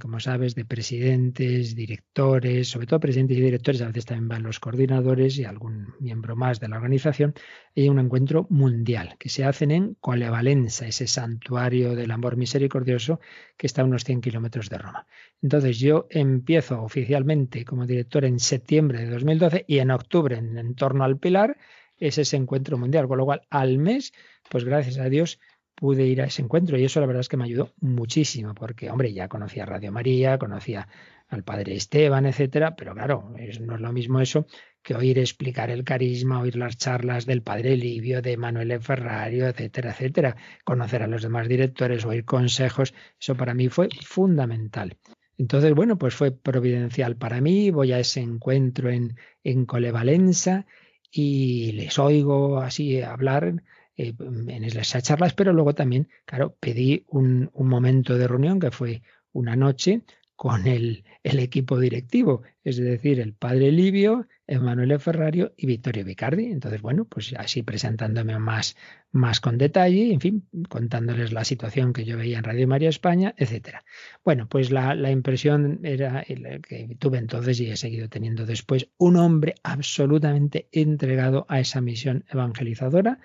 como 0.00 0.20
sabes, 0.20 0.54
de 0.54 0.64
presidentes, 0.64 1.74
directores, 1.74 2.68
sobre 2.68 2.86
todo 2.86 3.00
presidentes 3.00 3.36
y 3.38 3.40
directores, 3.40 3.82
a 3.82 3.88
veces 3.88 4.04
también 4.04 4.28
van 4.28 4.42
los 4.44 4.60
coordinadores 4.60 5.36
y 5.38 5.44
algún 5.44 5.94
miembro 5.98 6.36
más 6.36 6.60
de 6.60 6.68
la 6.68 6.76
organización, 6.76 7.34
hay 7.74 7.88
un 7.88 7.98
encuentro 7.98 8.46
mundial 8.50 9.16
que 9.18 9.28
se 9.28 9.44
hacen 9.44 9.72
en 9.72 9.94
Colevalenza, 9.94 10.86
ese 10.86 11.08
santuario 11.08 11.96
del 11.96 12.12
amor 12.12 12.36
misericordioso 12.36 13.18
que 13.56 13.66
está 13.66 13.82
a 13.82 13.86
unos 13.86 14.04
100 14.04 14.20
kilómetros 14.20 14.70
de 14.70 14.78
Roma. 14.78 15.06
Entonces 15.42 15.80
yo 15.80 16.06
empiezo 16.08 16.80
oficialmente 16.80 17.64
como 17.64 17.84
director 17.84 18.24
en 18.24 18.38
septiembre 18.38 19.00
de 19.00 19.10
2012 19.10 19.64
y 19.66 19.78
en 19.78 19.90
octubre, 19.90 20.36
en, 20.36 20.56
en 20.56 20.74
torno 20.76 21.02
al 21.02 21.18
Pilar, 21.18 21.56
es 21.98 22.18
ese 22.18 22.36
encuentro 22.36 22.78
mundial, 22.78 23.08
con 23.08 23.18
lo 23.18 23.24
cual 23.24 23.42
al 23.50 23.78
mes, 23.78 24.12
pues 24.48 24.64
gracias 24.64 24.98
a 24.98 25.08
Dios, 25.08 25.40
pude 25.74 26.04
ir 26.06 26.22
a 26.22 26.26
ese 26.26 26.42
encuentro 26.42 26.78
y 26.78 26.84
eso 26.84 27.00
la 27.00 27.06
verdad 27.06 27.20
es 27.20 27.28
que 27.28 27.36
me 27.36 27.44
ayudó 27.44 27.72
muchísimo 27.80 28.54
porque, 28.54 28.90
hombre, 28.90 29.12
ya 29.12 29.28
conocía 29.28 29.66
Radio 29.66 29.92
María, 29.92 30.38
conocía 30.38 30.88
al 31.28 31.42
padre 31.42 31.74
Esteban, 31.74 32.26
etcétera, 32.26 32.76
pero 32.76 32.94
claro, 32.94 33.30
no 33.30 33.38
es 33.38 33.60
lo 33.60 33.92
mismo 33.92 34.20
eso 34.20 34.46
que 34.82 34.94
oír 34.94 35.18
explicar 35.18 35.70
el 35.70 35.82
carisma, 35.82 36.40
oír 36.40 36.56
las 36.56 36.76
charlas 36.76 37.24
del 37.24 37.42
padre 37.42 37.76
Livio, 37.76 38.20
de 38.20 38.36
Manuel 38.36 38.78
Ferrario, 38.80 39.48
etcétera, 39.48 39.90
etcétera, 39.92 40.36
conocer 40.62 41.02
a 41.02 41.06
los 41.06 41.22
demás 41.22 41.48
directores, 41.48 42.04
oír 42.04 42.24
consejos, 42.24 42.94
eso 43.18 43.34
para 43.34 43.54
mí 43.54 43.68
fue 43.68 43.88
fundamental. 44.02 44.98
Entonces, 45.38 45.74
bueno, 45.74 45.98
pues 45.98 46.14
fue 46.14 46.30
providencial 46.30 47.16
para 47.16 47.40
mí, 47.40 47.70
voy 47.70 47.92
a 47.92 47.98
ese 47.98 48.20
encuentro 48.20 48.90
en, 48.90 49.16
en 49.42 49.64
Colevalenza 49.64 50.66
y 51.10 51.72
les 51.72 51.98
oigo 51.98 52.58
así 52.58 53.00
hablar 53.00 53.62
eh, 53.96 54.14
en 54.18 54.64
esas 54.64 55.02
charlas, 55.02 55.34
pero 55.34 55.52
luego 55.52 55.74
también, 55.74 56.08
claro, 56.24 56.56
pedí 56.60 57.04
un, 57.08 57.50
momento 57.54 58.18
de 58.18 58.28
reunión 58.28 58.58
que 58.60 58.70
fue 58.70 59.02
una 59.32 59.56
noche 59.56 60.02
con 60.36 60.66
el, 60.66 61.04
el, 61.22 61.38
equipo 61.38 61.78
directivo, 61.78 62.42
es 62.64 62.76
decir, 62.76 63.20
el 63.20 63.34
padre 63.34 63.70
Livio, 63.70 64.26
Emanuele 64.46 64.98
Ferrario 64.98 65.54
y 65.56 65.66
Vittorio 65.66 66.04
Vicardi. 66.04 66.46
Entonces, 66.46 66.82
bueno, 66.82 67.04
pues 67.06 67.34
así 67.36 67.62
presentándome 67.62 68.38
más, 68.38 68.76
más 69.10 69.40
con 69.40 69.58
detalle, 69.58 70.12
en 70.12 70.20
fin, 70.20 70.48
contándoles 70.68 71.32
la 71.32 71.44
situación 71.44 71.92
que 71.92 72.04
yo 72.04 72.16
veía 72.16 72.38
en 72.38 72.44
Radio 72.44 72.68
María 72.68 72.88
España, 72.88 73.34
etcétera. 73.36 73.84
Bueno, 74.24 74.48
pues 74.48 74.70
la, 74.70 74.94
la 74.94 75.10
impresión 75.10 75.80
era 75.84 76.20
el 76.20 76.60
que 76.62 76.96
tuve 76.98 77.18
entonces 77.18 77.60
y 77.60 77.70
he 77.70 77.76
seguido 77.76 78.08
teniendo 78.08 78.44
después, 78.44 78.88
un 78.98 79.16
hombre 79.16 79.54
absolutamente 79.62 80.68
entregado 80.72 81.46
a 81.48 81.60
esa 81.60 81.80
misión 81.80 82.24
evangelizadora, 82.28 83.20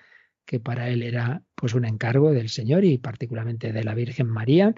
que 0.49 0.59
para 0.59 0.89
él 0.89 1.03
era 1.03 1.43
pues 1.53 1.75
un 1.75 1.85
encargo 1.85 2.31
del 2.31 2.49
Señor 2.49 2.83
y 2.83 2.97
particularmente 2.97 3.71
de 3.71 3.83
la 3.83 3.93
Virgen 3.93 4.25
María, 4.25 4.73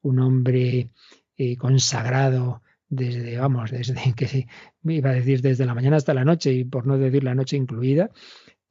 un 0.00 0.20
hombre 0.20 0.90
eh, 1.36 1.56
consagrado 1.56 2.62
desde, 2.88 3.36
vamos, 3.36 3.72
desde 3.72 3.96
que 4.16 4.46
iba 4.84 5.10
a 5.10 5.14
decir 5.14 5.42
desde 5.42 5.66
la 5.66 5.74
mañana 5.74 5.96
hasta 5.96 6.14
la 6.14 6.24
noche 6.24 6.52
y 6.52 6.62
por 6.62 6.86
no 6.86 6.98
decir 6.98 7.24
la 7.24 7.34
noche 7.34 7.56
incluida, 7.56 8.12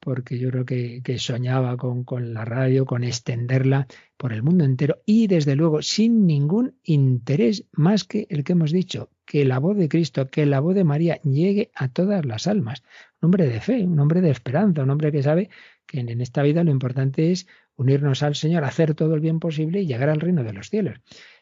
porque 0.00 0.38
yo 0.38 0.48
creo 0.48 0.64
que, 0.64 1.02
que 1.04 1.18
soñaba 1.18 1.76
con, 1.76 2.04
con, 2.04 2.32
la 2.32 2.46
radio, 2.46 2.86
con 2.86 3.04
extenderla 3.04 3.86
por 4.16 4.32
el 4.32 4.42
mundo 4.42 4.64
entero 4.64 5.02
y 5.04 5.26
desde 5.26 5.54
luego 5.54 5.82
sin 5.82 6.26
ningún 6.26 6.78
interés 6.82 7.66
más 7.72 8.04
que 8.04 8.26
el 8.30 8.42
que 8.42 8.52
hemos 8.52 8.72
dicho, 8.72 9.10
que 9.26 9.44
la 9.44 9.58
voz 9.58 9.76
de 9.76 9.90
Cristo, 9.90 10.28
que 10.28 10.46
la 10.46 10.60
voz 10.60 10.74
de 10.74 10.84
María 10.84 11.20
llegue 11.24 11.70
a 11.74 11.88
todas 11.88 12.24
las 12.24 12.46
almas. 12.46 12.82
Un 13.20 13.26
hombre 13.26 13.48
de 13.48 13.60
fe, 13.60 13.82
un 13.84 14.00
hombre 14.00 14.22
de 14.22 14.30
esperanza, 14.30 14.82
un 14.82 14.88
hombre 14.88 15.12
que 15.12 15.22
sabe 15.22 15.50
que 15.88 15.98
en 16.00 16.20
esta 16.20 16.42
vida 16.42 16.62
lo 16.62 16.70
importante 16.70 17.32
es 17.32 17.48
unirnos 17.74 18.22
al 18.22 18.36
Señor, 18.36 18.62
hacer 18.62 18.94
todo 18.94 19.14
el 19.14 19.20
bien 19.20 19.40
posible 19.40 19.80
y 19.80 19.86
llegar 19.86 20.10
al 20.10 20.20
reino 20.20 20.44
de 20.44 20.52
los 20.52 20.68
cielos. 20.68 21.00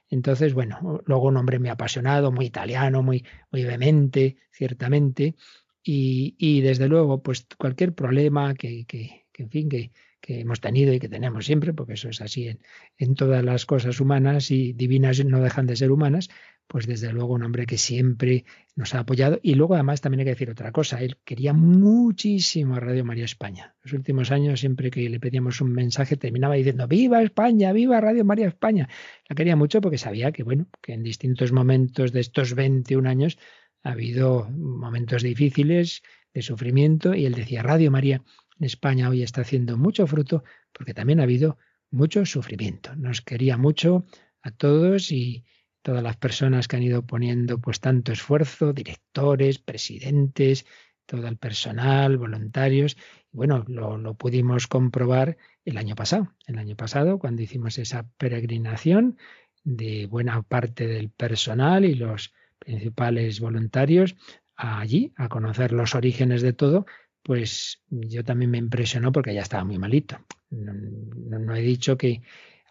Entonces, 0.09 0.55
bueno, 0.55 1.03
luego 1.05 1.27
un 1.27 1.37
hombre 1.37 1.59
muy 1.59 1.69
apasionado, 1.69 2.31
muy 2.31 2.47
italiano, 2.47 3.03
muy, 3.03 3.27
muy 3.51 3.65
vehemente, 3.65 4.37
ciertamente, 4.53 5.35
y, 5.83 6.37
y 6.39 6.61
desde 6.61 6.89
luego, 6.89 7.23
pues 7.23 7.47
cualquier 7.59 7.95
problema 7.95 8.55
que, 8.55 8.87
que, 8.87 9.27
que 9.33 9.43
en 9.43 9.51
fin, 9.51 9.69
que, 9.69 9.93
que 10.21 10.41
hemos 10.41 10.61
tenido 10.61 10.93
y 10.93 11.01
que 11.01 11.09
tenemos 11.09 11.47
siempre, 11.47 11.73
porque 11.73 11.95
eso 11.95 12.09
es 12.09 12.21
así 12.21 12.49
en, 12.49 12.61
en, 12.99 13.15
todas 13.15 13.45
las 13.45 13.67
cosas 13.67 14.01
humanas 14.01 14.51
y 14.51 14.73
divinas 14.73 15.25
no 15.25 15.41
dejan 15.41 15.67
de 15.67 15.77
ser 15.77 15.91
humanas, 15.91 16.29
pues 16.66 16.87
desde 16.87 17.12
luego 17.12 17.35
un 17.35 17.42
hombre 17.44 17.66
que 17.66 17.79
siempre 17.79 18.44
nos 18.74 18.94
ha 18.94 19.00
apoyado. 19.00 19.38
Y 19.42 19.55
luego 19.55 19.74
además 19.74 20.00
también 20.00 20.20
hay 20.20 20.24
que 20.26 20.31
decir 20.31 20.50
otra 20.50 20.72
cosa, 20.72 21.00
él 21.00 21.16
quería 21.24 21.52
muchísimo 21.52 22.76
a 22.76 22.81
Radio 22.81 23.05
María 23.05 23.24
España. 23.24 23.74
Los 23.83 23.92
últimos 23.92 24.31
años, 24.31 24.61
siempre 24.61 24.90
que 24.90 25.09
le 25.09 25.20
pedíamos 25.20 25.61
un 25.61 25.72
mensaje, 25.72 26.16
terminaba 26.16 26.55
diciendo, 26.55 26.88
viva 26.88 27.22
España, 27.22 27.72
viva 27.72 28.00
Radio 28.00 28.24
María 28.24 28.48
España. 28.48 28.88
La 29.29 29.37
quería 29.37 29.57
mucho 29.57 29.81
porque 29.81 29.98
sabía 29.98 30.33
que, 30.33 30.42
bueno, 30.42 30.68
que 30.83 30.92
en 30.92 31.02
distintos 31.02 31.52
momentos 31.52 32.12
de 32.12 32.20
estos 32.20 32.55
21 32.55 33.09
años 33.09 33.38
ha 33.83 33.92
habido 33.92 34.48
momentos 34.50 35.22
difíciles 35.22 36.02
de 36.35 36.42
sufrimiento 36.42 37.14
y 37.14 37.26
él 37.26 37.35
decía, 37.35 37.62
Radio 37.62 37.90
María 37.90 38.22
en 38.59 38.66
España 38.66 39.09
hoy 39.09 39.22
está 39.22 39.42
haciendo 39.42 39.76
mucho 39.76 40.07
fruto 40.07 40.42
porque 40.72 40.94
también 40.94 41.20
ha 41.20 41.24
habido 41.24 41.59
mucho 41.90 42.26
sufrimiento. 42.26 42.94
Nos 42.96 43.22
quería 43.22 43.57
mucho 43.57 44.05
a 44.42 44.50
todos 44.50 45.12
y 45.12 45.44
todas 45.87 46.03
las 46.03 46.16
personas 46.16 46.66
que 46.66 46.75
han 46.75 46.83
ido 46.83 47.07
poniendo 47.07 47.61
pues 47.61 47.79
tanto 47.79 48.11
esfuerzo, 48.11 48.72
directores, 48.72 49.61
presidentes, 49.61 50.66
todo 51.07 51.29
el 51.29 51.37
personal, 51.37 52.16
voluntarios. 52.16 52.96
Bueno, 53.31 53.64
lo, 53.68 53.96
lo, 53.96 54.14
pudimos 54.14 54.66
comprobar 54.66 55.37
el 55.64 55.79
año 55.79 55.94
pasado. 55.94 56.35
El 56.49 56.59
año 56.59 56.75
pasado, 56.75 57.20
cuando 57.20 57.42
hicimos 57.42 57.79
esa 57.79 58.05
peregrinación 58.18 59.16
de 59.62 60.07
buena 60.07 60.42
parte 60.42 60.88
del 60.88 61.09
personal 61.09 61.85
y 61.85 61.94
los 61.94 62.35
principales 62.59 63.38
voluntarios 63.38 64.16
allí 64.57 65.12
a 65.14 65.29
conocer 65.29 65.70
los 65.70 65.94
orígenes 65.94 66.42
de 66.42 66.53
todo, 66.53 66.87
pues 67.22 67.81
yo 67.90 68.25
también 68.25 68.51
me 68.51 68.59
impresionó 68.59 69.12
porque 69.12 69.35
ya 69.35 69.42
estaba 69.42 69.62
muy 69.62 69.79
malito. 69.79 70.18
No, 70.51 70.72
no, 70.72 71.38
no, 71.38 71.55
he 71.55 71.61
dicho 71.61 71.96
que, 71.96 72.22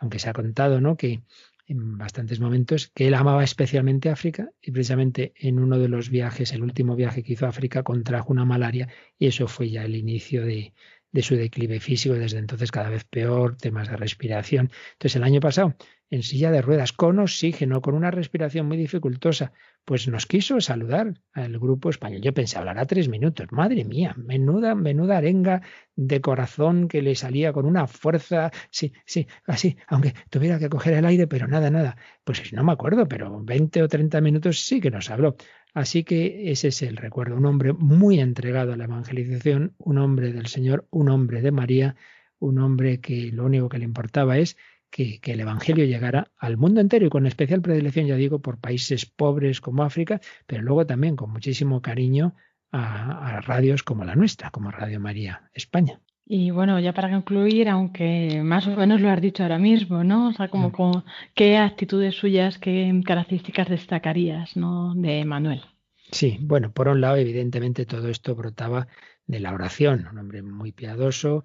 aunque 0.02 0.20
se 0.20 0.30
ha 0.30 0.34
contado, 0.34 0.82
¿no? 0.82 0.98
Que 0.98 1.22
en 1.68 1.98
bastantes 1.98 2.40
momentos 2.40 2.92
que 2.94 3.08
él 3.08 3.14
amaba 3.14 3.44
especialmente 3.44 4.10
África 4.10 4.52
y 4.62 4.72
precisamente 4.72 5.34
en 5.36 5.60
uno 5.60 5.80
de 5.80 5.88
los 5.88 6.10
viajes, 6.10 6.54
el 6.54 6.64
último 6.64 6.96
viaje 6.96 7.24
que 7.24 7.34
hizo 7.34 7.48
África, 7.48 7.84
contrajo 7.84 8.32
una 8.32 8.46
malaria 8.46 8.90
y 9.18 9.28
eso 9.28 9.48
fue 9.48 9.70
ya 9.70 9.84
el 9.84 9.96
inicio 9.96 10.46
de, 10.46 10.74
de 11.12 11.22
su 11.22 11.36
declive 11.36 11.80
físico, 11.80 12.16
desde 12.16 12.40
entonces 12.40 12.72
cada 12.72 12.90
vez 12.90 13.06
peor, 13.06 13.56
temas 13.56 13.90
de 13.90 13.98
respiración. 13.98 14.70
Entonces 14.94 15.16
el 15.16 15.24
año 15.24 15.40
pasado 15.40 15.76
en 16.10 16.24
silla 16.24 16.52
de 16.52 16.62
ruedas, 16.62 16.94
con 16.94 17.20
oxígeno, 17.20 17.82
con 17.82 17.96
una 17.96 18.12
respiración 18.12 18.68
muy 18.68 18.78
dificultosa, 18.78 19.54
pues 19.86 20.08
nos 20.08 20.26
quiso 20.26 20.60
saludar 20.60 21.14
al 21.34 21.60
grupo 21.60 21.90
español. 21.90 22.22
Yo 22.22 22.34
pensé, 22.34 22.58
hablará 22.58 22.86
tres 22.86 23.08
minutos. 23.08 23.48
Madre 23.52 23.86
mía, 23.86 24.16
menuda, 24.18 24.74
menuda 24.74 25.18
arenga 25.18 25.62
de 25.96 26.22
corazón 26.22 26.88
que 26.88 27.04
le 27.04 27.16
salía 27.16 27.54
con 27.54 27.66
una 27.66 27.86
fuerza, 27.88 28.52
sí, 28.72 28.94
sí, 29.06 29.28
así, 29.46 29.78
aunque 29.88 30.14
tuviera 30.30 30.58
que 30.58 30.70
coger 30.70 30.96
el 30.96 31.06
aire, 31.06 31.28
pero 31.28 31.48
nada, 31.48 31.70
nada. 31.70 31.98
Pues 32.24 32.52
no 32.52 32.64
me 32.64 32.72
acuerdo, 32.72 33.08
pero 33.08 33.44
20 33.44 33.84
o 33.84 33.88
30 33.88 34.20
minutos 34.22 34.60
sí 34.60 34.82
que 34.82 34.90
nos 34.90 35.12
habló. 35.12 35.36
Así 35.76 36.04
que 36.04 36.52
ese 36.52 36.70
es 36.70 36.82
el 36.82 36.98
recuerdo, 36.98 37.36
un 37.36 37.46
hombre 37.46 37.74
muy 37.74 38.20
entregado 38.20 38.74
a 38.74 38.78
la 38.78 38.86
evangelización, 38.86 39.76
un 39.78 39.98
hombre 40.00 40.34
del 40.34 40.48
Señor, 40.48 40.88
un 40.90 41.10
hombre 41.10 41.42
de 41.42 41.52
María, 41.52 41.96
un 42.40 42.60
hombre 42.60 43.02
que 43.02 43.32
lo 43.32 43.46
único 43.46 43.70
que 43.70 43.78
le 43.78 43.86
importaba 43.86 44.38
es 44.38 44.58
que, 44.90 45.20
que, 45.20 45.34
el 45.34 45.40
Evangelio 45.42 45.86
llegara 45.86 46.32
al 46.38 46.58
mundo 46.58 46.82
entero 46.82 47.06
y 47.06 47.10
con 47.10 47.26
especial 47.28 47.62
predilección, 47.62 48.08
ya 48.08 48.16
digo, 48.16 48.40
por 48.40 48.60
países 48.60 49.06
pobres 49.06 49.62
como 49.62 49.84
África, 49.84 50.22
pero 50.48 50.62
luego 50.64 50.86
también 50.86 51.16
con 51.16 51.32
muchísimo 51.32 51.82
cariño 51.82 52.36
a, 52.72 53.38
a 53.38 53.42
radios 53.42 53.84
como 53.84 54.06
la 54.06 54.16
nuestra, 54.16 54.52
como 54.52 54.72
Radio 54.72 55.00
María 55.00 55.50
España. 55.54 56.00
Y 56.28 56.50
bueno, 56.50 56.80
ya 56.80 56.92
para 56.92 57.12
concluir, 57.12 57.70
aunque 57.70 58.42
más 58.44 58.66
o 58.66 58.76
menos 58.76 59.00
lo 59.00 59.12
has 59.12 59.22
dicho 59.22 59.44
ahora 59.44 59.60
mismo, 59.60 60.04
¿no? 60.04 60.30
O 60.30 60.34
sea, 60.34 60.48
como, 60.48 60.72
como 60.72 61.06
qué 61.36 61.58
actitudes 61.58 62.16
suyas, 62.16 62.58
qué 62.58 63.00
características 63.06 63.70
destacarías, 63.70 64.58
¿no? 64.58 64.96
De 64.96 65.24
Manuel. 65.24 65.62
Sí, 66.12 66.40
bueno, 66.42 66.72
por 66.72 66.88
un 66.88 67.00
lado, 67.00 67.18
evidentemente 67.18 67.86
todo 67.86 68.10
esto 68.10 68.36
brotaba 68.36 68.88
de 69.28 69.40
la 69.40 69.54
oración, 69.54 70.08
un 70.12 70.18
hombre 70.18 70.42
muy 70.42 70.72
piadoso, 70.72 71.44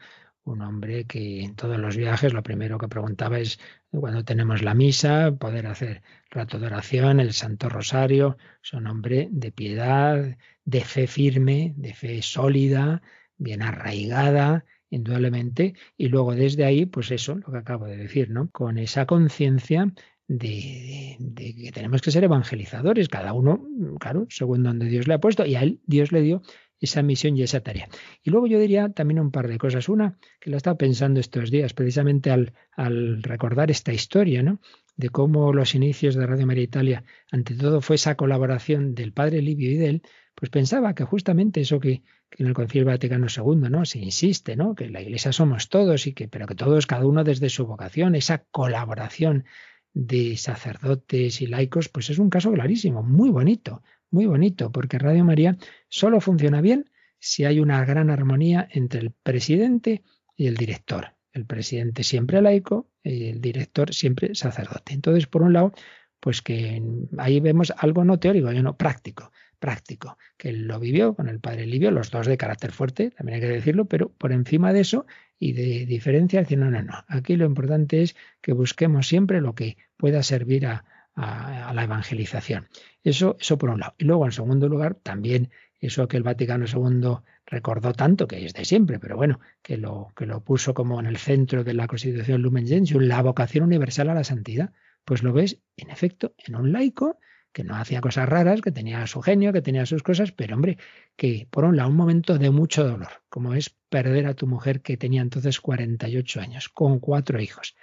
un 0.51 0.63
hombre 0.63 1.05
que 1.05 1.43
en 1.43 1.55
todos 1.55 1.79
los 1.79 1.97
viajes 1.97 2.33
lo 2.33 2.43
primero 2.43 2.79
que 2.79 2.89
preguntaba 2.89 3.39
es 3.39 3.59
cuando 3.91 4.25
tenemos 4.25 4.63
la 4.63 4.75
misa, 4.75 5.33
poder 5.39 5.67
hacer 5.67 6.03
rato 6.31 6.59
de 6.59 6.67
oración, 6.67 7.21
el 7.21 7.33
Santo 7.33 7.69
Rosario, 7.69 8.37
es 8.63 8.73
un 8.73 8.87
hombre 8.87 9.29
de 9.31 9.53
piedad, 9.53 10.37
de 10.65 10.81
fe 10.85 11.07
firme, 11.07 11.75
de 11.77 11.95
fe 11.95 12.23
sólida, 12.23 13.03
bien 13.37 13.63
arraigada, 13.63 14.65
indudablemente, 14.91 15.75
y 15.97 16.09
luego 16.09 16.35
desde 16.35 16.65
ahí, 16.65 16.87
pues 16.87 17.11
eso, 17.11 17.37
lo 17.37 17.53
que 17.53 17.59
acabo 17.59 17.87
de 17.87 17.97
decir, 17.97 18.31
¿no? 18.31 18.51
Con 18.51 18.77
esa 18.79 19.07
conciencia 19.07 19.93
de, 20.27 21.17
de, 21.19 21.45
de, 21.45 21.55
que 21.55 21.73
tenemos 21.73 22.03
que 22.03 22.11
ser 22.11 22.25
evangelizadores, 22.25 23.09
cada 23.09 23.33
uno, 23.33 23.67
claro, 23.99 24.27
según 24.31 24.63
donde 24.63 24.87
Dios 24.87 25.09
le 25.09 25.15
ha 25.15 25.21
puesto, 25.21 25.47
y 25.47 25.55
a 25.55 25.63
él 25.63 25.81
Dios 25.87 26.13
le 26.13 26.23
dio 26.23 26.43
esa 26.81 27.03
misión 27.03 27.37
y 27.37 27.43
esa 27.43 27.61
tarea. 27.61 27.89
Y 28.23 28.31
luego 28.31 28.47
yo 28.47 28.59
diría 28.59 28.89
también 28.89 29.21
un 29.21 29.31
par 29.31 29.49
de 29.49 29.59
cosas. 29.59 29.89
Una, 29.89 30.19
que 30.41 30.51
la 30.51 30.57
he 30.57 30.59
estado 30.59 30.79
pensando 30.79 31.21
estos 31.21 31.51
días, 31.51 31.75
precisamente 31.75 32.31
al, 32.31 32.55
al 32.73 33.23
recordar 33.23 33.71
esta 33.71 33.93
historia, 33.93 34.43
¿no? 34.43 34.61
De 34.97 35.11
cómo 35.11 35.53
los 35.53 35.75
inicios 35.75 36.15
de 36.15 36.27
Radio 36.27 36.47
María 36.47 36.65
Italia, 36.65 37.05
ante 37.31 37.55
todo, 37.55 37.81
fue 37.81 37.97
esa 37.97 38.17
colaboración 38.17 38.95
del 38.95 39.13
padre 39.13 39.43
Livio 39.43 39.71
y 39.71 39.77
de 39.77 39.89
él, 39.89 40.03
pues 40.35 40.51
pensaba 40.51 40.95
que 40.95 41.05
justamente 41.05 41.61
eso 41.61 41.81
que, 41.81 42.03
que 42.31 42.43
en 42.43 42.49
el 42.49 42.55
Concilio 42.55 42.87
Vaticano 42.87 43.27
II, 43.29 43.69
¿no? 43.71 43.85
Se 43.85 43.99
insiste, 43.99 44.57
¿no? 44.57 44.75
Que 44.75 44.89
la 44.89 45.03
Iglesia 45.03 45.33
somos 45.33 45.69
todos 45.69 46.07
y 46.07 46.15
que, 46.15 46.29
pero 46.29 46.47
que 46.47 46.55
todos, 46.55 46.87
cada 46.87 47.07
uno 47.07 47.25
desde 47.25 47.51
su 47.51 47.67
vocación, 47.67 48.15
esa 48.15 48.45
colaboración 48.51 49.45
de 49.93 50.37
sacerdotes 50.37 51.43
y 51.43 51.47
laicos, 51.47 51.89
pues 51.89 52.11
es 52.11 52.19
un 52.19 52.31
caso 52.31 52.53
clarísimo, 52.53 53.03
muy 53.03 53.31
bonito, 53.31 53.83
muy 54.11 54.27
bonito, 54.27 54.73
porque 54.73 54.99
Radio 54.99 55.25
María 55.25 55.57
solo 55.89 56.21
funciona 56.21 56.61
bien 56.61 56.91
si 57.19 57.45
hay 57.45 57.61
una 57.61 57.85
gran 57.85 58.11
armonía 58.11 58.69
entre 58.71 59.01
el 59.01 59.11
presidente 59.11 60.03
y 60.37 60.47
el 60.47 60.57
director. 60.57 61.15
El 61.33 61.47
presidente 61.47 62.03
siempre 62.03 62.43
laico 62.43 62.91
y 63.05 63.29
el 63.29 63.41
director 63.41 63.95
siempre 63.95 64.35
sacerdote. 64.35 64.95
Entonces, 64.95 65.27
por 65.27 65.43
un 65.43 65.53
lado, 65.53 65.73
pues 66.19 66.43
que 66.43 66.83
ahí 67.19 67.41
vemos 67.41 67.73
algo 67.77 68.05
no 68.05 68.19
teórico, 68.19 68.53
no 68.53 68.77
práctico, 68.77 69.33
práctico, 69.59 70.19
que 70.37 70.53
lo 70.53 70.81
vivió 70.81 71.15
con 71.15 71.29
el 71.29 71.41
padre 71.41 71.67
Livio, 71.67 71.91
los 71.91 72.11
dos 72.11 72.27
de 72.27 72.37
carácter 72.37 72.73
fuerte, 72.73 73.11
también 73.11 73.37
hay 73.37 73.41
que 73.41 73.55
decirlo, 73.55 73.85
pero 73.87 74.11
por 74.11 74.33
encima 74.33 74.73
de 74.73 74.81
eso 74.81 75.07
y 75.39 75.53
de 75.53 75.87
diferencia, 75.87 76.41
decir, 76.41 76.59
no, 76.59 76.71
no, 76.71 76.83
no, 76.83 77.05
aquí 77.09 77.37
lo 77.37 77.47
importante 77.47 78.03
es 78.03 78.17
que 78.41 78.53
busquemos 78.53 79.07
siempre 79.07 79.41
lo 79.41 79.55
que 79.55 79.77
pueda 79.97 80.23
servir 80.23 80.67
a, 80.67 80.85
a, 81.21 81.73
la 81.75 81.85
evangelización. 81.85 82.69
Eso, 83.03 83.37
eso 83.41 83.59
por 83.59 83.71
un 83.71 83.81
lado. 83.81 83.95
Y 83.99 84.05
luego, 84.05 84.25
en 84.25 84.33
segundo 84.33 84.69
lugar, 84.69 84.95
también 84.95 85.51
eso 85.81 86.09
que 86.09 86.17
el 86.17 86.23
Vaticano 86.23 86.67
II 86.67 87.19
recordó 87.47 87.93
tanto, 87.93 88.27
que 88.27 88.45
es 88.45 88.53
de 88.53 88.65
siempre, 88.65 88.99
pero 88.99 89.17
bueno, 89.17 89.41
que 89.63 89.77
lo, 89.77 90.13
que 90.17 90.27
lo 90.27 90.43
puso 90.43 90.75
como 90.75 91.01
en 91.01 91.07
el 91.07 91.17
centro 91.17 91.65
de 91.65 91.75
la 91.75 91.87
Constitución 91.87 92.43
Lumen 92.43 92.67
Gentium, 92.67 93.03
la 93.03 93.23
vocación 93.23 93.65
universal 93.65 94.09
a 94.11 94.15
la 94.15 94.25
santidad. 94.25 94.73
Pues 95.05 95.23
lo 95.23 95.33
ves, 95.33 95.59
en 95.77 95.91
efecto, 95.91 96.35
en 96.39 96.57
un 96.57 96.73
laico 96.73 97.19
que 97.53 97.65
no 97.65 97.75
hacía 97.75 98.01
cosas 98.01 98.29
raras, 98.29 98.61
que 98.61 98.71
tenía 98.71 99.07
su 99.09 99.23
genio, 99.23 99.53
que 99.53 99.63
tenía 99.63 99.85
sus 99.85 100.03
cosas, 100.03 100.31
pero 100.31 100.55
hombre, 100.55 100.79
que 101.17 101.49
por 101.51 101.65
un 101.65 101.77
lado, 101.77 101.89
un 101.89 101.97
momento 101.97 102.39
de 102.39 102.51
mucho 102.51 102.85
dolor, 102.85 103.25
como 103.29 103.55
es 103.55 103.71
perder 103.89 104.27
a 104.27 104.35
tu 104.35 104.47
mujer 104.47 104.83
que 104.83 104.97
tenía 104.97 105.23
entonces 105.23 105.61
48 105.61 106.41
años, 106.41 106.69
con 106.69 107.01
cuatro 107.01 107.41
hijos 107.41 107.75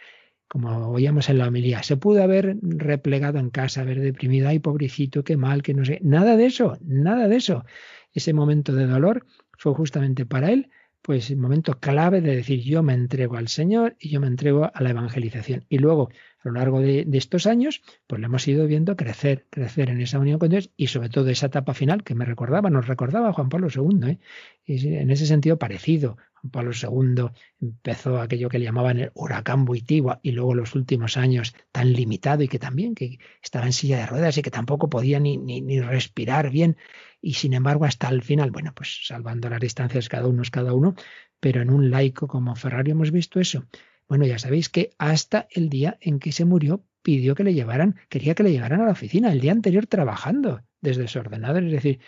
como 0.48 0.90
oíamos 0.90 1.30
en 1.30 1.40
la 1.40 1.48
homilía, 1.48 1.84
se 1.84 1.98
pudo 1.98 2.24
haber 2.24 2.58
replegado 2.62 3.40
en 3.40 3.50
casa, 3.50 3.82
haber 3.82 4.00
deprimido, 4.00 4.48
ay 4.48 4.60
pobrecito, 4.60 5.24
qué 5.24 5.38
mal, 5.38 5.62
que 5.62 5.74
no 5.74 5.84
sé, 5.86 6.00
nada 6.04 6.38
de 6.38 6.46
eso, 6.46 6.78
nada 6.82 7.28
de 7.28 7.36
eso. 7.36 7.66
Ese 8.14 8.34
momento 8.34 8.74
de 8.74 8.88
dolor 8.88 9.26
fue 9.58 9.74
justamente 9.74 10.26
para 10.26 10.52
él, 10.52 10.70
pues 11.02 11.30
el 11.32 11.38
momento 11.38 11.80
clave 11.80 12.20
de 12.20 12.36
decir 12.36 12.62
yo 12.62 12.84
me 12.84 12.94
entrego 12.94 13.38
al 13.38 13.48
Señor 13.48 13.96
y 14.00 14.10
yo 14.10 14.20
me 14.20 14.28
entrego 14.28 14.70
a 14.74 14.84
la 14.84 14.90
evangelización. 14.90 15.66
Y 15.70 15.78
luego, 15.78 16.10
a 16.44 16.50
lo 16.50 16.56
largo 16.56 16.82
de, 16.82 17.08
estos 17.14 17.46
años, 17.46 17.82
pues 18.08 18.20
le 18.20 18.26
hemos 18.26 18.46
ido 18.48 18.68
viendo 18.68 18.96
crecer, 18.98 19.46
crecer 19.50 19.90
en 19.90 20.02
esa 20.02 20.20
unión 20.20 20.38
con 20.38 20.50
Dios 20.50 20.72
y 20.76 20.88
sobre 20.88 21.10
todo 21.10 21.30
esa 21.30 21.46
etapa 21.46 21.74
final 21.74 22.04
que 22.04 22.14
me 22.14 22.26
recordaba, 22.26 22.70
nos 22.70 22.88
recordaba 22.88 23.32
Juan 23.32 23.50
Pablo 23.50 23.70
II, 23.74 24.10
¿eh? 24.10 24.20
En 24.66 25.10
ese 25.10 25.26
sentido 25.28 25.58
parecido, 25.58 26.18
Pablo 26.52 26.72
II 26.72 27.30
empezó 27.60 28.20
aquello 28.20 28.50
que 28.50 28.60
le 28.60 28.66
llamaban 28.66 29.00
el 29.00 29.12
huracán 29.14 29.66
Buitigua 29.66 30.20
y 30.24 30.32
luego 30.32 30.56
los 30.56 30.76
últimos 30.76 31.18
años 31.18 31.56
tan 31.72 31.94
limitado 31.94 32.44
y 32.44 32.48
que 32.48 32.60
también 32.60 32.96
que 32.96 33.20
estaba 33.42 33.66
en 33.66 33.74
silla 33.74 33.98
de 33.98 34.06
ruedas 34.06 34.38
y 34.38 34.42
que 34.42 34.52
tampoco 34.52 34.90
podía 34.90 35.20
ni, 35.20 35.38
ni, 35.38 35.62
ni 35.62 35.80
respirar 35.80 36.50
bien 36.50 36.78
y 37.22 37.34
sin 37.34 37.54
embargo 37.54 37.86
hasta 37.86 38.10
el 38.10 38.22
final, 38.22 38.52
bueno, 38.52 38.74
pues 38.74 39.06
salvando 39.08 39.50
las 39.50 39.60
distancias 39.60 40.10
cada 40.10 40.28
uno 40.28 40.42
es 40.42 40.52
cada 40.52 40.74
uno, 40.74 40.96
pero 41.40 41.62
en 41.62 41.70
un 41.70 41.90
laico 41.92 42.28
como 42.28 42.56
Ferrari 42.56 42.92
hemos 42.92 43.12
visto 43.12 43.40
eso. 43.40 43.66
Bueno, 44.08 44.26
ya 44.26 44.40
sabéis 44.40 44.70
que 44.70 44.92
hasta 44.98 45.48
el 45.52 45.70
día 45.70 45.98
en 46.00 46.20
que 46.20 46.32
se 46.32 46.46
murió 46.46 46.86
pidió 47.02 47.36
que 47.36 47.44
le 47.44 47.54
llevaran, 47.54 47.96
quería 48.10 48.36
que 48.36 48.44
le 48.44 48.52
llevaran 48.52 48.82
a 48.82 48.86
la 48.86 48.92
oficina 48.92 49.32
el 49.32 49.42
día 49.42 49.52
anterior 49.52 49.88
trabajando 49.88 50.62
desde 50.82 51.08
su 51.08 51.20
ordenador. 51.20 51.64
Es 51.64 51.72
decir, 51.72 52.00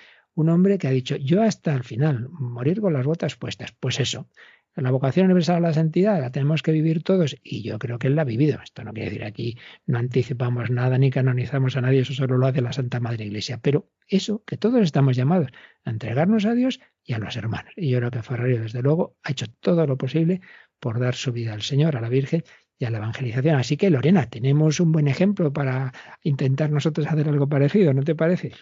un 0.42 0.50
hombre 0.50 0.78
que 0.78 0.88
ha 0.88 0.92
dicho, 0.92 1.16
yo 1.18 1.42
hasta 1.44 1.74
el 1.74 1.84
final, 1.84 2.30
morir 2.30 2.82
con 2.82 2.94
las 2.94 3.06
botas 3.06 3.36
puestas. 3.36 3.74
Pues 3.80 4.00
eso, 4.00 4.28
la 4.76 4.92
vocación 4.92 5.26
universal 5.26 5.58
a 5.58 5.60
la 5.60 5.74
santidad 5.74 6.20
la 6.22 6.32
tenemos 6.32 6.64
que 6.64 6.72
vivir 6.72 7.04
todos 7.04 7.36
y 7.44 7.64
yo 7.64 7.80
creo 7.80 8.00
que 8.00 8.08
él 8.08 8.16
la 8.16 8.22
ha 8.22 8.26
vivido. 8.26 8.60
Esto 8.64 8.84
no 8.84 8.94
quiere 8.94 9.10
decir 9.10 9.26
aquí 9.26 9.58
no 9.86 9.98
anticipamos 9.98 10.70
nada 10.70 10.98
ni 10.98 11.10
canonizamos 11.10 11.76
a 11.76 11.82
nadie, 11.82 12.02
eso 12.02 12.14
solo 12.14 12.38
lo 12.38 12.48
hace 12.48 12.62
la 12.62 12.74
Santa 12.74 13.00
Madre 13.00 13.26
Iglesia. 13.26 13.60
Pero 13.62 13.90
eso, 14.08 14.44
que 14.46 14.58
todos 14.58 14.82
estamos 14.82 15.16
llamados 15.16 15.52
a 15.84 15.90
entregarnos 15.90 16.46
a 16.46 16.54
Dios 16.54 16.80
y 17.04 17.14
a 17.14 17.20
los 17.20 17.36
hermanos. 17.36 17.74
Y 17.76 17.90
yo 17.90 17.98
creo 18.00 18.12
que 18.12 18.24
Ferrario, 18.24 18.62
desde 18.62 18.82
luego, 18.82 19.18
ha 19.24 19.32
hecho 19.32 19.48
todo 19.60 19.86
lo 19.86 19.98
posible 19.98 20.42
por 20.80 21.00
dar 21.00 21.16
su 21.16 21.34
vida 21.34 21.54
al 21.54 21.62
Señor, 21.62 21.98
a 21.98 22.02
la 22.02 22.10
Virgen 22.10 22.44
y 22.78 22.86
a 22.86 22.90
la 22.90 22.98
evangelización. 23.00 23.56
Así 23.56 23.76
que, 23.76 23.90
Lorena, 23.90 24.30
tenemos 24.30 24.80
un 24.80 24.94
buen 24.94 25.08
ejemplo 25.08 25.52
para 25.52 25.92
intentar 26.24 26.72
nosotros 26.72 27.06
hacer 27.08 27.28
algo 27.28 27.50
parecido, 27.50 27.94
¿no 27.94 28.04
te 28.04 28.16
parece? 28.16 28.54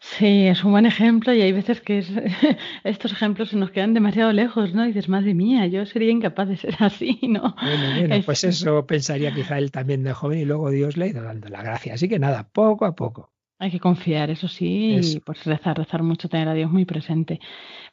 Sí, 0.00 0.46
es 0.46 0.62
un 0.62 0.72
buen 0.72 0.86
ejemplo 0.86 1.32
y 1.32 1.40
hay 1.40 1.52
veces 1.52 1.80
que 1.80 1.98
estos 2.84 3.12
ejemplos 3.12 3.50
se 3.50 3.56
nos 3.56 3.70
quedan 3.70 3.94
demasiado 3.94 4.32
lejos, 4.32 4.74
¿no? 4.74 4.84
Y 4.84 4.88
dices, 4.88 5.08
madre 5.08 5.34
mía, 5.34 5.66
yo 5.66 5.86
sería 5.86 6.10
incapaz 6.10 6.48
de 6.48 6.56
ser 6.56 6.76
así, 6.80 7.18
¿no? 7.22 7.54
Bueno, 7.60 8.22
pues 8.24 8.44
eso 8.44 8.86
pensaría 8.86 9.34
quizá 9.34 9.58
él 9.58 9.70
también 9.70 10.02
de 10.04 10.12
joven 10.12 10.40
y 10.40 10.44
luego 10.44 10.70
Dios 10.70 10.96
le 10.96 11.06
ha 11.06 11.08
ido 11.08 11.22
dando 11.22 11.48
la 11.48 11.62
gracia. 11.62 11.94
Así 11.94 12.08
que 12.08 12.18
nada, 12.18 12.48
poco 12.52 12.84
a 12.84 12.94
poco. 12.94 13.32
Hay 13.58 13.70
que 13.70 13.80
confiar, 13.80 14.28
eso 14.28 14.48
sí, 14.48 14.98
y 15.02 15.20
pues 15.20 15.42
rezar, 15.44 15.78
rezar 15.78 16.02
mucho, 16.02 16.28
tener 16.28 16.46
a 16.46 16.52
Dios 16.52 16.70
muy 16.70 16.84
presente. 16.84 17.40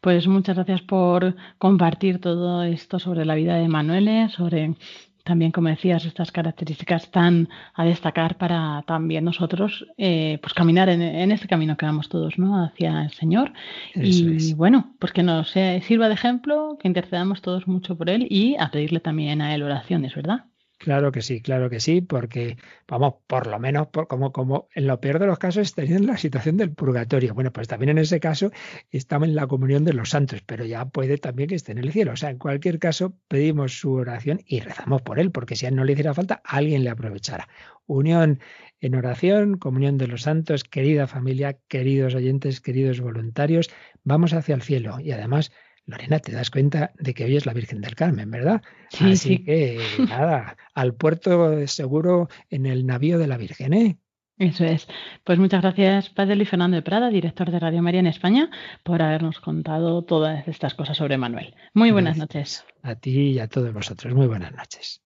Pues 0.02 0.28
muchas 0.28 0.58
gracias 0.58 0.82
por 0.82 1.38
compartir 1.58 2.20
todo 2.20 2.64
esto 2.64 3.00
sobre 3.00 3.24
la 3.24 3.36
vida 3.36 3.56
de 3.56 3.70
Manuel, 3.70 4.30
sobre 4.30 4.76
también, 5.24 5.52
como 5.52 5.70
decías, 5.70 6.06
estas 6.06 6.32
características 6.32 7.12
tan 7.12 7.50
a 7.74 7.86
destacar 7.86 8.38
para 8.38 8.84
también 8.88 9.24
nosotros, 9.26 9.86
eh, 9.98 10.40
pues 10.42 10.54
caminar 10.54 10.90
en, 10.90 11.02
en, 11.02 11.32
este 11.32 11.48
camino 11.48 11.78
que 11.78 11.86
vamos 11.86 12.10
todos, 12.10 12.38
¿no? 12.38 12.64
Hacia 12.64 13.04
el 13.04 13.12
Señor. 13.12 13.54
y 13.96 14.54
bueno, 14.54 14.94
pues 15.00 15.14
que 15.14 15.24
nos 15.24 15.50
sirva 15.52 16.08
de 16.08 16.14
ejemplo, 16.14 16.78
que 16.80 16.88
intercedamos 16.88 17.42
todos 17.42 17.68
mucho 17.68 17.98
por 17.98 18.10
Él 18.10 18.28
y 18.30 18.56
a 18.60 18.70
pedirle 18.70 19.00
también 19.00 19.42
a 19.42 19.56
Él 19.56 19.64
oraciones, 19.64 20.14
¿verdad? 20.16 20.46
Claro 20.84 21.14
que 21.14 21.22
sí, 21.22 21.42
claro 21.42 21.70
que 21.70 21.80
sí, 21.80 22.02
porque 22.02 22.58
vamos, 22.90 23.14
por 23.26 23.48
lo 23.48 23.58
menos 23.58 23.88
por, 23.88 24.10
como, 24.10 24.34
como 24.34 24.68
en 24.76 24.86
lo 24.86 25.00
peor 25.00 25.18
de 25.18 25.28
los 25.28 25.40
casos 25.40 25.62
estaría 25.62 25.96
en 25.96 26.06
la 26.06 26.18
situación 26.18 26.58
del 26.58 26.74
purgatorio. 26.74 27.34
Bueno, 27.34 27.54
pues 27.54 27.70
también 27.70 27.92
en 27.92 28.00
ese 28.00 28.20
caso 28.20 28.52
estamos 28.92 29.30
en 29.30 29.36
la 29.36 29.48
comunión 29.48 29.86
de 29.86 29.94
los 29.94 30.10
santos, 30.10 30.42
pero 30.46 30.66
ya 30.66 30.84
puede 30.84 31.18
también 31.18 31.48
que 31.48 31.56
esté 31.56 31.72
en 31.72 31.78
el 31.78 31.94
cielo. 31.94 32.12
O 32.12 32.16
sea, 32.18 32.32
en 32.32 32.38
cualquier 32.38 32.80
caso 32.80 33.18
pedimos 33.30 33.80
su 33.80 33.94
oración 33.94 34.42
y 34.46 34.60
rezamos 34.60 35.02
por 35.04 35.20
él, 35.20 35.32
porque 35.32 35.56
si 35.56 35.66
a 35.66 35.70
él 35.70 35.76
no 35.78 35.86
le 35.86 35.94
hiciera 35.94 36.14
falta, 36.14 36.42
alguien 36.44 36.84
le 36.84 36.90
aprovechará. 36.90 37.48
Unión 37.86 38.42
en 38.82 38.96
oración, 38.96 39.58
comunión 39.58 39.98
de 39.98 40.08
los 40.08 40.24
santos, 40.24 40.66
querida 40.66 41.08
familia, 41.08 41.58
queridos 41.70 42.14
oyentes, 42.14 42.60
queridos 42.60 43.00
voluntarios, 43.00 43.70
vamos 44.04 44.34
hacia 44.34 44.56
el 44.56 44.62
cielo 44.62 45.00
y 45.00 45.12
además 45.14 45.54
Lorena, 45.86 46.20
te 46.20 46.32
das 46.32 46.50
cuenta 46.50 46.92
de 46.98 47.14
que 47.14 47.26
hoy 47.26 47.36
es 47.36 47.46
la 47.46 47.54
Virgen 47.54 47.82
del 47.82 47.96
Carmen, 47.96 48.32
¿verdad? 48.32 48.62
Sí, 48.90 49.12
Así 49.12 49.18
sí. 49.38 49.44
que 49.44 49.80
nada, 50.10 50.56
al 50.74 50.94
puerto 50.96 51.68
seguro 51.68 52.30
en 52.50 52.66
el 52.66 52.86
navío 52.86 53.18
de 53.20 53.28
la 53.28 53.38
Virgen, 53.38 53.74
¿eh? 53.74 53.98
Eso 54.40 54.66
es. 54.66 54.88
Pues 55.24 55.38
muchas 55.40 55.62
gracias, 55.62 56.10
Padre 56.10 56.36
Luis 56.36 56.50
Fernando 56.50 56.76
de 56.76 56.82
Prada, 56.82 57.10
director 57.10 57.52
de 57.52 57.60
Radio 57.60 57.82
María 57.84 58.00
en 58.00 58.08
España, 58.08 58.50
por 58.84 59.02
habernos 59.02 59.40
contado 59.40 60.04
todas 60.04 60.48
estas 60.48 60.74
cosas 60.74 60.98
sobre 60.98 61.18
Manuel. 61.18 61.54
Muy 61.74 61.92
buenas 61.92 62.18
gracias. 62.18 62.64
noches. 62.64 62.66
A 62.82 62.96
ti 62.96 63.32
y 63.32 63.40
a 63.40 63.48
todos 63.48 63.72
vosotros. 63.74 64.14
Muy 64.14 64.28
buenas 64.28 64.52
noches. 64.54 65.02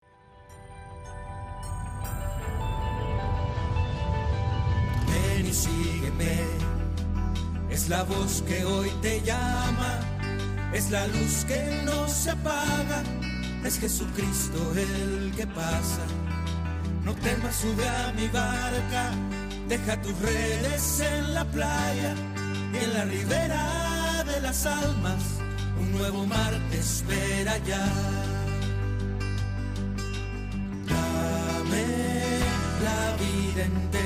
Ven 5.08 5.46
y 5.46 5.52
sígueme. 5.52 6.36
Es 7.70 7.88
la 7.88 8.02
voz 8.04 8.42
que 8.42 8.64
hoy 8.64 8.90
te 9.02 9.20
llama 9.22 10.00
es 10.76 10.90
la 10.90 11.06
luz 11.06 11.44
que 11.46 11.82
no 11.84 12.06
se 12.06 12.30
apaga, 12.30 13.02
es 13.64 13.78
Jesucristo 13.78 14.58
el 14.76 15.32
que 15.34 15.46
pasa. 15.46 16.04
No 17.02 17.14
temas, 17.14 17.56
sube 17.56 17.88
a 17.88 18.12
mi 18.12 18.28
barca, 18.28 19.12
deja 19.68 20.00
tus 20.02 20.18
redes 20.20 21.00
en 21.00 21.34
la 21.34 21.44
playa 21.44 22.14
y 22.74 22.84
en 22.84 22.94
la 22.94 23.04
ribera 23.04 24.24
de 24.24 24.40
las 24.42 24.66
almas 24.66 25.22
un 25.80 25.92
nuevo 25.92 26.26
mar 26.26 26.52
te 26.70 26.78
espera 26.78 27.56
ya. 27.58 27.86
Dame 30.86 31.86
la 32.86 33.16
vida 33.22 33.64
entera 33.64 34.05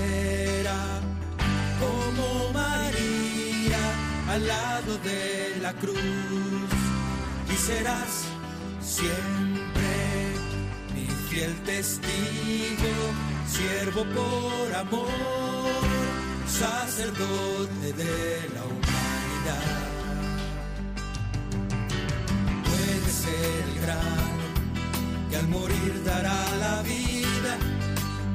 al 4.31 4.47
lado 4.47 4.97
de 4.99 5.59
la 5.61 5.73
cruz 5.73 5.99
y 7.53 7.57
serás 7.57 8.27
siempre 8.81 9.91
mi 10.95 11.07
fiel 11.29 11.53
testigo, 11.65 12.95
siervo 13.49 14.05
por 14.05 14.75
amor, 14.77 15.83
sacerdote 16.47 17.93
de 17.93 18.51
la 18.55 18.63
humanidad. 18.71 19.79
Puede 22.69 23.11
ser 23.25 23.65
el 23.69 23.81
grano 23.83 24.45
que 25.29 25.37
al 25.39 25.49
morir 25.49 26.03
dará 26.05 26.41
la 26.61 26.83
vida, 26.83 27.53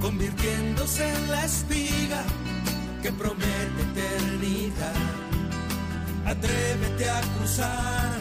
convirtiéndose 0.02 1.08
en 1.08 1.32
la 1.32 1.46
espiga 1.46 2.22
que 3.02 3.14
promete 3.14 3.82
eternidad. 3.94 5.25
Atrévete 6.26 7.10
a 7.10 7.22
cruzar 7.38 8.12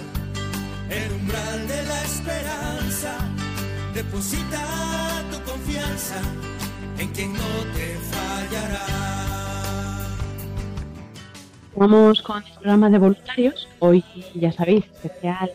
el 0.90 1.12
umbral 1.12 1.68
de 1.68 1.82
la 1.84 2.02
esperanza. 2.02 3.12
Deposita 3.94 4.60
tu 5.30 5.50
confianza 5.50 6.20
en 6.98 7.08
quien 7.12 7.32
no 7.32 7.48
te 7.74 7.96
fallará. 8.12 8.86
Vamos 11.76 12.20
con 12.22 12.42
el 12.42 12.52
programa 12.52 12.90
de 12.90 12.98
voluntarios. 12.98 13.68
Hoy, 13.78 14.04
ya 14.34 14.52
sabéis, 14.52 14.84
especial 14.84 15.50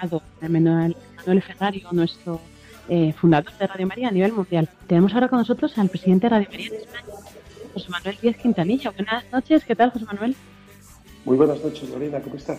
a 0.00 0.48
Manuel, 0.48 0.96
Ferrario, 1.42 1.88
nuestro 1.92 2.40
eh, 2.88 3.12
fundador 3.12 3.52
de 3.58 3.66
Radio 3.66 3.86
María 3.86 4.08
a 4.08 4.10
nivel 4.10 4.32
mundial. 4.32 4.68
Tenemos 4.86 5.12
ahora 5.12 5.28
con 5.28 5.38
nosotros 5.38 5.76
al 5.76 5.90
presidente 5.90 6.26
de 6.26 6.30
Radio 6.30 6.48
María 6.50 6.68
en 6.68 6.74
España, 6.76 7.14
José 7.74 7.90
Manuel 7.90 8.18
Díaz 8.22 8.36
Quintanilla. 8.36 8.90
Buenas 8.90 9.24
noches, 9.30 9.64
¿qué 9.64 9.76
tal, 9.76 9.90
José 9.90 10.06
Manuel? 10.06 10.34
Muy 11.24 11.36
buenas 11.36 11.62
noches, 11.62 11.88
Lorena, 11.90 12.20
¿cómo 12.20 12.36
estás? 12.36 12.58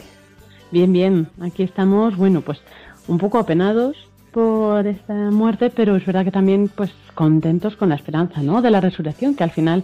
Bien, 0.72 0.94
bien, 0.94 1.28
aquí 1.42 1.64
estamos, 1.64 2.16
bueno, 2.16 2.42
pues 2.42 2.60
un 3.08 3.18
poco 3.18 3.40
apenados 3.40 3.98
por 4.32 4.88
esta 4.88 5.14
muerte, 5.32 5.72
pero 5.76 5.96
es 5.96 6.06
verdad 6.06 6.24
que 6.24 6.32
también 6.32 6.70
pues 6.70 6.92
contentos 7.16 7.76
con 7.76 7.90
la 7.90 7.96
esperanza, 7.96 8.42
¿no? 8.42 8.62
De 8.62 8.72
la 8.72 8.80
resurrección, 8.80 9.36
que 9.36 9.44
al 9.44 9.52
final 9.52 9.84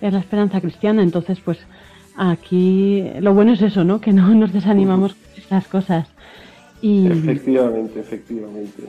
es 0.00 0.12
la 0.12 0.20
esperanza 0.20 0.60
cristiana, 0.60 1.02
entonces 1.02 1.40
pues 1.40 1.58
aquí 2.16 3.04
lo 3.20 3.34
bueno 3.34 3.52
es 3.52 3.62
eso, 3.62 3.82
¿no? 3.82 4.00
Que 4.00 4.12
no 4.12 4.32
nos 4.34 4.52
desanimamos 4.52 5.14
con 5.14 5.22
estas 5.36 5.66
cosas. 5.66 6.08
Y, 6.80 7.06
efectivamente, 7.08 7.98
efectivamente. 7.98 8.84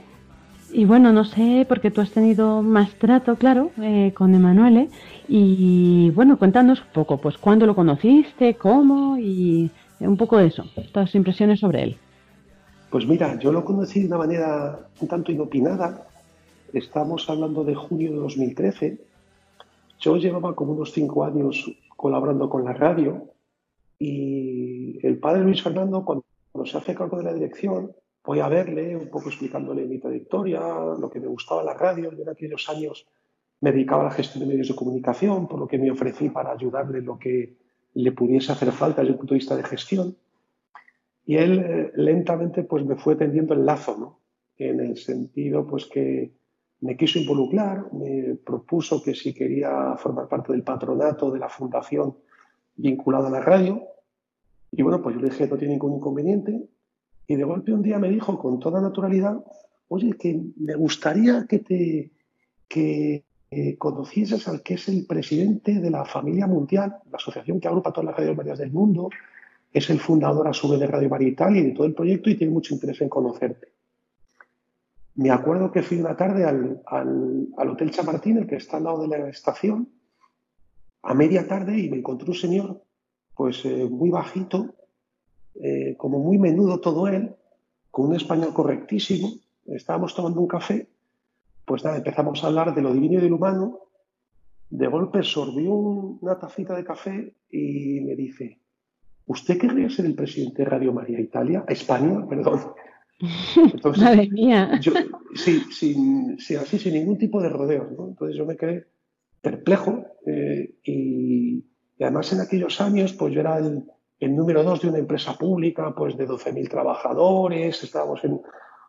Y 0.71 0.85
bueno, 0.85 1.11
no 1.11 1.25
sé, 1.25 1.65
porque 1.67 1.89
tú 1.89 2.01
has 2.01 2.11
tenido 2.11 2.61
más 2.61 2.93
trato, 2.95 3.35
claro, 3.35 3.71
eh, 3.81 4.13
con 4.15 4.35
Emanuele. 4.35 4.89
Y 5.27 6.11
bueno, 6.11 6.37
cuéntanos 6.37 6.81
un 6.81 6.93
poco, 6.93 7.17
pues 7.17 7.37
cuándo 7.37 7.65
lo 7.65 7.75
conociste, 7.75 8.55
cómo 8.55 9.17
y 9.17 9.71
un 9.99 10.17
poco 10.17 10.37
de 10.37 10.47
eso, 10.47 10.63
tus 10.93 11.15
impresiones 11.15 11.59
sobre 11.59 11.83
él. 11.83 11.97
Pues 12.89 13.07
mira, 13.07 13.37
yo 13.39 13.51
lo 13.51 13.63
conocí 13.63 14.01
de 14.01 14.07
una 14.07 14.17
manera 14.17 14.79
un 14.99 15.07
tanto 15.07 15.31
inopinada. 15.31 16.07
Estamos 16.73 17.29
hablando 17.29 17.63
de 17.63 17.75
junio 17.75 18.11
de 18.11 18.17
2013. 18.17 18.99
Yo 19.99 20.17
llevaba 20.17 20.55
como 20.55 20.73
unos 20.73 20.91
cinco 20.91 21.23
años 21.23 21.71
colaborando 21.95 22.49
con 22.49 22.63
la 22.63 22.73
radio 22.73 23.25
y 23.99 25.05
el 25.05 25.17
padre 25.17 25.43
Luis 25.43 25.61
Fernando, 25.61 26.05
cuando 26.05 26.23
se 26.65 26.77
hace 26.77 26.95
cargo 26.95 27.17
de 27.17 27.23
la 27.23 27.33
dirección, 27.33 27.91
voy 28.29 28.41
a 28.41 28.47
verle, 28.47 28.95
un 28.95 29.09
poco 29.09 29.29
explicándole 29.29 29.87
mi 29.87 29.97
trayectoria, 29.97 30.59
lo 30.99 31.09
que 31.09 31.19
me 31.19 31.25
gustaba 31.25 31.63
la 31.63 31.73
radio. 31.73 32.11
Yo 32.11 32.21
en 32.21 32.29
aquellos 32.29 32.69
años 32.69 33.07
me 33.59 33.71
dedicaba 33.71 34.03
a 34.03 34.05
la 34.05 34.11
gestión 34.11 34.41
de 34.41 34.51
medios 34.51 34.67
de 34.67 34.75
comunicación, 34.75 35.47
por 35.47 35.59
lo 35.59 35.67
que 35.67 35.79
me 35.79 35.89
ofrecí 35.89 36.29
para 36.29 36.51
ayudarle 36.51 36.99
en 36.99 37.05
lo 37.05 37.17
que 37.17 37.57
le 37.95 38.11
pudiese 38.11 38.51
hacer 38.51 38.71
falta 38.71 39.01
desde 39.01 39.13
el 39.13 39.17
punto 39.17 39.33
de 39.33 39.39
vista 39.39 39.55
de 39.55 39.63
gestión. 39.63 40.15
Y 41.25 41.37
él 41.37 41.57
eh, 41.57 41.91
lentamente 41.95 42.61
pues 42.61 42.85
me 42.85 42.97
fue 42.97 43.15
tendiendo 43.15 43.55
el 43.55 43.65
lazo, 43.65 43.97
¿no? 43.97 44.19
En 44.57 44.79
el 44.79 44.97
sentido 44.97 45.65
pues 45.65 45.87
que 45.87 46.31
me 46.81 46.95
quiso 46.95 47.17
involucrar, 47.17 47.91
me 47.93 48.35
propuso 48.35 49.01
que 49.01 49.15
si 49.15 49.33
quería 49.33 49.95
formar 49.97 50.27
parte 50.27 50.51
del 50.51 50.61
patronato 50.61 51.31
de 51.31 51.39
la 51.39 51.49
fundación 51.49 52.15
vinculada 52.75 53.29
a 53.29 53.31
la 53.31 53.41
radio. 53.41 53.87
Y 54.71 54.83
bueno, 54.83 55.01
pues 55.01 55.15
yo 55.15 55.21
le 55.21 55.31
dije, 55.31 55.47
no 55.47 55.57
tiene 55.57 55.73
ningún 55.73 55.95
inconveniente. 55.95 56.69
Y 57.29 57.35
de 57.35 57.43
golpe 57.43 57.71
un 57.71 57.83
día 57.83 57.99
me 57.99 58.09
dijo 58.09 58.39
con 58.39 58.59
toda 58.59 58.81
naturalidad, 58.81 59.37
oye, 59.87 60.17
que 60.17 60.41
me 60.57 60.73
gustaría 60.73 61.45
que 61.47 61.59
te, 61.59 62.11
eh, 63.51 63.77
conocieses 63.77 64.47
al 64.47 64.63
que 64.63 64.73
es 64.73 64.89
el 64.89 65.05
presidente 65.05 65.79
de 65.79 65.91
la 65.91 66.05
familia 66.05 66.47
mundial, 66.47 66.97
la 67.11 67.17
asociación 67.17 67.59
que 67.59 67.67
agrupa 67.67 67.93
todas 67.93 68.07
las 68.07 68.17
radios 68.17 68.35
Marías 68.35 68.57
del 68.57 68.71
mundo, 68.71 69.11
es 69.71 69.91
el 69.91 69.99
fundador 69.99 70.47
a 70.47 70.53
su 70.53 70.67
vez 70.69 70.79
de 70.79 70.87
Radio 70.87 71.07
María 71.07 71.27
Italia 71.27 71.61
y 71.61 71.65
de 71.67 71.71
todo 71.73 71.85
el 71.85 71.93
proyecto 71.93 72.31
y 72.31 72.35
tiene 72.35 72.51
mucho 72.51 72.73
interés 72.73 72.99
en 73.01 73.09
conocerte. 73.09 73.73
Me 75.13 75.29
acuerdo 75.29 75.71
que 75.71 75.83
fui 75.83 75.99
una 75.99 76.17
tarde 76.17 76.45
al, 76.45 76.81
Hotel 77.55 77.91
Chamartín, 77.91 78.37
el 78.37 78.47
que 78.47 78.55
está 78.55 78.77
al 78.77 78.85
lado 78.85 79.03
de 79.03 79.07
la 79.07 79.29
estación, 79.29 79.87
a 81.03 81.13
media 81.13 81.47
tarde 81.47 81.77
y 81.77 81.91
me 81.91 81.97
encontré 81.97 82.27
un 82.27 82.35
señor, 82.35 82.81
pues 83.35 83.63
eh, 83.65 83.87
muy 83.87 84.09
bajito, 84.09 84.73
eh, 85.55 85.95
como 85.97 86.19
muy 86.19 86.37
menudo 86.37 86.79
todo 86.79 87.07
él, 87.07 87.35
con 87.91 88.07
un 88.07 88.15
español 88.15 88.53
correctísimo. 88.53 89.31
Estábamos 89.65 90.15
tomando 90.15 90.39
un 90.41 90.47
café 90.47 90.87
pues 91.69 91.83
nada, 91.83 91.97
empezamos 91.97 92.43
a 92.43 92.47
hablar 92.47 92.73
de 92.73 92.81
lo 92.81 92.91
divino 92.91 93.19
y 93.19 93.21
del 93.21 93.33
humano. 93.33 93.81
De 94.71 94.87
golpe 94.87 95.21
sorbió 95.21 95.71
una 95.75 96.39
tacita 96.39 96.75
de 96.75 96.83
café 96.83 97.35
y 97.51 98.01
me 98.01 98.15
dice, 98.15 98.57
¿usted 99.27 99.59
querría 99.59 99.87
ser 99.91 100.07
el 100.07 100.15
presidente 100.15 100.63
de 100.63 100.69
Radio 100.69 100.91
María 100.91 101.19
Italia? 101.19 101.63
España, 101.67 102.25
perdón. 102.27 102.71
Entonces, 103.55 104.03
Madre 104.03 104.29
mía. 104.31 104.81
sí, 105.35 105.61
sin, 105.69 106.39
así, 106.59 106.79
sin 106.79 106.95
ningún 106.95 107.19
tipo 107.19 107.39
de 107.39 107.49
rodeos. 107.49 107.87
Entonces 107.99 108.35
yo 108.35 108.47
me 108.47 108.57
quedé 108.57 108.87
perplejo 109.39 110.07
eh, 110.25 110.73
y, 110.83 111.63
además 111.99 112.33
en 112.33 112.41
aquellos 112.41 112.81
años 112.81 113.13
pues 113.13 113.31
yo 113.31 113.41
era 113.41 113.59
el, 113.59 113.83
el 114.19 114.35
número 114.35 114.63
dos 114.63 114.81
de 114.81 114.89
una 114.89 114.97
empresa 114.97 115.37
pública 115.37 115.93
pues 115.95 116.17
de 116.17 116.27
12.000 116.27 116.69
trabajadores, 116.69 117.83
estábamos 117.83 118.23
en, 118.23 118.41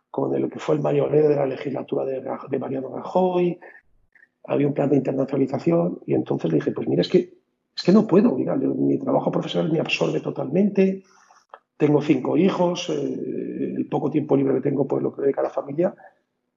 con 0.09 0.35
el 0.35 0.49
que 0.49 0.59
fue 0.59 0.75
el 0.75 0.81
mayoreo 0.81 1.29
de 1.29 1.35
la 1.35 1.45
legislatura 1.45 2.05
de, 2.05 2.59
Mariano 2.59 2.95
Rajoy, 2.95 3.59
había 4.45 4.67
un 4.67 4.73
plan 4.73 4.89
de 4.89 4.97
internacionalización 4.97 5.99
y 6.05 6.13
entonces 6.13 6.51
le 6.51 6.57
dije, 6.57 6.71
pues 6.71 6.87
mira, 6.87 7.01
es 7.01 7.09
que, 7.09 7.33
es 7.75 7.83
que 7.83 7.93
no 7.93 8.05
puedo, 8.05 8.35
mira, 8.35 8.55
mi 8.55 8.97
trabajo 8.97 9.31
profesional 9.31 9.71
me 9.71 9.79
absorbe 9.79 10.19
totalmente, 10.19 11.03
tengo 11.77 12.01
cinco 12.01 12.37
hijos, 12.37 12.89
eh, 12.89 13.73
el 13.75 13.87
poco 13.89 14.11
tiempo 14.11 14.35
libre 14.35 14.55
que 14.55 14.69
tengo 14.69 14.87
pues 14.87 15.01
lo 15.01 15.11
que 15.15 15.23
dedica 15.23 15.41
a 15.41 15.45
la 15.45 15.49
familia. 15.49 15.95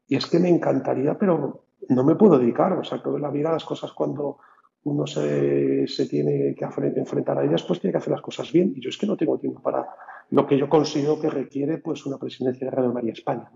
Y 0.07 0.16
es 0.16 0.27
que 0.27 0.39
me 0.39 0.51
encantaría, 0.51 1.16
pero 1.16 1.64
no 1.89 2.05
me 2.05 2.14
puedo 2.14 2.39
dedicar, 2.39 2.75
o 2.75 2.85
sea, 2.85 3.03
que 3.03 3.09
la 3.18 3.31
vida 3.31 3.51
las 3.51 3.64
cosas 3.64 3.93
cuando 3.93 4.39
uno 4.85 5.07
se, 5.07 5.87
tiene 6.09 6.55
que 6.55 6.64
enfrentar 6.64 7.39
a 7.39 7.45
ellas, 7.45 7.62
pues 7.62 7.80
tiene 7.80 7.93
que 7.93 7.99
hacer 7.99 8.12
las 8.12 8.20
cosas 8.20 8.53
bien. 8.53 8.74
Y 8.76 8.80
yo 8.80 8.91
es 8.91 8.99
que 8.99 9.07
no 9.07 9.16
tengo 9.16 9.39
tiempo 9.39 9.61
para 9.61 9.89
lo 10.30 10.47
que 10.47 10.59
yo 10.59 10.68
considero 10.68 11.18
que 11.20 11.30
requiere 11.30 11.78
pues 11.78 12.05
una 12.07 12.18
presidencia 12.18 12.66
de 12.66 12.70
Radio 12.70 12.93
María 12.93 13.12
España. 13.12 13.51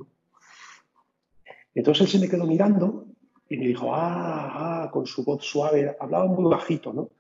Entonces 1.74 2.02
él 2.02 2.08
se 2.08 2.18
me 2.18 2.30
quedó 2.30 2.46
mirando 2.46 3.06
y 3.48 3.58
me 3.58 3.66
dijo, 3.66 3.94
ah, 3.94 4.84
ah, 4.84 4.90
con 4.90 5.06
su 5.06 5.22
voz 5.22 5.44
suave, 5.44 5.96
hablaba 6.00 6.26
muy 6.26 6.50
bajito, 6.50 6.92
¿no? 6.92 7.10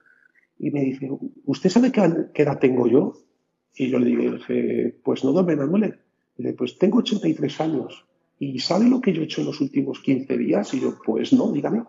Y 0.58 0.70
me 0.70 0.80
dice, 0.80 1.10
¿usted 1.44 1.70
sabe 1.70 1.92
qué, 1.92 2.42
edad 2.42 2.58
tengo 2.58 2.88
yo? 2.88 3.12
Y 3.74 3.90
yo 3.90 3.98
le 3.98 4.06
dije, 4.06 4.98
pues 5.04 5.22
no, 5.22 5.32
don 5.32 5.46
Benamuele. 5.46 6.00
Dice, 6.36 6.54
pues 6.54 6.78
tengo 6.78 6.98
83 6.98 7.60
años. 7.60 8.04
¿Y 8.40 8.58
sabe 8.58 8.88
lo 8.88 9.00
que 9.00 9.12
yo 9.12 9.20
he 9.20 9.24
hecho 9.24 9.42
en 9.42 9.48
los 9.48 9.60
últimos 9.60 10.00
15 10.00 10.36
días? 10.36 10.72
Y 10.74 10.80
yo, 10.80 10.94
pues 11.04 11.32
no, 11.32 11.52
dígame. 11.52 11.84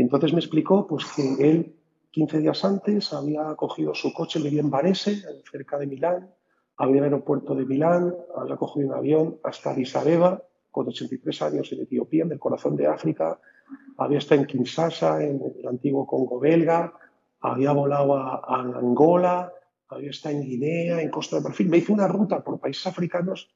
Entonces 0.00 0.32
me 0.32 0.40
explicó 0.40 0.86
pues, 0.86 1.04
que 1.14 1.22
él, 1.48 1.76
15 2.10 2.38
días 2.38 2.64
antes, 2.64 3.12
había 3.12 3.54
cogido 3.54 3.94
su 3.94 4.12
coche, 4.12 4.40
vivía 4.40 4.60
en 4.60 4.70
Varese, 4.70 5.22
cerca 5.50 5.78
de 5.78 5.86
Milán, 5.86 6.30
había 6.76 6.98
el 6.98 7.04
aeropuerto 7.04 7.54
de 7.54 7.66
Milán, 7.66 8.14
había 8.36 8.56
cogido 8.56 8.88
un 8.88 8.94
avión 8.94 9.38
hasta 9.44 9.70
Addis 9.70 9.94
Abeba, 9.96 10.42
con 10.70 10.88
83 10.88 11.42
años 11.42 11.72
en 11.72 11.82
Etiopía, 11.82 12.24
en 12.24 12.32
el 12.32 12.38
corazón 12.38 12.76
de 12.76 12.86
África, 12.86 13.38
había 13.98 14.18
estado 14.18 14.40
en 14.40 14.46
Kinshasa, 14.46 15.22
en 15.22 15.40
el 15.58 15.68
antiguo 15.68 16.06
Congo 16.06 16.40
belga, 16.40 16.92
había 17.40 17.72
volado 17.72 18.16
a, 18.16 18.42
Angola, 18.78 19.52
había 19.88 20.10
estado 20.10 20.36
en 20.36 20.42
Guinea, 20.42 21.02
en 21.02 21.10
Costa 21.10 21.36
de 21.36 21.42
Marfil, 21.42 21.68
me 21.68 21.78
hizo 21.78 21.92
una 21.92 22.08
ruta 22.08 22.42
por 22.42 22.58
países 22.58 22.86
africanos, 22.86 23.50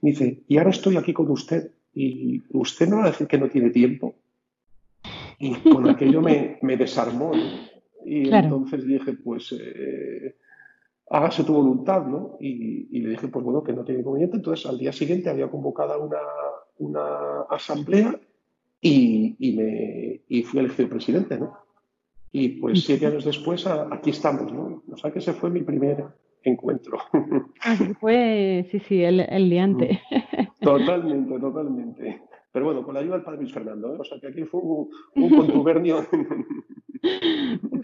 me 0.00 0.10
dice, 0.10 0.44
y 0.46 0.58
ahora 0.58 0.70
estoy 0.70 0.96
aquí 0.96 1.12
con 1.12 1.30
usted, 1.30 1.72
y 1.92 2.42
usted 2.50 2.88
no 2.88 2.98
va 2.98 3.06
a 3.06 3.10
decir 3.10 3.26
que 3.26 3.38
no 3.38 3.48
tiene 3.48 3.70
tiempo, 3.70 4.14
y 5.40 5.54
con 5.54 5.88
aquello 5.88 6.20
me, 6.20 6.58
me 6.60 6.76
desarmó. 6.76 7.32
Y 8.04 8.28
entonces 8.32 8.86
dije, 8.86 9.14
pues 9.14 9.52
eh, 9.58 10.36
hágase 11.08 11.44
tu 11.44 11.54
voluntad, 11.54 12.06
¿no? 12.06 12.36
Y, 12.40 13.00
le 13.00 13.10
dije, 13.10 13.28
pues 13.28 13.44
bueno, 13.44 13.64
que 13.64 13.72
no 13.72 13.82
tiene 13.82 14.00
inconveniente. 14.00 14.36
Entonces 14.36 14.66
al 14.66 14.78
día 14.78 14.92
siguiente 14.92 15.30
había 15.30 15.50
convocado 15.50 16.04
una, 16.04 16.18
una 16.78 17.42
asamblea 17.48 18.20
y, 18.82 19.34
y, 19.38 19.56
me, 19.56 20.20
y 20.28 20.42
fui 20.42 20.60
elegido 20.60 20.90
presidente, 20.90 21.38
¿no? 21.38 21.56
Y 22.32 22.60
pues 22.60 22.84
siete 22.84 23.06
años 23.06 23.24
después 23.24 23.66
aquí 23.66 24.10
estamos, 24.10 24.52
¿no? 24.52 24.82
O 24.92 24.96
sea 24.98 25.10
que 25.10 25.20
ese 25.20 25.32
fue 25.32 25.48
mi 25.48 25.62
primer 25.62 26.04
encuentro. 26.42 26.98
Así 27.62 27.94
fue, 27.94 28.68
sí, 28.70 28.78
sí, 28.80 29.02
el, 29.02 29.20
el 29.20 29.48
liante. 29.48 30.00
Totalmente, 30.60 31.40
totalmente. 31.40 32.29
Pero 32.52 32.64
bueno, 32.64 32.82
con 32.82 32.94
la 32.94 33.00
ayuda 33.00 33.14
del 33.14 33.24
padre 33.24 33.40
Luis 33.40 33.52
Fernando, 33.52 33.94
¿eh? 33.94 33.98
o 34.00 34.04
sea 34.04 34.18
que 34.18 34.28
aquí 34.28 34.44
fue 34.44 34.60
un, 34.60 35.30
contubernio. 35.30 36.04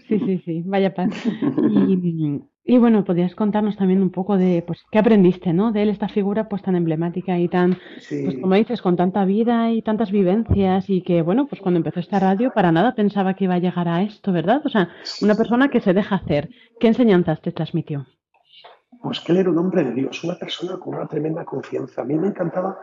Sí, 0.07 0.19
sí, 0.19 0.37
sí, 0.45 0.63
vaya 0.65 0.93
paz. 0.93 1.09
Y, 2.63 2.77
bueno, 2.77 3.03
podrías 3.03 3.33
contarnos 3.33 3.77
también 3.77 4.01
un 4.01 4.11
poco 4.11 4.37
de, 4.37 4.63
pues, 4.65 4.85
qué 4.91 4.99
aprendiste, 4.99 5.53
¿no? 5.53 5.71
De 5.71 5.81
él, 5.81 5.89
esta 5.89 6.07
figura 6.07 6.47
pues 6.47 6.61
tan 6.61 6.75
emblemática 6.75 7.39
y 7.39 7.47
tan, 7.47 7.77
pues 8.07 8.37
como 8.39 8.55
dices, 8.55 8.81
con 8.81 8.95
tanta 8.95 9.25
vida 9.25 9.71
y 9.71 9.81
tantas 9.81 10.11
vivencias 10.11 10.89
y 10.89 11.01
que, 11.01 11.21
bueno, 11.23 11.47
pues 11.47 11.61
cuando 11.61 11.79
empezó 11.79 11.99
esta 11.99 12.19
radio 12.19 12.51
para 12.53 12.71
nada 12.71 12.93
pensaba 12.93 13.33
que 13.33 13.45
iba 13.45 13.55
a 13.55 13.59
llegar 13.59 13.87
a 13.87 14.03
esto, 14.03 14.31
¿verdad? 14.31 14.61
O 14.65 14.69
sea, 14.69 14.89
una 15.21 15.35
persona 15.35 15.69
que 15.69 15.81
se 15.81 15.93
deja 15.93 16.15
hacer. 16.15 16.49
¿Qué 16.79 16.87
enseñanzas 16.87 17.41
te 17.41 17.51
transmitió? 17.51 18.05
Pues 19.01 19.19
que 19.21 19.31
él 19.31 19.39
era 19.39 19.49
un 19.49 19.57
hombre 19.57 19.83
de 19.83 19.93
Dios, 19.93 20.23
una 20.23 20.35
persona 20.35 20.77
con 20.77 20.95
una 20.95 21.07
tremenda 21.07 21.43
confianza. 21.43 22.01
A 22.01 22.05
mí 22.05 22.15
me 22.15 22.27
encantaba 22.27 22.77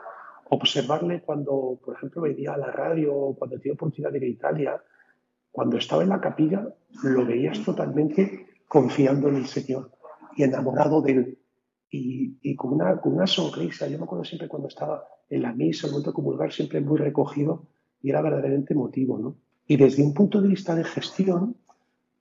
observarle 0.51 1.23
cuando, 1.23 1.79
por 1.85 1.97
ejemplo, 1.97 2.23
venía 2.23 2.55
a 2.55 2.59
la 2.59 2.71
radio, 2.71 3.35
cuando 3.39 3.59
tenía 3.59 3.75
oportunidad 3.75 4.13
de 4.13 4.19
ir 4.19 4.25
a 4.25 4.29
Italia, 4.29 4.83
cuando 5.51 5.77
estaba 5.77 6.03
en 6.03 6.09
la 6.09 6.21
capilla, 6.21 6.69
lo 7.03 7.25
veías 7.25 7.63
totalmente 7.63 8.47
confiando 8.67 9.29
en 9.29 9.37
el 9.37 9.47
Señor 9.47 9.91
y 10.37 10.43
enamorado 10.43 11.01
de 11.01 11.13
él. 11.13 11.39
Y, 11.97 12.57
con, 12.57 12.73
una, 12.73 13.01
con 13.01 13.15
una 13.15 13.27
sonrisa. 13.29 13.87
Yo 13.87 13.99
me 13.99 14.05
acuerdo 14.05 14.25
siempre 14.25 14.49
cuando 14.49 14.67
estaba 14.67 15.07
en 15.31 15.43
la 15.43 15.53
misa, 15.53 15.87
el 15.87 15.93
momento 15.93 16.11
de 16.11 16.15
comulgar, 16.15 16.53
siempre 16.53 16.81
muy 16.81 16.99
recogido 16.99 17.69
y 18.03 18.11
era 18.11 18.21
verdaderamente 18.21 18.75
emotivo. 18.75 19.17
¿no? 19.17 19.37
Y 19.69 19.77
desde 19.77 20.03
un 20.03 20.13
punto 20.13 20.41
de 20.43 20.49
vista 20.49 20.75
de 20.75 20.83
gestión, 20.83 21.57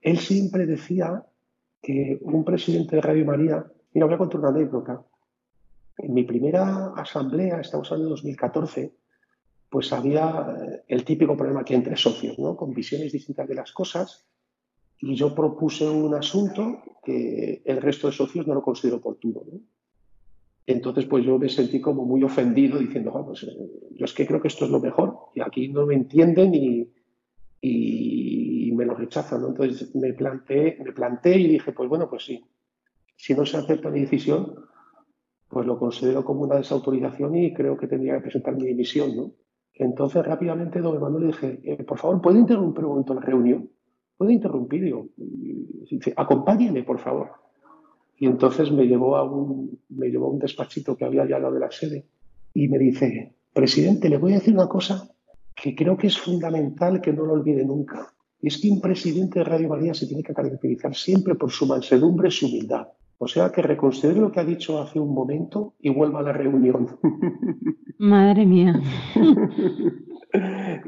él 0.01 0.19
siempre 0.19 0.67
decía 0.67 1.25
que 1.81 2.19
un 2.21 2.45
presidente 2.45 2.97
de 2.97 3.01
Radio 3.01 3.25
María, 3.25 3.65
mira, 3.93 4.05
voy 4.05 4.13
a 4.13 4.19
contar 4.19 4.41
una 4.41 4.49
anécdota. 4.49 5.01
En 5.97 6.13
mi 6.13 6.23
primera 6.23 6.93
asamblea, 6.95 7.59
estamos 7.59 7.91
hablando 7.91 8.09
de 8.09 8.21
2014, 8.21 8.93
pues 9.69 9.93
había 9.93 10.55
eh, 10.59 10.83
el 10.87 11.03
típico 11.03 11.37
problema 11.37 11.63
que 11.63 11.75
entre 11.75 11.95
socios, 11.95 12.37
¿no? 12.39 12.55
Con 12.55 12.73
visiones 12.73 13.11
distintas 13.11 13.47
de 13.47 13.55
las 13.55 13.71
cosas. 13.71 14.25
Y 14.99 15.15
yo 15.15 15.35
propuse 15.35 15.87
un 15.87 16.13
asunto 16.15 16.81
que 17.03 17.61
el 17.65 17.81
resto 17.81 18.07
de 18.07 18.13
socios 18.13 18.47
no 18.47 18.53
lo 18.53 18.61
consideró 18.61 18.97
oportuno. 18.97 19.41
Entonces, 20.65 21.05
pues 21.05 21.25
yo 21.25 21.37
me 21.37 21.49
sentí 21.49 21.81
como 21.81 22.05
muy 22.05 22.23
ofendido 22.23 22.79
diciendo, 22.79 23.11
oh, 23.13 23.25
pues, 23.25 23.43
eh, 23.43 23.55
yo 23.91 24.05
es 24.05 24.13
que 24.13 24.25
creo 24.25 24.41
que 24.41 24.47
esto 24.47 24.65
es 24.65 24.71
lo 24.71 24.79
mejor 24.79 25.17
y 25.35 25.41
aquí 25.41 25.67
no 25.67 25.85
me 25.85 25.95
entienden 25.95 26.55
y, 26.55 26.89
y 27.61 28.71
me 28.73 28.85
lo 28.85 28.95
rechazan. 28.95 29.43
Entonces 29.45 29.93
me 29.95 30.13
planteé, 30.13 30.77
me 30.83 30.91
planteé 30.91 31.39
y 31.39 31.47
dije, 31.49 31.71
pues 31.71 31.89
bueno, 31.89 32.09
pues 32.09 32.25
sí, 32.25 32.43
si 33.15 33.33
no 33.33 33.45
se 33.45 33.57
acepta 33.57 33.89
mi 33.89 34.01
decisión, 34.01 34.55
pues 35.53 35.65
lo 35.67 35.77
considero 35.77 36.25
como 36.25 36.41
una 36.41 36.55
desautorización 36.55 37.35
y 37.35 37.53
creo 37.53 37.77
que 37.77 37.87
tendría 37.87 38.15
que 38.15 38.21
presentar 38.21 38.55
mi 38.55 38.65
dimisión, 38.65 39.15
¿no? 39.15 39.31
Entonces 39.75 40.25
rápidamente 40.25 40.81
don 40.81 40.95
Emanuel 40.95 41.23
le 41.23 41.27
dije, 41.27 41.59
eh, 41.63 41.83
por 41.83 41.97
favor, 41.97 42.21
¿puede 42.21 42.39
interrumpir 42.39 42.83
un 42.83 42.91
momento 42.91 43.13
la 43.13 43.21
reunión? 43.21 43.69
¿Puede 44.17 44.33
interrumpir? 44.33 44.85
Yo, 44.85 45.07
dice, 45.17 46.13
acompáñeme, 46.15 46.83
por 46.83 46.99
favor. 46.99 47.31
Y 48.17 48.27
entonces 48.27 48.71
me 48.71 48.85
llevó, 48.85 49.15
a 49.17 49.23
un, 49.23 49.79
me 49.89 50.09
llevó 50.09 50.27
a 50.27 50.29
un 50.31 50.39
despachito 50.39 50.95
que 50.95 51.05
había 51.05 51.23
allá 51.23 51.37
al 51.37 51.41
lado 51.43 51.55
de 51.55 51.59
la 51.59 51.71
sede 51.71 52.05
y 52.53 52.67
me 52.67 52.77
dice, 52.77 53.33
presidente, 53.51 54.09
le 54.09 54.17
voy 54.17 54.33
a 54.33 54.35
decir 54.35 54.53
una 54.53 54.67
cosa 54.67 55.09
que 55.55 55.75
creo 55.75 55.97
que 55.97 56.07
es 56.07 56.17
fundamental 56.17 57.01
que 57.01 57.13
no 57.13 57.25
lo 57.25 57.33
olvide 57.33 57.65
nunca. 57.65 58.13
Y 58.41 58.47
es 58.47 58.59
que 58.59 58.69
un 58.69 58.81
presidente 58.81 59.39
de 59.39 59.45
Radio 59.45 59.69
María 59.69 59.93
se 59.93 60.05
tiene 60.05 60.23
que 60.23 60.33
caracterizar 60.33 60.93
siempre 60.95 61.35
por 61.35 61.51
su 61.51 61.65
mansedumbre 61.65 62.27
y 62.27 62.31
su 62.31 62.47
humildad. 62.47 62.87
O 63.17 63.27
sea, 63.27 63.51
que 63.51 63.61
reconsidere 63.61 64.19
lo 64.19 64.31
que 64.31 64.39
ha 64.39 64.45
dicho 64.45 64.81
hace 64.81 64.99
un 64.99 65.13
momento 65.13 65.75
y 65.79 65.89
vuelva 65.89 66.19
a 66.19 66.23
la 66.23 66.33
reunión. 66.33 66.97
Madre 67.99 68.45
mía. 68.45 68.81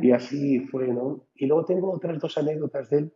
y 0.01 0.11
así 0.11 0.59
fue, 0.67 0.87
¿no? 0.87 1.27
Y 1.35 1.45
luego 1.45 1.65
tengo 1.65 1.91
otras 1.91 2.19
dos 2.19 2.37
anécdotas 2.37 2.89
de 2.89 2.97
él 2.97 3.13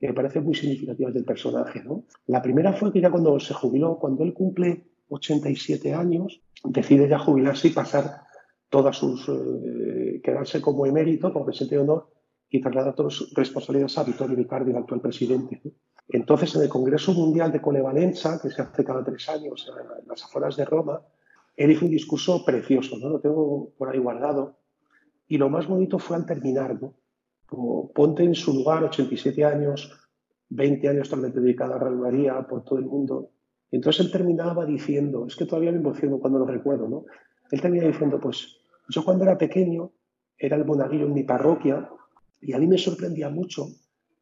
que 0.00 0.08
me 0.08 0.14
parecen 0.14 0.44
muy 0.44 0.54
significativas 0.54 1.14
del 1.14 1.24
personaje, 1.24 1.82
¿no? 1.82 2.04
La 2.26 2.42
primera 2.42 2.72
fue 2.72 2.92
que 2.92 3.00
ya 3.00 3.10
cuando 3.10 3.38
se 3.40 3.54
jubiló, 3.54 3.98
cuando 3.98 4.24
él 4.24 4.34
cumple 4.34 4.84
87 5.08 5.94
años, 5.94 6.40
decide 6.64 7.08
ya 7.08 7.18
jubilarse 7.18 7.68
y 7.68 7.72
pasar 7.72 8.22
todas 8.68 8.96
sus... 8.96 9.28
Eh, 9.28 10.20
quedarse 10.22 10.60
como 10.60 10.86
emérito, 10.86 11.32
como 11.32 11.46
presidente 11.46 11.76
de 11.76 11.82
honor, 11.82 12.10
y 12.50 12.60
traslada 12.60 12.94
todas 12.94 13.20
las 13.20 13.34
responsabilidades 13.34 13.98
a 13.98 14.04
Vittorio 14.04 14.36
Vicardi, 14.36 14.70
el 14.70 14.76
actual 14.76 15.00
presidente. 15.00 15.60
Entonces, 16.08 16.54
en 16.54 16.62
el 16.62 16.68
Congreso 16.68 17.12
Mundial 17.12 17.50
de 17.50 17.60
Colevalenza, 17.60 18.40
que 18.40 18.50
se 18.50 18.62
hace 18.62 18.84
cada 18.84 19.02
tres 19.02 19.28
años 19.28 19.66
en 19.68 20.08
las 20.08 20.24
afueras 20.24 20.56
de 20.56 20.64
Roma, 20.64 21.02
él 21.56 21.70
hizo 21.70 21.84
un 21.84 21.90
discurso 21.90 22.44
precioso, 22.44 22.96
¿no? 22.98 23.08
lo 23.08 23.20
tengo 23.20 23.72
por 23.76 23.88
ahí 23.88 23.98
guardado. 23.98 24.58
Y 25.26 25.38
lo 25.38 25.48
más 25.48 25.66
bonito 25.66 25.98
fue 25.98 26.16
al 26.16 26.26
terminar, 26.26 26.80
¿no? 26.80 26.94
ponte 27.94 28.24
en 28.24 28.34
su 28.34 28.52
lugar, 28.52 28.84
87 28.84 29.44
años, 29.44 29.90
20 30.50 30.88
años 30.88 31.08
totalmente 31.08 31.40
dedicado 31.40 31.74
a 31.74 31.78
Radio 31.78 31.98
María 31.98 32.46
por 32.46 32.64
todo 32.64 32.78
el 32.78 32.84
mundo. 32.84 33.30
entonces 33.70 34.04
él 34.04 34.12
terminaba 34.12 34.64
diciendo, 34.66 35.26
es 35.26 35.36
que 35.36 35.46
todavía 35.46 35.72
me 35.72 35.78
emociono 35.78 36.18
cuando 36.18 36.38
lo 36.38 36.46
recuerdo, 36.46 36.88
¿no? 36.88 37.04
Él 37.50 37.60
terminaba 37.60 37.90
diciendo, 37.90 38.20
pues 38.20 38.58
yo 38.88 39.04
cuando 39.04 39.24
era 39.24 39.38
pequeño 39.38 39.92
era 40.38 40.56
el 40.56 40.64
monaguillo 40.64 41.06
en 41.06 41.14
mi 41.14 41.22
parroquia 41.22 41.88
y 42.40 42.52
a 42.52 42.58
mí 42.58 42.66
me 42.66 42.78
sorprendía 42.78 43.30
mucho 43.30 43.68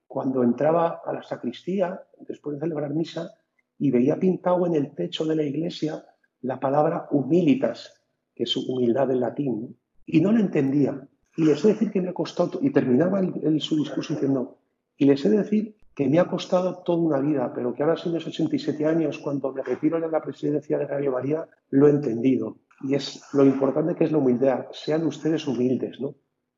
cuando 0.07 0.43
entraba 0.43 1.03
a 1.05 1.13
la 1.13 1.23
sacristía 1.23 2.01
después 2.29 2.57
de 2.57 2.61
celebrar 2.61 2.95
misa 2.95 3.31
y 3.79 3.91
veía 3.91 4.19
pintado 4.19 4.67
en 4.67 4.75
el 4.75 4.95
techo 4.95 5.25
de 5.25 5.37
la 5.37 5.43
iglesia 5.43 6.05
la 6.43 6.61
palabra 6.61 7.09
humilitas, 7.11 8.05
que 8.35 8.45
es 8.45 8.57
humildad 8.57 9.11
en 9.11 9.21
latín, 9.21 9.77
y 10.07 10.21
no 10.21 10.33
lo 10.33 10.41
entendía. 10.41 11.09
Y 11.37 11.45
les 11.45 11.65
he 11.65 11.69
de 11.69 11.73
decir 11.75 11.91
que 11.91 12.01
me 12.03 12.11
ha 12.11 12.15
costado, 12.15 12.59
y 12.63 12.71
terminaba 12.71 13.21
el, 13.21 13.61
su 13.61 13.77
discurso 13.77 14.15
diciendo, 14.15 14.59
y 14.97 15.07
les 15.07 15.25
he 15.25 15.31
de 15.31 15.39
decir 15.39 15.77
que 15.95 16.09
me 16.09 16.19
ha 16.19 16.27
costado 16.27 16.83
toda 16.85 16.99
una 16.99 17.19
vida, 17.19 17.53
pero 17.55 17.73
que 17.73 17.83
ahora, 17.83 17.97
sin 17.97 18.13
los 18.13 18.27
87 18.27 18.85
años, 18.85 19.19
cuando 19.19 19.53
me 19.53 19.63
retiro 19.63 20.01
de 20.01 20.09
la 20.09 20.23
presidencia 20.23 20.79
de 20.79 20.87
Radio 20.87 21.13
María, 21.13 21.49
lo 21.71 21.87
he 21.87 21.91
entendido. 21.91 22.59
Y 22.83 22.95
es 22.95 23.23
lo 23.33 23.45
importante 23.45 23.95
que 23.95 24.05
es 24.05 24.13
la 24.13 24.19
humildad. 24.19 24.67
Sean 24.73 25.07
ustedes 25.07 25.47
humildes, 25.47 26.01
¿no? 26.01 26.15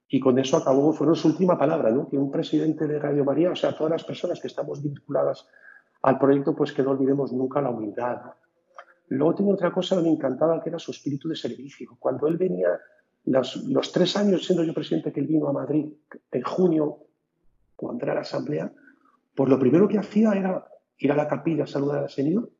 Y 0.09 0.20
con 0.20 0.38
eso 0.38 0.57
acabó, 0.57 0.92
fue 0.92 1.14
su 1.16 1.28
última 1.28 1.59
palabra, 1.59 1.90
¿no? 1.90 2.09
Que 2.09 2.16
un 2.16 2.30
presidente 2.30 2.86
de 2.86 2.98
Radio 2.98 3.24
María, 3.24 3.50
o 3.50 3.57
sea, 3.57 3.76
todas 3.76 3.90
las 3.90 4.04
personas 4.04 4.40
que 4.40 4.46
estamos 4.46 4.82
vinculadas 4.82 5.46
al 6.02 6.18
proyecto, 6.18 6.54
pues 6.54 6.72
que 6.72 6.82
no 6.82 6.92
olvidemos 6.92 7.32
nunca 7.32 7.61
la 7.61 7.70
humildad. 7.70 8.20
Luego 9.09 9.34
tengo 9.34 9.52
otra 9.52 9.72
cosa 9.72 9.96
que 9.96 10.02
me 10.02 10.11
encantaba, 10.11 10.62
que 10.62 10.68
era 10.68 10.78
su 10.78 10.92
espíritu 10.92 11.28
de 11.28 11.36
servicio. 11.36 11.96
Cuando 11.98 12.28
él 12.28 12.36
venía, 12.36 12.68
los, 13.24 13.57
los 13.66 13.90
tres 13.90 14.16
años 14.16 14.44
siendo 14.44 14.62
yo 14.62 14.72
presidente 14.72 15.12
que 15.12 15.20
él 15.20 15.26
vino 15.26 15.48
a 15.48 15.52
Madrid 15.52 15.86
en 16.30 16.42
junio, 16.42 16.98
cuando 17.74 18.04
era 18.04 18.14
la 18.14 18.20
asamblea, 18.20 18.72
pues 19.34 19.50
lo 19.50 19.59
primero 19.59 19.88
que 19.88 19.98
hacía 19.98 20.32
era 20.32 20.66
ir 20.98 21.12
a 21.12 21.16
la 21.16 21.28
capilla 21.28 21.64
a 21.64 21.66
saludar 21.66 22.04
al 22.04 22.11
Señor 22.11 22.50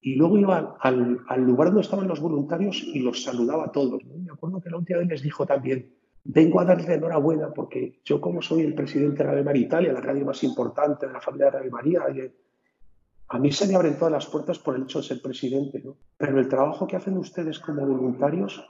y 0.00 0.14
luego 0.14 0.38
iba 0.38 0.76
al, 0.80 1.20
al, 1.28 1.40
lugar 1.42 1.68
donde 1.68 1.82
estaban 1.82 2.08
los 2.08 2.20
voluntarios 2.20 2.82
y 2.82 3.00
los 3.00 3.22
saludaba 3.22 3.66
a 3.66 3.72
todos. 3.72 4.04
Me 4.04 4.30
acuerdo 4.30 4.60
que 4.60 4.70
la 4.70 4.78
última 4.78 4.98
vez 4.98 5.08
les 5.08 5.22
dijo 5.22 5.46
también, 5.46 5.92
vengo 6.28 6.60
a 6.60 6.64
darle 6.64 6.94
enhorabuena 6.94 7.52
porque 7.52 8.00
yo 8.04 8.20
como 8.20 8.42
soy 8.42 8.62
el 8.62 8.74
presidente 8.74 9.18
de 9.18 9.30
Radio 9.30 9.44
María 9.44 9.62
Italia, 9.62 9.92
la 9.92 10.00
radio 10.00 10.24
más 10.24 10.42
importante 10.42 11.06
de 11.06 11.12
la 11.12 11.20
familia 11.20 11.46
de 11.46 11.58
Radio 11.58 11.70
María, 11.70 12.02
a 13.28 13.38
mí 13.38 13.52
se 13.52 13.66
me 13.66 13.74
abren 13.74 13.96
todas 13.96 14.12
las 14.12 14.26
puertas 14.26 14.58
por 14.58 14.76
el 14.76 14.82
hecho 14.82 15.00
de 15.00 15.06
ser 15.06 15.22
presidente, 15.22 15.80
¿no? 15.84 15.96
pero 16.16 16.38
el 16.38 16.48
trabajo 16.48 16.86
que 16.86 16.96
hacen 16.96 17.16
ustedes 17.16 17.58
como 17.58 17.86
voluntarios 17.86 18.64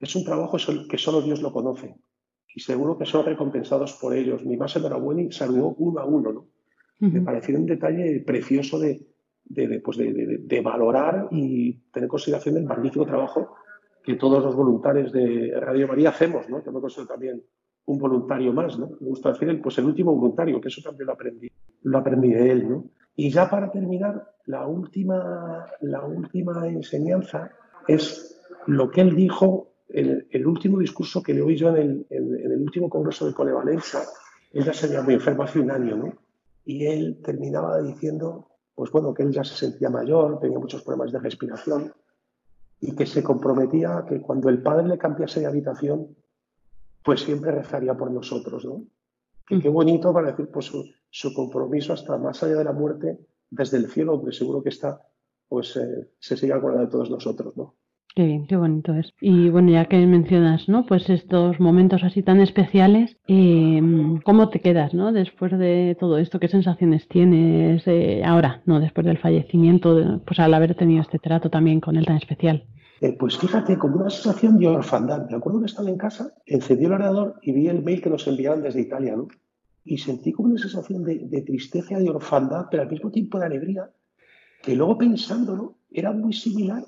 es 0.00 0.16
un 0.16 0.24
trabajo 0.24 0.56
que 0.88 0.98
solo 0.98 1.22
Dios 1.22 1.42
lo 1.42 1.52
conoce 1.52 1.94
y 2.54 2.60
seguro 2.60 2.98
que 2.98 3.06
son 3.06 3.24
recompensados 3.24 3.92
por 3.94 4.14
ellos. 4.14 4.44
Mi 4.44 4.56
más 4.56 4.74
enhorabuena 4.76 5.22
y 5.22 5.32
saludó 5.32 5.74
uno 5.78 6.00
a 6.00 6.04
uno. 6.04 6.32
¿no? 6.32 6.46
Me 6.98 7.20
pareció 7.20 7.56
un 7.56 7.66
detalle 7.66 8.20
precioso 8.20 8.78
de, 8.78 9.06
de, 9.44 9.80
pues 9.80 9.98
de, 9.98 10.60
valorar 10.62 11.28
y 11.30 11.74
tener 11.92 12.08
consideración 12.08 12.54
del 12.56 12.64
magnífico 12.64 13.06
trabajo 13.06 13.54
que 14.10 14.18
todos 14.18 14.42
los 14.42 14.56
voluntarios 14.56 15.12
de 15.12 15.52
Radio 15.60 15.86
María 15.86 16.08
hacemos, 16.08 16.48
¿no? 16.48 16.62
Yo 16.64 16.72
me 16.72 16.80
considero 16.80 17.08
también 17.08 17.42
un 17.86 17.98
voluntario 17.98 18.52
más, 18.52 18.78
¿no? 18.78 18.90
Me 19.00 19.08
gusta 19.08 19.32
decir 19.32 19.48
el, 19.48 19.60
pues 19.60 19.78
el 19.78 19.84
último 19.84 20.14
voluntario, 20.14 20.60
que 20.60 20.68
eso 20.68 20.82
también 20.82 21.06
lo 21.06 21.12
aprendí, 21.12 21.48
lo 21.82 21.98
aprendí 21.98 22.30
de 22.32 22.50
él, 22.50 22.68
¿no? 22.68 22.84
Y 23.14 23.30
ya 23.30 23.48
para 23.48 23.70
terminar, 23.70 24.34
la 24.46 24.66
última, 24.66 25.66
la 25.80 26.04
última 26.04 26.66
enseñanza 26.66 27.50
es 27.86 28.40
lo 28.66 28.90
que 28.90 29.02
él 29.02 29.14
dijo, 29.14 29.74
el, 29.88 30.26
el 30.30 30.46
último 30.46 30.78
discurso 30.78 31.22
que 31.22 31.34
le 31.34 31.42
oí 31.42 31.56
yo 31.56 31.68
en 31.68 31.76
el, 31.76 32.06
en, 32.10 32.52
el 32.52 32.62
último 32.62 32.88
congreso 32.88 33.26
de 33.26 33.34
Colevalenza, 33.34 34.02
él 34.52 34.64
ya 34.64 34.72
se 34.72 34.86
había 34.86 35.02
muy 35.02 35.14
enfermo 35.14 35.44
hace 35.44 35.60
un 35.60 35.70
año, 35.70 35.96
¿no? 35.96 36.14
Y 36.64 36.86
él 36.86 37.20
terminaba 37.24 37.80
diciendo, 37.80 38.48
pues 38.74 38.90
bueno, 38.90 39.14
que 39.14 39.22
él 39.22 39.30
ya 39.30 39.44
se 39.44 39.54
sentía 39.54 39.88
mayor, 39.88 40.40
tenía 40.40 40.58
muchos 40.58 40.82
problemas 40.82 41.12
de 41.12 41.20
respiración, 41.20 41.92
y 42.80 42.94
que 42.94 43.06
se 43.06 43.22
comprometía 43.22 43.98
a 43.98 44.06
que 44.06 44.20
cuando 44.20 44.48
el 44.48 44.62
padre 44.62 44.88
le 44.88 44.98
cambiase 44.98 45.40
de 45.40 45.46
habitación, 45.46 46.16
pues 47.04 47.20
siempre 47.20 47.50
rezaría 47.50 47.94
por 47.94 48.10
nosotros, 48.10 48.64
¿no? 48.64 48.84
qué 49.58 49.68
bonito 49.68 50.12
para 50.12 50.30
decir 50.30 50.48
pues 50.52 50.70
su, 51.10 51.34
compromiso 51.34 51.92
hasta 51.92 52.16
más 52.16 52.42
allá 52.42 52.56
de 52.56 52.64
la 52.64 52.72
muerte, 52.72 53.18
desde 53.50 53.78
el 53.78 53.90
cielo, 53.90 54.16
donde 54.16 54.32
seguro 54.32 54.62
que 54.62 54.68
está, 54.68 55.02
pues 55.48 55.76
eh, 55.76 56.12
se 56.20 56.36
sigue 56.36 56.52
acordando 56.52 56.86
de 56.86 56.92
todos 56.92 57.10
nosotros, 57.10 57.56
¿no? 57.56 57.74
Qué 58.14 58.24
bien, 58.24 58.46
qué 58.48 58.56
bonito 58.56 58.92
es. 58.94 59.12
Y 59.20 59.50
bueno, 59.50 59.70
ya 59.70 59.84
que 59.84 60.04
mencionas, 60.04 60.68
¿no? 60.68 60.84
Pues 60.84 61.08
estos 61.08 61.60
momentos 61.60 62.02
así 62.02 62.22
tan 62.22 62.40
especiales, 62.40 63.16
em, 63.28 64.20
¿cómo 64.22 64.48
te 64.48 64.60
quedas, 64.60 64.94
¿no? 64.94 65.12
Después 65.12 65.56
de 65.56 65.96
todo 65.98 66.18
esto, 66.18 66.40
¿qué 66.40 66.48
sensaciones 66.48 67.06
tienes 67.06 67.84
ahora, 68.24 68.62
¿no? 68.66 68.80
Después 68.80 69.06
del 69.06 69.18
fallecimiento, 69.18 70.20
pues 70.26 70.40
al 70.40 70.54
haber 70.54 70.74
tenido 70.74 71.02
este 71.02 71.20
trato 71.20 71.50
también 71.50 71.80
con 71.80 71.96
él 71.96 72.04
tan 72.04 72.16
especial. 72.16 72.64
Eh, 73.00 73.16
pues 73.18 73.38
fíjate, 73.38 73.78
como 73.78 73.96
una 74.00 74.10
sensación 74.10 74.58
de 74.58 74.66
orfandad. 74.66 75.28
Me 75.30 75.36
acuerdo 75.36 75.60
que 75.60 75.66
estaba 75.66 75.88
en 75.88 75.96
casa, 75.96 76.34
encendí 76.46 76.86
el 76.86 76.92
ordenador 76.92 77.36
y 77.42 77.52
vi 77.52 77.68
el 77.68 77.82
mail 77.82 78.02
que 78.02 78.10
nos 78.10 78.26
enviaban 78.26 78.62
desde 78.62 78.80
Italia, 78.80 79.14
¿no? 79.16 79.28
Y 79.84 79.98
sentí 79.98 80.32
como 80.32 80.50
una 80.50 80.58
sensación 80.58 81.04
de 81.04 81.42
tristeza, 81.42 81.98
de 81.98 82.10
orfandad, 82.10 82.66
pero 82.70 82.82
al 82.82 82.90
mismo 82.90 83.10
tiempo 83.10 83.38
de 83.38 83.46
alegría, 83.46 83.90
que 84.62 84.74
luego 84.74 84.98
pensándolo 84.98 85.76
era 85.90 86.12
muy 86.12 86.34
similar 86.34 86.84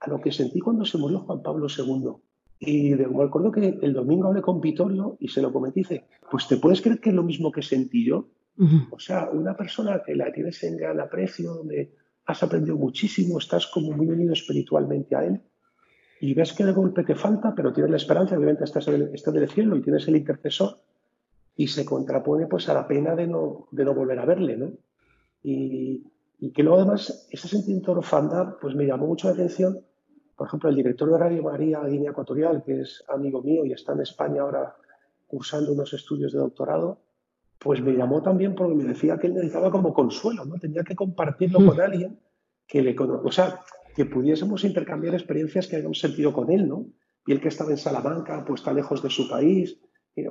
a 0.00 0.10
lo 0.10 0.20
que 0.20 0.32
sentí 0.32 0.60
cuando 0.60 0.84
se 0.84 0.98
murió 0.98 1.20
Juan 1.20 1.42
Pablo 1.42 1.66
II. 1.66 2.12
Y 2.60 2.94
me 2.94 3.24
acuerdo 3.24 3.52
que 3.52 3.78
el 3.82 3.92
domingo 3.92 4.28
hablé 4.28 4.42
con 4.42 4.60
Vittorio 4.60 5.16
y 5.20 5.28
se 5.28 5.40
lo 5.40 5.52
comenté 5.52 5.80
dice, 5.80 6.04
pues 6.30 6.48
te 6.48 6.56
puedes 6.56 6.80
creer 6.80 7.00
que 7.00 7.10
es 7.10 7.14
lo 7.14 7.22
mismo 7.22 7.52
que 7.52 7.62
sentí 7.62 8.04
yo. 8.04 8.28
O 8.90 8.98
sea, 8.98 9.30
una 9.30 9.56
persona 9.56 10.02
que 10.04 10.16
la 10.16 10.32
tienes 10.32 10.60
en 10.64 10.76
gran 10.76 10.98
aprecio, 10.98 11.54
donde 11.54 11.94
has 12.26 12.42
aprendido 12.42 12.76
muchísimo, 12.76 13.38
estás 13.38 13.68
como 13.68 13.92
muy 13.92 14.08
unido 14.08 14.32
espiritualmente 14.32 15.14
a 15.14 15.24
él 15.24 15.40
y 16.20 16.34
ves 16.34 16.52
que 16.52 16.64
de 16.64 16.72
golpe 16.72 17.04
te 17.04 17.14
falta, 17.14 17.54
pero 17.54 17.72
tienes 17.72 17.90
la 17.90 17.96
esperanza, 17.96 18.36
obviamente 18.36 18.64
estás, 18.64 18.88
en 18.88 19.36
el 19.36 19.48
cielo 19.48 19.76
y 19.76 19.82
tienes 19.82 20.08
el 20.08 20.16
intercesor 20.16 20.80
y 21.56 21.68
se 21.68 21.84
contrapone 21.84 22.46
pues 22.46 22.68
a 22.68 22.74
la 22.74 22.86
pena 22.86 23.14
de 23.14 23.26
no, 23.26 23.68
de 23.70 23.84
no 23.84 23.94
volver 23.94 24.18
a 24.18 24.24
verle, 24.24 24.56
¿no? 24.56 24.72
Y, 25.42 26.04
y 26.40 26.50
que 26.52 26.62
luego 26.62 26.78
además 26.78 27.28
ese 27.30 27.48
sentimiento 27.48 27.92
de 27.92 27.98
orfandad 27.98 28.56
pues 28.60 28.74
me 28.74 28.86
llamó 28.86 29.06
mucho 29.06 29.28
la 29.28 29.34
atención 29.34 29.80
por 30.38 30.46
ejemplo, 30.46 30.70
el 30.70 30.76
director 30.76 31.10
de 31.10 31.18
Radio 31.18 31.42
María 31.42 31.80
Guinea 31.80 32.12
Ecuatorial, 32.12 32.62
que 32.64 32.82
es 32.82 33.04
amigo 33.08 33.42
mío 33.42 33.64
y 33.64 33.72
está 33.72 33.92
en 33.92 34.02
España 34.02 34.42
ahora 34.42 34.76
cursando 35.26 35.72
unos 35.72 35.92
estudios 35.92 36.32
de 36.32 36.38
doctorado, 36.38 37.00
pues 37.58 37.82
me 37.82 37.92
llamó 37.92 38.22
también 38.22 38.54
porque 38.54 38.76
me 38.76 38.84
decía 38.84 39.18
que 39.18 39.26
él 39.26 39.34
necesitaba 39.34 39.72
como 39.72 39.92
consuelo, 39.92 40.44
¿no? 40.44 40.56
Tenía 40.60 40.84
que 40.84 40.94
compartirlo 40.94 41.66
con 41.66 41.80
alguien 41.80 42.20
que 42.68 42.82
le 42.82 42.94
o 42.96 43.32
sea, 43.32 43.58
que 43.96 44.06
pudiésemos 44.06 44.62
intercambiar 44.62 45.14
experiencias 45.14 45.66
que 45.66 45.74
hayamos 45.74 45.98
sentido 45.98 46.32
con 46.32 46.52
él, 46.52 46.68
¿no? 46.68 46.86
Y 47.26 47.32
él 47.32 47.40
que 47.40 47.48
estaba 47.48 47.72
en 47.72 47.78
Salamanca, 47.78 48.44
pues 48.46 48.60
está 48.60 48.72
lejos 48.72 49.02
de 49.02 49.10
su 49.10 49.28
país, 49.28 49.76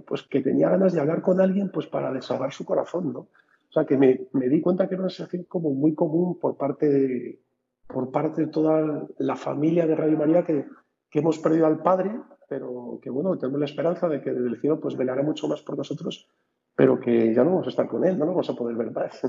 pues 0.08 0.24
que 0.24 0.40
tenía 0.40 0.70
ganas 0.70 0.94
de 0.94 1.02
hablar 1.02 1.22
con 1.22 1.42
alguien 1.42 1.70
pues 1.70 1.86
para 1.86 2.14
desahogar 2.14 2.54
su 2.54 2.64
corazón, 2.64 3.12
¿no? 3.12 3.20
O 3.20 3.72
sea, 3.74 3.84
que 3.86 3.98
me, 3.98 4.22
me 4.32 4.48
di 4.48 4.62
cuenta 4.62 4.88
que 4.88 4.96
era 4.96 5.04
una 5.04 5.10
sensación 5.10 5.44
como 5.50 5.72
muy 5.72 5.94
común 5.94 6.40
por 6.40 6.56
parte 6.56 6.88
de, 6.88 7.42
por 7.88 8.12
parte 8.12 8.42
de 8.42 8.48
toda 8.48 9.08
la 9.18 9.36
familia 9.36 9.88
de 9.88 9.96
Radio 9.96 10.18
María 10.18 10.44
que, 10.44 10.66
que 11.10 11.20
hemos 11.20 11.40
perdido 11.40 11.66
al 11.66 11.82
Padre, 11.82 12.12
pero 12.50 13.00
que 13.02 13.10
bueno, 13.10 13.38
tenemos 13.38 13.60
la 13.60 13.66
esperanza 13.66 14.08
de 14.08 14.22
que 14.22 14.32
desde 14.32 14.48
el 14.48 14.60
cielo 14.60 14.80
pues 14.80 14.98
velará 14.98 15.24
mucho 15.24 15.48
más 15.48 15.62
por 15.62 15.78
nosotros, 15.78 16.28
pero 16.76 17.00
que 17.00 17.34
ya 17.34 17.44
no 17.44 17.52
vamos 17.52 17.68
a 17.68 17.70
estar 17.70 17.88
con 17.88 18.06
Él, 18.06 18.18
no, 18.18 18.28
vamos 18.28 18.50
a 18.50 18.56
poder 18.56 18.76
ver 18.76 18.92
más. 18.92 19.22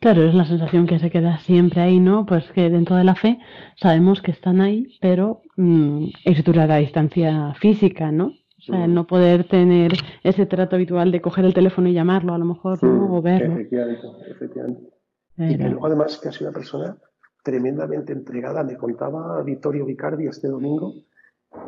Claro, 0.00 0.22
es 0.22 0.34
la 0.34 0.46
sensación 0.46 0.86
que 0.86 0.98
se 0.98 1.10
queda 1.10 1.38
siempre 1.38 1.82
ahí, 1.82 2.00
¿no? 2.00 2.24
Pues 2.24 2.50
que 2.52 2.70
dentro 2.70 2.96
de 2.96 3.04
la 3.04 3.14
fe 3.14 3.38
sabemos 3.76 4.22
que 4.22 4.30
están 4.30 4.62
ahí, 4.62 4.96
pero 5.00 5.42
mmm, 5.56 6.06
es 6.24 6.42
dura 6.42 6.66
la 6.66 6.78
distancia 6.78 7.52
física, 7.60 8.10
¿no? 8.10 8.32
O 8.58 8.62
sea, 8.62 8.86
el 8.86 8.94
no 8.94 9.06
poder 9.06 9.44
tener 9.44 9.92
ese 10.22 10.46
trato 10.46 10.76
habitual 10.76 11.12
de 11.12 11.20
coger 11.20 11.44
el 11.44 11.52
teléfono 11.52 11.88
y 11.88 11.92
llamarlo, 11.92 12.32
a 12.32 12.38
lo 12.38 12.46
mejor, 12.46 12.82
¿no? 12.82 13.14
O 13.14 13.20
verlo. 13.20 13.52
Efectivamente, 13.52 14.06
efectivamente. 14.30 14.93
Y 15.36 15.56
que 15.58 15.68
luego 15.68 15.86
además 15.86 16.18
que 16.18 16.28
ha 16.28 16.32
sido 16.32 16.50
una 16.50 16.54
persona 16.56 16.96
tremendamente 17.44 18.12
entregada. 18.12 18.64
Me 18.64 18.76
contaba 18.76 19.40
Vittorio 19.42 19.84
Vicardi 19.84 20.26
este 20.26 20.48
domingo 20.48 20.94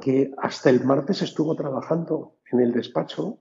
que 0.00 0.32
hasta 0.38 0.70
el 0.70 0.84
martes 0.84 1.22
estuvo 1.22 1.54
trabajando 1.54 2.36
en 2.50 2.60
el 2.60 2.72
despacho 2.72 3.38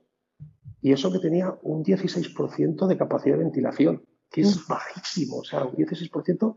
y 0.81 0.91
eso 0.91 1.11
que 1.11 1.19
tenía 1.19 1.57
un 1.63 1.83
16% 1.83 2.85
de 2.85 2.97
capacidad 2.97 3.37
de 3.37 3.43
ventilación, 3.43 4.03
que 4.29 4.41
es 4.41 4.67
bajísimo. 4.67 5.37
O 5.37 5.43
sea, 5.43 5.63
un 5.63 5.75
16% 5.75 6.55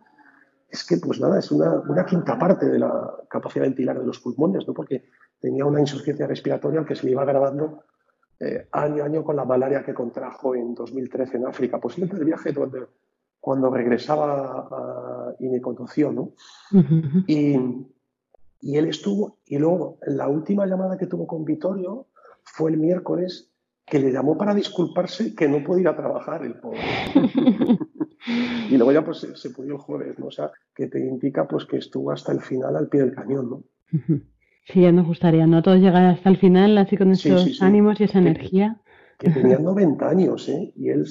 es 0.68 0.84
que, 0.84 0.98
pues 0.98 1.18
nada, 1.18 1.38
es 1.38 1.50
una, 1.50 1.80
una, 1.80 2.04
quinta 2.04 2.38
parte 2.38 2.66
de 2.66 2.78
la 2.78 3.14
capacidad 3.30 3.64
ventilar 3.64 3.98
de 3.98 4.04
los 4.04 4.20
pulmones, 4.20 4.66
¿no? 4.66 4.74
Porque 4.74 5.04
tenía 5.40 5.64
una 5.64 5.80
insuficiencia 5.80 6.26
respiratoria 6.26 6.84
que 6.84 6.94
se 6.94 7.06
le 7.06 7.12
iba 7.12 7.22
agravando 7.22 7.84
eh, 8.40 8.68
año 8.72 9.02
a 9.02 9.06
año 9.06 9.24
con 9.24 9.36
la 9.36 9.46
malaria 9.46 9.82
que 9.82 9.94
contrajo 9.94 10.54
en 10.54 10.74
2013 10.74 11.38
en 11.38 11.46
África, 11.46 11.80
posiblemente 11.80 12.20
el 12.20 12.26
viaje 12.26 12.52
donde, 12.52 12.86
cuando 13.40 13.70
regresaba 13.70 14.68
a, 14.70 15.34
y 15.38 15.48
me 15.48 15.60
conoció, 15.60 16.12
¿no? 16.12 16.32
y, 17.26 17.56
y, 18.60 18.76
él 18.76 18.88
estuvo, 18.88 19.38
y 19.46 19.58
luego 19.58 19.98
la 20.06 20.28
última 20.28 20.66
llamada 20.66 20.98
que 20.98 21.06
tuvo 21.06 21.26
con 21.26 21.44
Vittorio 21.44 22.06
fue 22.42 22.70
el 22.70 22.78
miércoles 22.78 23.50
que 23.86 23.98
le 23.98 24.12
llamó 24.12 24.36
para 24.36 24.54
disculparse 24.54 25.34
que 25.34 25.48
no 25.48 25.64
podía 25.64 25.96
trabajar 25.96 26.44
el 26.44 26.54
pobre. 26.54 26.80
y 28.70 28.76
luego 28.76 28.92
ya 28.92 29.04
pues 29.04 29.26
se, 29.34 29.50
pudo 29.50 29.66
el 29.66 29.78
jueves, 29.78 30.18
¿no? 30.18 30.26
O 30.26 30.30
sea, 30.30 30.50
que 30.74 30.86
te 30.86 31.00
indica 31.00 31.46
pues 31.48 31.64
que 31.64 31.78
estuvo 31.78 32.10
hasta 32.10 32.32
el 32.32 32.40
final 32.40 32.76
al 32.76 32.88
pie 32.88 33.00
del 33.00 33.14
cañón, 33.14 33.50
¿no? 33.50 33.64
Sí, 34.66 34.82
ya 34.82 34.92
nos 34.92 35.06
gustaría, 35.06 35.46
¿no? 35.46 35.62
Todos 35.62 35.78
llegar 35.78 36.04
hasta 36.04 36.28
el 36.28 36.36
final 36.36 36.76
así 36.76 36.96
con 36.96 37.12
esos 37.12 37.62
ánimos 37.62 38.00
y 38.00 38.04
esa 38.04 38.18
energía. 38.18 38.80
Que 39.18 39.30
tenía 39.30 39.58
90 39.58 40.08
años, 40.08 40.48
¿eh? 40.48 40.72
Y 40.76 40.90
él 40.90 41.06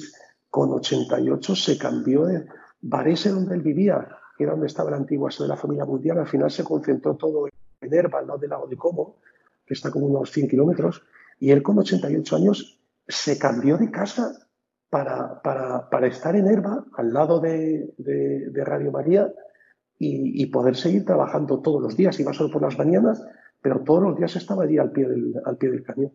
con 0.58 0.72
88 0.72 1.54
se 1.54 1.78
cambió 1.78 2.24
de 2.24 2.44
Varese 2.80 3.30
donde 3.30 3.54
él 3.54 3.62
vivía, 3.62 4.08
que 4.36 4.42
era 4.42 4.54
donde 4.54 4.66
estaba 4.66 4.90
la 4.90 4.96
antigua 4.96 5.30
sede 5.30 5.44
de 5.44 5.50
la 5.50 5.56
familia 5.56 5.84
mundial, 5.84 6.18
al 6.18 6.26
final 6.26 6.50
se 6.50 6.64
concentró 6.64 7.14
todo 7.14 7.46
en 7.80 7.94
Erba, 7.94 8.18
al 8.18 8.26
lado 8.26 8.40
del 8.40 8.50
lago 8.50 8.66
de 8.66 8.76
Como, 8.76 9.20
que 9.64 9.74
está 9.74 9.92
como 9.92 10.06
unos 10.06 10.32
100 10.32 10.48
kilómetros, 10.48 11.04
y 11.38 11.52
él 11.52 11.62
con 11.62 11.78
88 11.78 12.34
años 12.34 12.80
se 13.06 13.38
cambió 13.38 13.78
de 13.78 13.88
casa 13.92 14.48
para, 14.90 15.40
para, 15.42 15.88
para 15.88 16.08
estar 16.08 16.34
en 16.34 16.48
Herba, 16.48 16.84
al 16.96 17.12
lado 17.12 17.38
de, 17.38 17.94
de, 17.96 18.64
Radio 18.64 18.90
María, 18.90 19.32
y, 19.96 20.44
poder 20.46 20.74
seguir 20.74 21.04
trabajando 21.04 21.60
todos 21.60 21.80
los 21.80 21.96
días. 21.96 22.18
Iba 22.18 22.32
solo 22.32 22.50
por 22.50 22.62
las 22.62 22.76
mañanas, 22.76 23.24
pero 23.62 23.84
todos 23.84 24.02
los 24.02 24.16
días 24.16 24.34
estaba 24.34 24.64
allí 24.64 24.76
al 24.76 24.90
pie 24.90 25.06
del, 25.08 25.34
al 25.44 25.56
pie 25.56 25.70
del 25.70 25.84
cañón. 25.84 26.12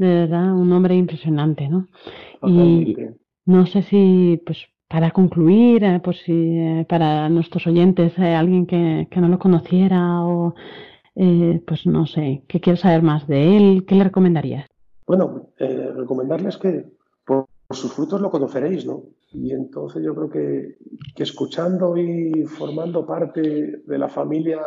De 0.00 0.06
verdad, 0.06 0.54
un 0.54 0.72
hombre 0.72 0.96
impresionante, 0.96 1.68
¿no? 1.68 1.86
Y 2.42 2.96
no 3.44 3.66
sé 3.66 3.82
si, 3.82 4.42
pues, 4.46 4.66
para 4.88 5.10
concluir, 5.10 5.84
eh, 5.84 6.00
pues 6.02 6.22
si 6.24 6.32
eh, 6.32 6.86
para 6.88 7.28
nuestros 7.28 7.66
oyentes, 7.66 8.14
eh, 8.16 8.34
alguien 8.34 8.64
que, 8.64 9.08
que, 9.10 9.20
no 9.20 9.28
lo 9.28 9.38
conociera 9.38 10.24
o 10.24 10.54
eh, 11.16 11.62
pues 11.66 11.84
no 11.84 12.06
sé, 12.06 12.44
¿qué 12.48 12.62
quieres 12.62 12.80
saber 12.80 13.02
más 13.02 13.26
de 13.26 13.58
él? 13.58 13.84
¿Qué 13.86 13.94
le 13.94 14.04
recomendarías? 14.04 14.66
Bueno, 15.06 15.50
recomendarles 15.58 16.56
que 16.56 16.86
por, 17.26 17.44
sus 17.68 17.92
frutos 17.92 18.22
lo 18.22 18.30
conoceréis, 18.30 18.86
¿no? 18.86 19.02
Y 19.32 19.52
entonces 19.52 20.02
yo 20.02 20.14
creo 20.14 20.30
que, 20.30 20.78
que, 21.14 21.24
escuchando 21.24 21.94
y 21.98 22.44
formando 22.46 23.04
parte 23.04 23.82
de 23.84 23.98
la 23.98 24.08
familia 24.08 24.60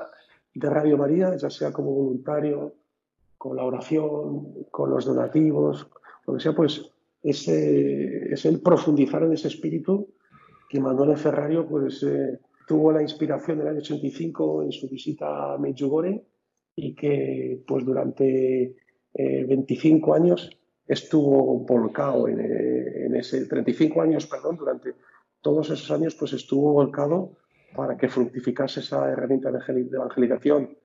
de 0.54 0.70
Radio 0.70 0.96
María, 0.96 1.36
ya 1.38 1.50
sea 1.50 1.74
como 1.74 1.92
voluntario, 1.92 2.76
con 3.44 3.58
la 3.58 3.66
oración, 3.66 4.64
con 4.72 4.90
los 4.90 5.04
donativos, 5.04 5.86
lo 6.26 6.34
que 6.34 6.40
sea, 6.40 6.56
pues 6.56 6.90
ese, 7.22 8.32
es 8.34 8.46
el 8.46 8.62
profundizar 8.62 9.22
en 9.24 9.34
ese 9.34 9.50
espíritu 9.50 10.14
que 10.70 10.80
Manuel 10.80 11.18
Ferrario 11.18 11.68
pues, 11.68 12.02
eh, 12.04 12.40
tuvo 12.66 12.94
la 12.94 13.02
inspiración 13.02 13.58
en 13.58 13.64
el 13.64 13.72
año 13.74 13.80
85 13.80 14.64
en 14.64 14.72
su 14.72 14.88
visita 14.88 15.54
a 15.54 15.58
Medjugorje 15.58 16.24
y 16.74 16.96
que 16.96 17.62
pues 17.68 17.84
durante 17.84 18.78
25 19.14 20.16
eh, 20.16 20.18
años 20.18 20.50
estuvo 20.88 21.66
volcado 21.66 22.30
en, 22.30 22.40
eh, 22.40 23.06
en, 23.08 23.16
ese 23.18 23.46
35 23.46 24.02
años, 24.02 24.26
perdón, 24.26 24.56
durante 24.56 24.96
todos 25.42 25.70
esos 25.70 25.92
años 25.92 26.16
pues 26.16 26.32
estuvo 26.32 26.72
volcado 26.72 27.34
para 27.76 27.98
que 27.98 28.08
fructificase 28.08 28.80
esa 28.80 29.12
herramienta 29.12 29.52
de 29.52 29.60
evangelización 29.92 30.78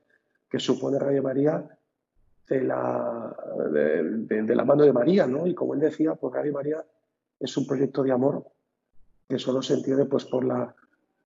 que 0.51 0.59
supone 0.59 0.99
Radio 0.99 1.23
María 1.23 1.78
de 2.49 2.63
la, 2.63 3.37
de, 3.71 4.55
la 4.55 4.65
mano 4.65 4.85
de 4.85 4.93
María, 4.93 5.27
¿no? 5.27 5.47
Y 5.47 5.55
como 5.55 5.75
él 5.75 5.81
decía, 5.81 6.15
pues 6.15 6.33
Radio 6.35 6.53
María 6.53 6.85
es 7.39 7.57
un 7.57 7.67
proyecto 7.67 8.03
de 8.03 8.13
amor 8.13 8.45
que 9.29 9.39
solo 9.39 9.61
se 9.63 9.75
entiende 9.75 10.07
pues 10.07 10.25
por 10.25 10.45
la 10.45 10.75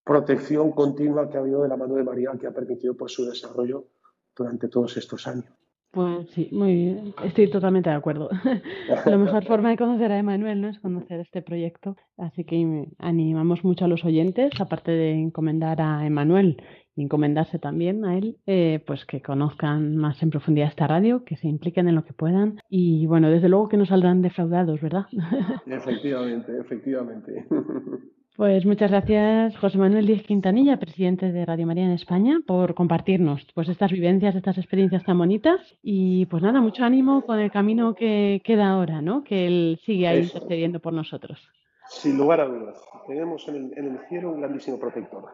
protección 0.04 0.72
continua 0.72 1.30
que 1.30 1.36
ha 1.36 1.40
habido 1.40 1.62
de 1.62 1.68
la 1.68 1.76
mano 1.76 1.94
de 1.94 2.02
María 2.02 2.32
que 2.38 2.48
ha 2.48 2.52
permitido 2.52 2.96
pues 2.96 3.12
su 3.12 3.24
desarrollo 3.24 3.86
durante 4.34 4.68
todos 4.68 4.96
estos 4.96 5.26
años. 5.26 5.52
Pues 5.92 6.30
sí, 6.30 6.48
muy 6.52 6.74
bien. 6.74 7.14
Estoy 7.22 7.50
totalmente 7.50 7.90
de 7.90 7.96
acuerdo. 7.96 8.30
la 9.06 9.16
mejor 9.18 9.44
forma 9.44 9.68
de 9.68 9.76
conocer 9.76 10.10
a 10.10 10.18
Emanuel 10.18 10.62
¿no? 10.62 10.68
es 10.68 10.80
conocer 10.80 11.20
este 11.20 11.42
proyecto. 11.42 11.96
Así 12.16 12.44
que 12.44 12.88
animamos 12.98 13.62
mucho 13.62 13.84
a 13.84 13.88
los 13.88 14.02
oyentes, 14.02 14.58
aparte 14.58 14.90
de 14.90 15.12
encomendar 15.12 15.82
a 15.82 16.06
Emanuel 16.06 16.62
y 16.96 17.02
encomendarse 17.02 17.58
también 17.58 18.06
a 18.06 18.16
él, 18.16 18.38
eh, 18.46 18.82
pues 18.86 19.04
que 19.04 19.20
conozcan 19.20 19.96
más 19.96 20.22
en 20.22 20.30
profundidad 20.30 20.68
esta 20.68 20.86
radio, 20.86 21.24
que 21.24 21.36
se 21.36 21.48
impliquen 21.48 21.88
en 21.88 21.94
lo 21.94 22.04
que 22.04 22.14
puedan. 22.14 22.58
Y 22.70 23.06
bueno, 23.06 23.28
desde 23.28 23.50
luego 23.50 23.68
que 23.68 23.76
no 23.76 23.84
saldrán 23.84 24.22
defraudados, 24.22 24.80
¿verdad? 24.80 25.04
efectivamente, 25.66 26.58
efectivamente. 26.58 27.46
Pues 28.34 28.64
muchas 28.64 28.90
gracias, 28.90 29.54
José 29.58 29.76
Manuel 29.76 30.06
Díaz 30.06 30.22
Quintanilla, 30.22 30.78
presidente 30.78 31.30
de 31.32 31.44
Radio 31.44 31.66
María 31.66 31.84
en 31.84 31.90
España, 31.90 32.40
por 32.46 32.74
compartirnos 32.74 33.46
pues 33.54 33.68
estas 33.68 33.92
vivencias, 33.92 34.34
estas 34.34 34.56
experiencias 34.56 35.04
tan 35.04 35.18
bonitas. 35.18 35.60
Y 35.82 36.24
pues 36.26 36.42
nada, 36.42 36.62
mucho 36.62 36.82
ánimo 36.82 37.26
con 37.26 37.38
el 37.38 37.50
camino 37.50 37.94
que 37.94 38.40
queda 38.42 38.70
ahora, 38.70 39.02
¿no? 39.02 39.22
Que 39.22 39.46
él 39.46 39.80
sigue 39.84 40.08
ahí 40.08 40.22
intercediendo 40.22 40.80
por 40.80 40.94
nosotros. 40.94 41.46
Sin 41.88 42.16
lugar 42.16 42.40
a 42.40 42.46
dudas. 42.46 42.82
Tenemos 43.06 43.46
en 43.48 43.56
el, 43.56 43.78
en 43.78 43.92
el 43.92 43.98
cielo 44.08 44.32
un 44.32 44.40
grandísimo 44.40 44.78
protector. 44.78 45.24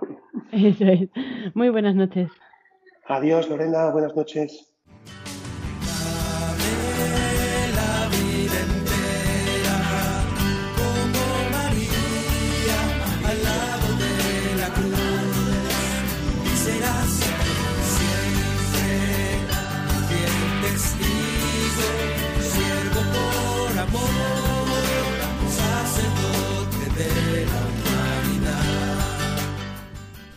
Eso 0.51 0.85
es. 0.85 1.09
Muy 1.55 1.69
buenas 1.69 1.95
noches. 1.95 2.29
Adiós, 3.07 3.49
Lorena. 3.49 3.93
Buenas 3.93 4.17
noches. 4.17 4.75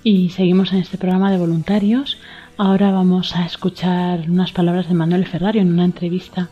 Y 0.04 0.30
seguimos 0.30 0.74
en 0.74 0.80
este 0.80 0.98
programa 0.98 1.32
de 1.32 1.38
voluntarios. 1.38 2.18
Ahora 2.58 2.92
vamos 2.92 3.36
a 3.36 3.46
escuchar 3.46 4.28
unas 4.28 4.52
palabras 4.52 4.88
de 4.88 4.96
Manuel 4.96 5.28
Ferrario 5.28 5.62
en 5.62 5.72
una 5.72 5.86
entrevista 5.86 6.50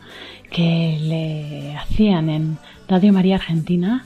que 0.52 0.96
le 1.02 1.76
hacían 1.76 2.30
en 2.30 2.58
Radio 2.88 3.12
María 3.12 3.36
Argentina 3.36 4.04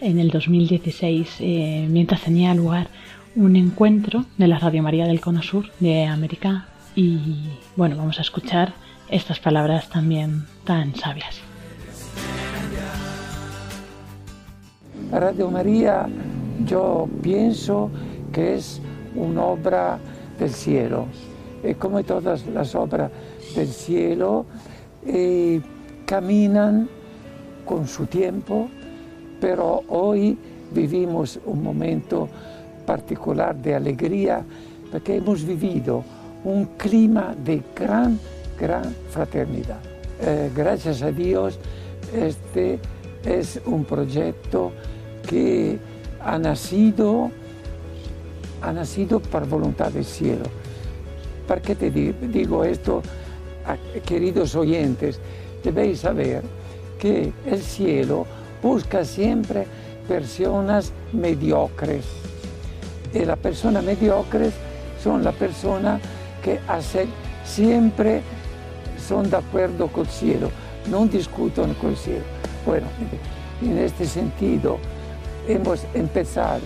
en 0.00 0.18
el 0.18 0.30
2016, 0.30 1.36
eh, 1.40 1.86
mientras 1.90 2.22
tenía 2.22 2.54
lugar 2.54 2.88
un 3.36 3.56
encuentro 3.56 4.24
de 4.38 4.48
la 4.48 4.58
Radio 4.58 4.82
María 4.82 5.06
del 5.06 5.20
Cono 5.20 5.42
Sur 5.42 5.66
de 5.80 6.06
América. 6.06 6.68
Y 6.96 7.42
bueno, 7.76 7.94
vamos 7.94 8.18
a 8.18 8.22
escuchar 8.22 8.72
estas 9.10 9.38
palabras 9.38 9.90
también 9.90 10.46
tan 10.64 10.94
sabias. 10.94 11.42
Radio 15.12 15.50
María, 15.50 16.06
yo 16.64 17.06
pienso 17.22 17.90
que 18.32 18.54
es 18.54 18.80
una 19.14 19.44
obra 19.44 19.98
del 20.38 20.50
cielo. 20.50 21.06
Y 21.62 21.74
como 21.74 22.02
todas 22.04 22.46
las 22.46 22.74
obras 22.74 23.10
del 23.54 23.68
cielo, 23.68 24.46
eh, 25.06 25.60
caminan 26.06 26.88
con 27.64 27.86
su 27.86 28.06
tiempo, 28.06 28.68
pero 29.40 29.82
hoy 29.88 30.38
vivimos 30.72 31.38
un 31.44 31.62
momento 31.62 32.28
particular 32.86 33.56
de 33.56 33.74
alegría 33.74 34.44
porque 34.90 35.16
hemos 35.16 35.44
vivido 35.44 36.02
un 36.44 36.64
clima 36.76 37.34
de 37.44 37.62
gran, 37.76 38.18
gran 38.58 38.94
fraternidad. 39.10 39.80
Eh, 40.20 40.50
gracias 40.54 41.02
a 41.02 41.12
Dios, 41.12 41.58
este 42.14 42.78
es 43.24 43.60
un 43.66 43.84
proyecto 43.84 44.72
que 45.28 45.78
ha 46.24 46.38
nacido 46.38 47.30
ha 48.62 48.72
nacido 48.72 49.20
por 49.20 49.46
voluntad 49.46 49.90
del 49.92 50.04
cielo. 50.04 50.44
¿Por 51.46 51.60
qué 51.60 51.74
te 51.74 51.90
digo 51.90 52.64
esto, 52.64 53.02
queridos 54.04 54.54
oyentes? 54.54 55.20
Debéis 55.64 56.00
saber 56.00 56.42
que 56.98 57.32
el 57.46 57.62
cielo 57.62 58.26
busca 58.62 59.04
siempre 59.04 59.66
personas 60.06 60.92
mediocres. 61.12 62.04
Y 63.14 63.24
las 63.24 63.38
personas 63.38 63.82
mediocres 63.84 64.52
son 65.02 65.24
las 65.24 65.34
personas 65.34 66.00
que 66.42 66.58
siempre 67.44 68.22
son 69.06 69.30
de 69.30 69.36
acuerdo 69.36 69.88
con 69.88 70.04
el 70.04 70.10
cielo, 70.10 70.50
no 70.90 71.06
discuten 71.06 71.72
con 71.74 71.90
el 71.90 71.96
cielo. 71.96 72.24
Bueno, 72.66 72.86
en 73.62 73.78
este 73.78 74.04
sentido 74.06 74.78
hemos 75.46 75.80
empezado. 75.94 76.62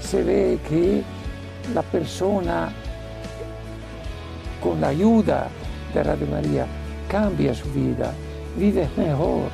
Se 0.00 0.22
ve 0.22 0.58
que 0.68 1.02
la 1.74 1.82
persona 1.82 2.70
con 4.62 4.80
la 4.80 4.88
ayuda 4.88 5.48
de 5.94 6.02
Radio 6.02 6.26
María 6.26 6.66
cambia 7.08 7.54
su 7.54 7.70
vida 7.72 8.12
vives 8.58 8.88
mejor. 8.96 9.48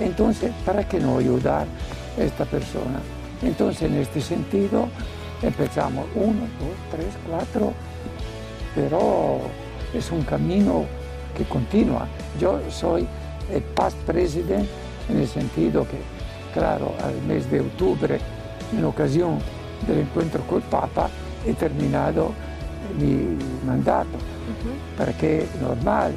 Entonces, 0.00 0.52
¿para 0.66 0.86
qué 0.86 0.98
no 0.98 1.18
ayudar 1.18 1.66
a 2.18 2.22
esta 2.22 2.44
persona? 2.44 3.00
Entonces, 3.42 3.82
en 3.82 3.96
este 3.96 4.20
sentido, 4.20 4.88
empezamos 5.42 6.06
uno, 6.14 6.40
dos, 6.58 6.76
tres, 6.90 7.14
cuatro, 7.28 7.72
pero 8.74 9.40
es 9.92 10.10
un 10.10 10.22
camino 10.22 10.84
que 11.36 11.44
continúa. 11.44 12.06
Yo 12.40 12.60
soy 12.70 13.06
el 13.52 13.62
past 13.62 13.96
president 13.98 14.66
en 15.08 15.18
el 15.18 15.28
sentido 15.28 15.86
que, 15.86 15.98
claro, 16.52 16.92
al 17.02 17.14
mes 17.26 17.50
de 17.50 17.60
octubre, 17.60 18.18
en 18.76 18.84
ocasión 18.84 19.38
del 19.86 19.98
encuentro 19.98 20.42
con 20.42 20.56
el 20.56 20.62
Papa, 20.64 21.08
he 21.46 21.54
terminado 21.54 22.32
mi 22.98 23.38
mandato, 23.66 24.18
porque 24.96 25.42
es 25.42 25.60
normal 25.60 26.12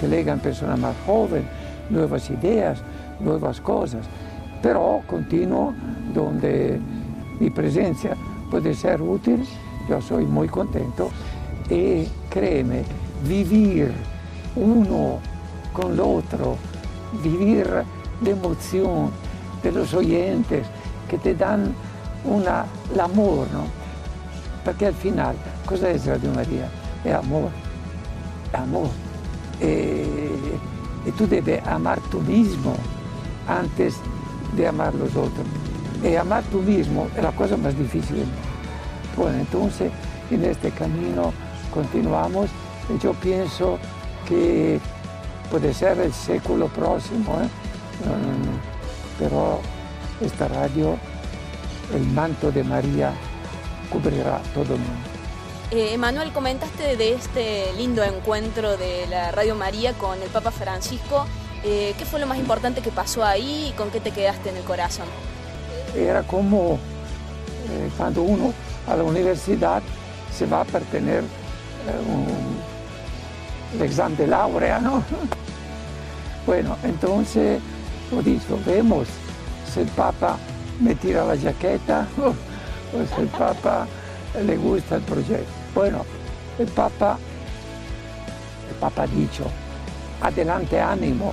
que 0.00 0.08
legan 0.08 0.40
personas 0.40 0.78
más 0.78 0.94
jóvenes 1.06 1.46
nuevas 1.90 2.28
ideas, 2.30 2.78
nuevas 3.20 3.60
cosas, 3.60 4.06
pero 4.62 5.02
continuo 5.06 5.74
donde 6.14 6.80
mi 7.38 7.50
presencia 7.50 8.16
puede 8.50 8.74
ser 8.74 9.02
útil, 9.02 9.44
yo 9.88 10.00
soy 10.00 10.24
muy 10.24 10.48
contento. 10.48 11.10
Y 11.68 12.06
créeme, 12.28 12.82
vivir 13.26 13.92
uno 14.56 15.18
con 15.72 15.92
el 15.92 16.00
otro, 16.00 16.56
vivir 17.22 17.66
la 18.22 18.30
emoción 18.30 19.10
de 19.62 19.72
los 19.72 19.94
oyentes 19.94 20.66
que 21.08 21.18
te 21.18 21.34
dan 21.34 21.74
una, 22.24 22.64
el 22.92 23.00
amor, 23.00 23.46
¿no? 23.52 23.81
Porque 24.64 24.86
al 24.86 24.94
final, 24.94 25.34
cosa 25.66 25.90
es 25.90 26.06
Radio 26.06 26.32
María? 26.32 26.68
Es 27.04 27.14
amor, 27.14 27.50
es 28.52 28.58
amor. 28.58 28.88
Y, 29.60 31.08
y 31.08 31.12
tú 31.16 31.26
debes 31.26 31.66
amar 31.66 32.00
tú 32.10 32.20
mismo 32.20 32.74
antes 33.48 33.96
de 34.56 34.66
amar 34.66 34.94
los 34.94 35.10
otros. 35.10 35.46
Y 36.02 36.14
amar 36.16 36.44
tú 36.50 36.60
mismo 36.60 37.08
es 37.16 37.22
la 37.22 37.32
cosa 37.32 37.56
más 37.56 37.76
difícil. 37.76 38.24
Bueno, 39.16 39.38
entonces 39.38 39.90
en 40.30 40.44
este 40.44 40.70
camino 40.70 41.32
continuamos 41.72 42.50
yo 43.00 43.14
pienso 43.14 43.78
que 44.28 44.80
puede 45.50 45.72
ser 45.72 45.98
el 45.98 46.12
século 46.12 46.68
próximo, 46.68 47.40
¿eh? 47.40 47.48
pero 49.18 49.60
esta 50.20 50.48
radio, 50.48 50.96
el 51.94 52.06
manto 52.08 52.50
de 52.50 52.64
María, 52.64 53.12
cubrirá 53.92 54.40
todo 54.54 54.74
el 54.74 54.80
mundo. 54.80 55.22
Eh, 55.70 55.94
Emanuel, 55.94 56.32
comentaste 56.32 56.96
de 56.96 57.14
este 57.14 57.72
lindo 57.78 58.02
encuentro 58.02 58.76
de 58.76 59.06
la 59.06 59.30
Radio 59.30 59.54
María 59.54 59.92
con 59.94 60.20
el 60.20 60.28
Papa 60.28 60.50
Francisco. 60.50 61.26
Eh, 61.64 61.94
¿Qué 61.96 62.04
fue 62.04 62.20
lo 62.20 62.26
más 62.26 62.38
importante 62.38 62.82
que 62.82 62.90
pasó 62.90 63.24
ahí 63.24 63.68
y 63.70 63.72
con 63.72 63.90
qué 63.90 64.00
te 64.00 64.10
quedaste 64.10 64.50
en 64.50 64.56
el 64.56 64.64
corazón? 64.64 65.06
Era 65.96 66.22
como 66.24 66.74
eh, 66.74 67.90
cuando 67.96 68.22
uno 68.22 68.52
a 68.86 68.96
la 68.96 69.02
universidad 69.04 69.82
se 70.36 70.46
va 70.46 70.64
para 70.64 70.84
tener 70.86 71.22
un, 72.06 72.58
el 73.74 73.82
examen 73.82 74.16
de 74.16 74.26
laurea, 74.26 74.78
¿no? 74.78 75.02
Bueno, 76.44 76.76
entonces 76.82 77.60
lo 78.10 78.20
dicho, 78.20 78.58
vemos 78.66 79.06
si 79.72 79.78
el 79.78 79.86
Papa 79.86 80.36
me 80.80 80.96
tira 80.96 81.24
la 81.24 81.38
jaqueta 81.38 82.08
si 82.92 83.20
el 83.20 83.28
Papa 83.28 83.86
le 84.46 84.56
gusta 84.56 84.96
el 84.96 85.02
proyecto. 85.02 85.50
Bueno, 85.74 86.04
el 86.58 86.66
Papa, 86.68 87.18
el 88.68 88.74
Papa 88.76 89.02
ha 89.02 89.06
dicho, 89.06 89.44
adelante 90.20 90.80
ánimo. 90.80 91.32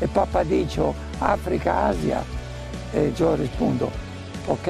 El 0.00 0.08
Papa 0.08 0.40
ha 0.40 0.44
dicho, 0.44 0.94
África, 1.20 1.88
Asia. 1.88 2.22
E 2.94 3.12
yo 3.16 3.36
rispondo, 3.36 3.86
ok, 4.48 4.68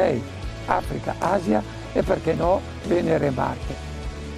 África, 0.68 1.14
Asia 1.20 1.62
e 1.95 2.03
perché 2.03 2.35
no 2.35 2.61
Venere, 2.87 3.31
Marte. 3.31 3.74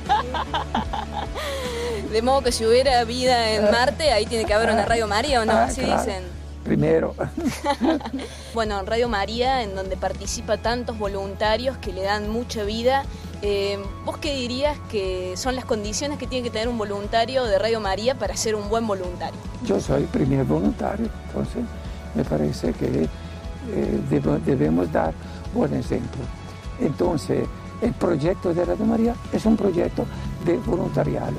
De 2.12 2.22
modo 2.22 2.43
que 2.43 2.53
si 2.53 2.66
hubiera 2.66 3.03
vida 3.05 3.51
en 3.53 3.64
Marte, 3.70 4.12
ahí 4.12 4.26
tiene 4.26 4.45
que 4.45 4.53
haber 4.53 4.70
una 4.70 4.84
Radio 4.84 5.07
María 5.07 5.41
o 5.41 5.45
no, 5.45 5.53
Ah, 5.53 5.68
claro. 5.74 6.03
dicen. 6.03 6.39
Primero, 6.64 7.14
Bueno, 8.54 8.82
Radio 8.84 9.08
María, 9.08 9.62
en 9.62 9.74
donde 9.74 9.96
participa 9.96 10.58
tantos 10.58 10.98
voluntarios 10.98 11.76
que 11.78 11.92
le 11.92 12.02
dan 12.02 12.28
mucha 12.28 12.64
vida. 12.64 13.04
eh, 13.42 13.78
¿Vos 14.04 14.18
qué 14.18 14.34
dirías 14.34 14.76
que 14.90 15.32
son 15.36 15.56
las 15.56 15.64
condiciones 15.64 16.18
que 16.18 16.26
tiene 16.26 16.44
que 16.44 16.50
tener 16.50 16.68
un 16.68 16.76
voluntario 16.78 17.44
de 17.44 17.58
Radio 17.58 17.80
María 17.80 18.14
para 18.16 18.36
ser 18.36 18.54
un 18.54 18.68
buen 18.68 18.86
voluntario? 18.86 19.38
yo 19.64 19.78
soy 19.80 20.04
primer 20.04 20.44
voluntario, 20.44 21.08
entonces 21.26 21.62
me 22.14 22.24
parece 22.24 22.72
que 22.72 23.04
eh, 23.04 24.38
debemos 24.46 24.90
dar 24.92 25.12
buen 25.54 25.74
ejemplo. 25.74 26.22
Entonces, 26.80 27.46
el 27.82 27.92
proyecto 27.92 28.52
de 28.54 28.64
Radio 28.64 28.84
María 28.86 29.14
es 29.32 29.44
un 29.46 29.56
proyecto 29.56 30.04
de 30.44 30.56
voluntariado. 30.58 31.36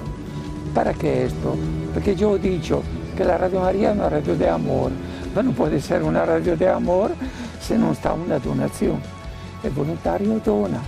¿Para 0.73 0.93
qué 0.93 1.25
esto? 1.25 1.55
Porque 1.93 2.15
yo 2.15 2.35
he 2.35 2.39
dicho 2.39 2.81
que 3.17 3.25
la 3.25 3.37
Radio 3.37 3.59
María 3.61 3.89
es 3.91 3.95
una 3.97 4.09
radio 4.09 4.35
de 4.35 4.49
amor, 4.49 4.91
pero 5.33 5.43
no 5.43 5.51
puede 5.51 5.81
ser 5.81 6.03
una 6.03 6.25
radio 6.25 6.55
de 6.55 6.69
amor 6.69 7.11
si 7.61 7.73
no 7.75 7.91
está 7.91 8.13
una 8.13 8.39
donación. 8.39 9.01
El 9.63 9.71
voluntario 9.71 10.39
dona, 10.43 10.81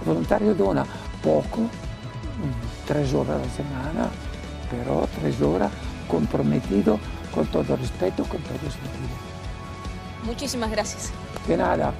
el 0.00 0.06
voluntario 0.06 0.54
dona 0.54 0.84
poco, 1.22 1.60
mm, 1.60 2.86
tres 2.86 3.12
horas 3.14 3.36
a 3.36 3.46
la 3.46 3.52
semana, 3.52 4.10
pero 4.70 5.08
tres 5.20 5.40
horas 5.40 5.70
comprometido 6.08 6.98
con 7.34 7.46
todo 7.46 7.76
respeto, 7.76 8.24
con 8.24 8.40
todo 8.42 8.58
sentido. 8.58 9.16
Muchísimas 10.24 10.70
gracias. 10.70 11.12
De 11.46 11.56
nada. 11.56 11.92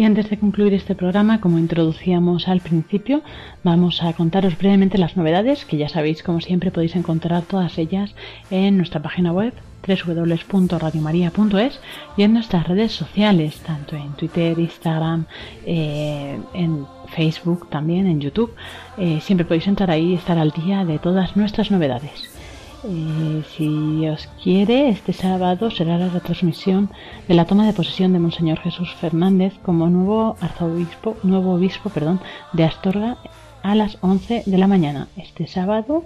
Y 0.00 0.04
antes 0.04 0.30
de 0.30 0.38
concluir 0.38 0.72
este 0.72 0.94
programa, 0.94 1.42
como 1.42 1.58
introducíamos 1.58 2.48
al 2.48 2.60
principio, 2.62 3.20
vamos 3.62 4.02
a 4.02 4.14
contaros 4.14 4.56
brevemente 4.56 4.96
las 4.96 5.14
novedades, 5.14 5.66
que 5.66 5.76
ya 5.76 5.90
sabéis, 5.90 6.22
como 6.22 6.40
siempre, 6.40 6.70
podéis 6.70 6.96
encontrar 6.96 7.42
todas 7.42 7.76
ellas 7.76 8.14
en 8.50 8.78
nuestra 8.78 9.02
página 9.02 9.30
web 9.30 9.52
www.radiomaria.es 9.86 11.80
y 12.16 12.22
en 12.22 12.32
nuestras 12.32 12.66
redes 12.66 12.92
sociales, 12.92 13.60
tanto 13.60 13.94
en 13.94 14.14
Twitter, 14.14 14.58
Instagram, 14.58 15.26
eh, 15.66 16.38
en 16.54 16.86
Facebook, 17.14 17.68
también 17.68 18.06
en 18.06 18.22
YouTube. 18.22 18.54
Eh, 18.96 19.20
siempre 19.20 19.44
podéis 19.44 19.66
entrar 19.66 19.90
ahí 19.90 20.12
y 20.12 20.14
estar 20.14 20.38
al 20.38 20.52
día 20.52 20.86
de 20.86 20.98
todas 20.98 21.36
nuestras 21.36 21.70
novedades. 21.70 22.39
Eh, 22.82 23.42
si 23.54 24.08
os 24.08 24.26
quiere, 24.42 24.88
este 24.88 25.12
sábado 25.12 25.70
será 25.70 25.98
la 25.98 26.08
retransmisión 26.08 26.88
de 27.28 27.34
la 27.34 27.44
toma 27.44 27.66
de 27.66 27.74
posesión 27.74 28.14
de 28.14 28.18
Monseñor 28.18 28.58
Jesús 28.60 28.94
Fernández 28.94 29.52
como 29.62 29.90
nuevo 29.90 30.36
arzobispo, 30.40 31.16
nuevo 31.22 31.52
obispo, 31.52 31.90
perdón, 31.90 32.20
de 32.54 32.64
Astorga 32.64 33.18
a 33.62 33.74
las 33.74 33.98
11 34.00 34.44
de 34.46 34.58
la 34.58 34.66
mañana. 34.66 35.08
Este 35.16 35.46
sábado 35.46 36.04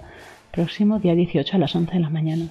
próximo, 0.51 0.99
día 0.99 1.15
18 1.15 1.55
a 1.55 1.59
las 1.59 1.73
11 1.75 1.93
de 1.93 1.99
la 2.01 2.09
mañana. 2.09 2.47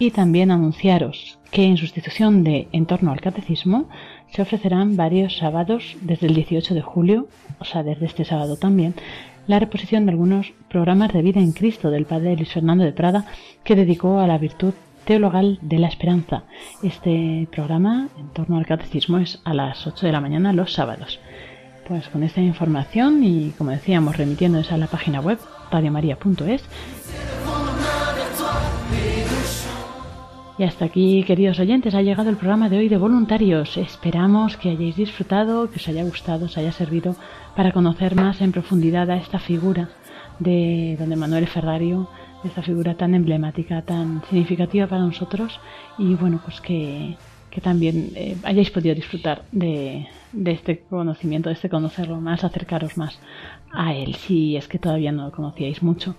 Y 0.00 0.10
también 0.10 0.50
anunciaros 0.50 1.38
que 1.52 1.64
en 1.64 1.76
sustitución 1.76 2.42
de 2.42 2.66
En 2.72 2.86
torno 2.86 3.12
al 3.12 3.20
catecismo 3.20 3.88
se 4.32 4.42
ofrecerán 4.42 4.96
varios 4.96 5.36
sábados 5.36 5.96
desde 6.00 6.26
el 6.26 6.34
18 6.34 6.74
de 6.74 6.82
julio, 6.82 7.28
o 7.60 7.64
sea, 7.64 7.84
desde 7.84 8.06
este 8.06 8.24
sábado 8.24 8.56
también, 8.56 8.94
la 9.46 9.58
reposición 9.58 10.06
de 10.06 10.12
algunos 10.12 10.52
programas 10.68 11.12
de 11.12 11.22
vida 11.22 11.40
en 11.40 11.52
Cristo 11.52 11.90
del 11.90 12.06
padre 12.06 12.36
Luis 12.36 12.52
Fernando 12.52 12.84
de 12.84 12.92
Prada 12.92 13.26
que 13.64 13.76
dedicó 13.76 14.20
a 14.20 14.26
la 14.26 14.38
virtud 14.38 14.74
teologal 15.04 15.58
de 15.62 15.78
la 15.78 15.88
esperanza. 15.88 16.44
Este 16.82 17.48
programa 17.50 18.08
en 18.18 18.28
torno 18.28 18.56
al 18.56 18.66
catecismo 18.66 19.18
es 19.18 19.40
a 19.44 19.54
las 19.54 19.86
8 19.86 20.06
de 20.06 20.12
la 20.12 20.20
mañana 20.20 20.52
los 20.52 20.72
sábados. 20.72 21.20
Pues 21.88 22.08
con 22.08 22.22
esta 22.22 22.40
información 22.40 23.24
y 23.24 23.50
como 23.58 23.70
decíamos 23.70 24.16
remitiéndonos 24.16 24.70
a 24.70 24.78
la 24.78 24.86
página 24.86 25.20
web 25.20 25.38
radiomaria.es 25.70 26.62
y 30.62 30.64
hasta 30.64 30.84
aquí, 30.84 31.24
queridos 31.24 31.58
oyentes, 31.58 31.92
ha 31.92 32.02
llegado 32.02 32.30
el 32.30 32.36
programa 32.36 32.68
de 32.68 32.78
hoy 32.78 32.88
de 32.88 32.96
voluntarios. 32.96 33.76
Esperamos 33.76 34.56
que 34.56 34.70
hayáis 34.70 34.94
disfrutado, 34.94 35.68
que 35.68 35.80
os 35.80 35.88
haya 35.88 36.04
gustado, 36.04 36.44
os 36.44 36.56
haya 36.56 36.70
servido 36.70 37.16
para 37.56 37.72
conocer 37.72 38.14
más 38.14 38.40
en 38.40 38.52
profundidad 38.52 39.10
a 39.10 39.16
esta 39.16 39.40
figura 39.40 39.88
de 40.38 40.96
don 41.00 41.18
Manuel 41.18 41.48
Ferrario, 41.48 42.08
esta 42.44 42.62
figura 42.62 42.94
tan 42.94 43.16
emblemática, 43.16 43.82
tan 43.82 44.22
significativa 44.30 44.86
para 44.86 45.02
nosotros 45.02 45.58
y 45.98 46.14
bueno, 46.14 46.40
pues 46.44 46.60
que 46.60 47.16
que 47.50 47.60
también 47.60 48.12
eh, 48.14 48.36
hayáis 48.44 48.70
podido 48.70 48.94
disfrutar 48.94 49.42
de, 49.52 50.06
de 50.32 50.52
este 50.52 50.78
conocimiento, 50.88 51.50
de 51.50 51.54
este 51.54 51.68
conocerlo 51.68 52.18
más, 52.18 52.44
acercaros 52.44 52.96
más 52.96 53.20
a 53.70 53.92
él, 53.94 54.14
si 54.14 54.56
es 54.56 54.68
que 54.68 54.78
todavía 54.78 55.12
no 55.12 55.26
lo 55.26 55.32
conocíais 55.32 55.82
mucho. 55.82 56.16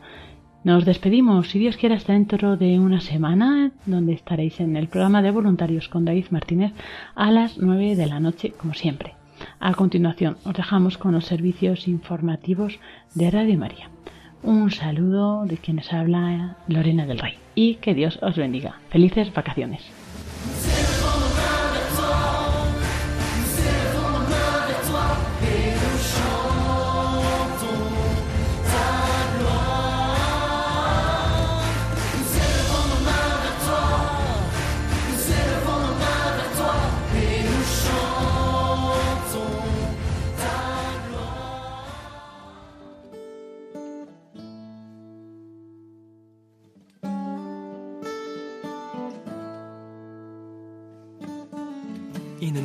Nos 0.63 0.85
despedimos, 0.85 1.49
si 1.49 1.59
Dios 1.59 1.75
quiere, 1.75 1.95
hasta 1.95 2.13
dentro 2.13 2.55
de 2.55 2.79
una 2.79 3.01
semana, 3.01 3.71
donde 3.85 4.13
estaréis 4.13 4.61
en 4.61 4.77
el 4.77 4.87
programa 4.87 5.21
de 5.21 5.31
voluntarios 5.31 5.89
con 5.89 6.05
David 6.05 6.27
Martínez 6.29 6.71
a 7.15 7.31
las 7.31 7.57
9 7.57 7.97
de 7.97 8.05
la 8.05 8.21
noche, 8.21 8.51
como 8.51 8.73
siempre. 8.73 9.13
A 9.59 9.73
continuación, 9.73 10.37
os 10.45 10.53
dejamos 10.53 10.97
con 10.97 11.11
los 11.11 11.25
servicios 11.25 11.89
informativos 11.89 12.79
de 13.13 13.29
Radio 13.29 13.57
María. 13.57 13.89
Un 14.41 14.71
saludo 14.71 15.45
de 15.45 15.57
quienes 15.57 15.91
habla 15.91 16.57
Lorena 16.67 17.05
del 17.05 17.19
Rey 17.19 17.33
y 17.55 17.75
que 17.75 17.93
Dios 17.93 18.19
os 18.21 18.37
bendiga. 18.37 18.79
Felices 18.89 19.33
vacaciones. 19.33 19.81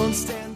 Don't 0.00 0.14
stand 0.14 0.49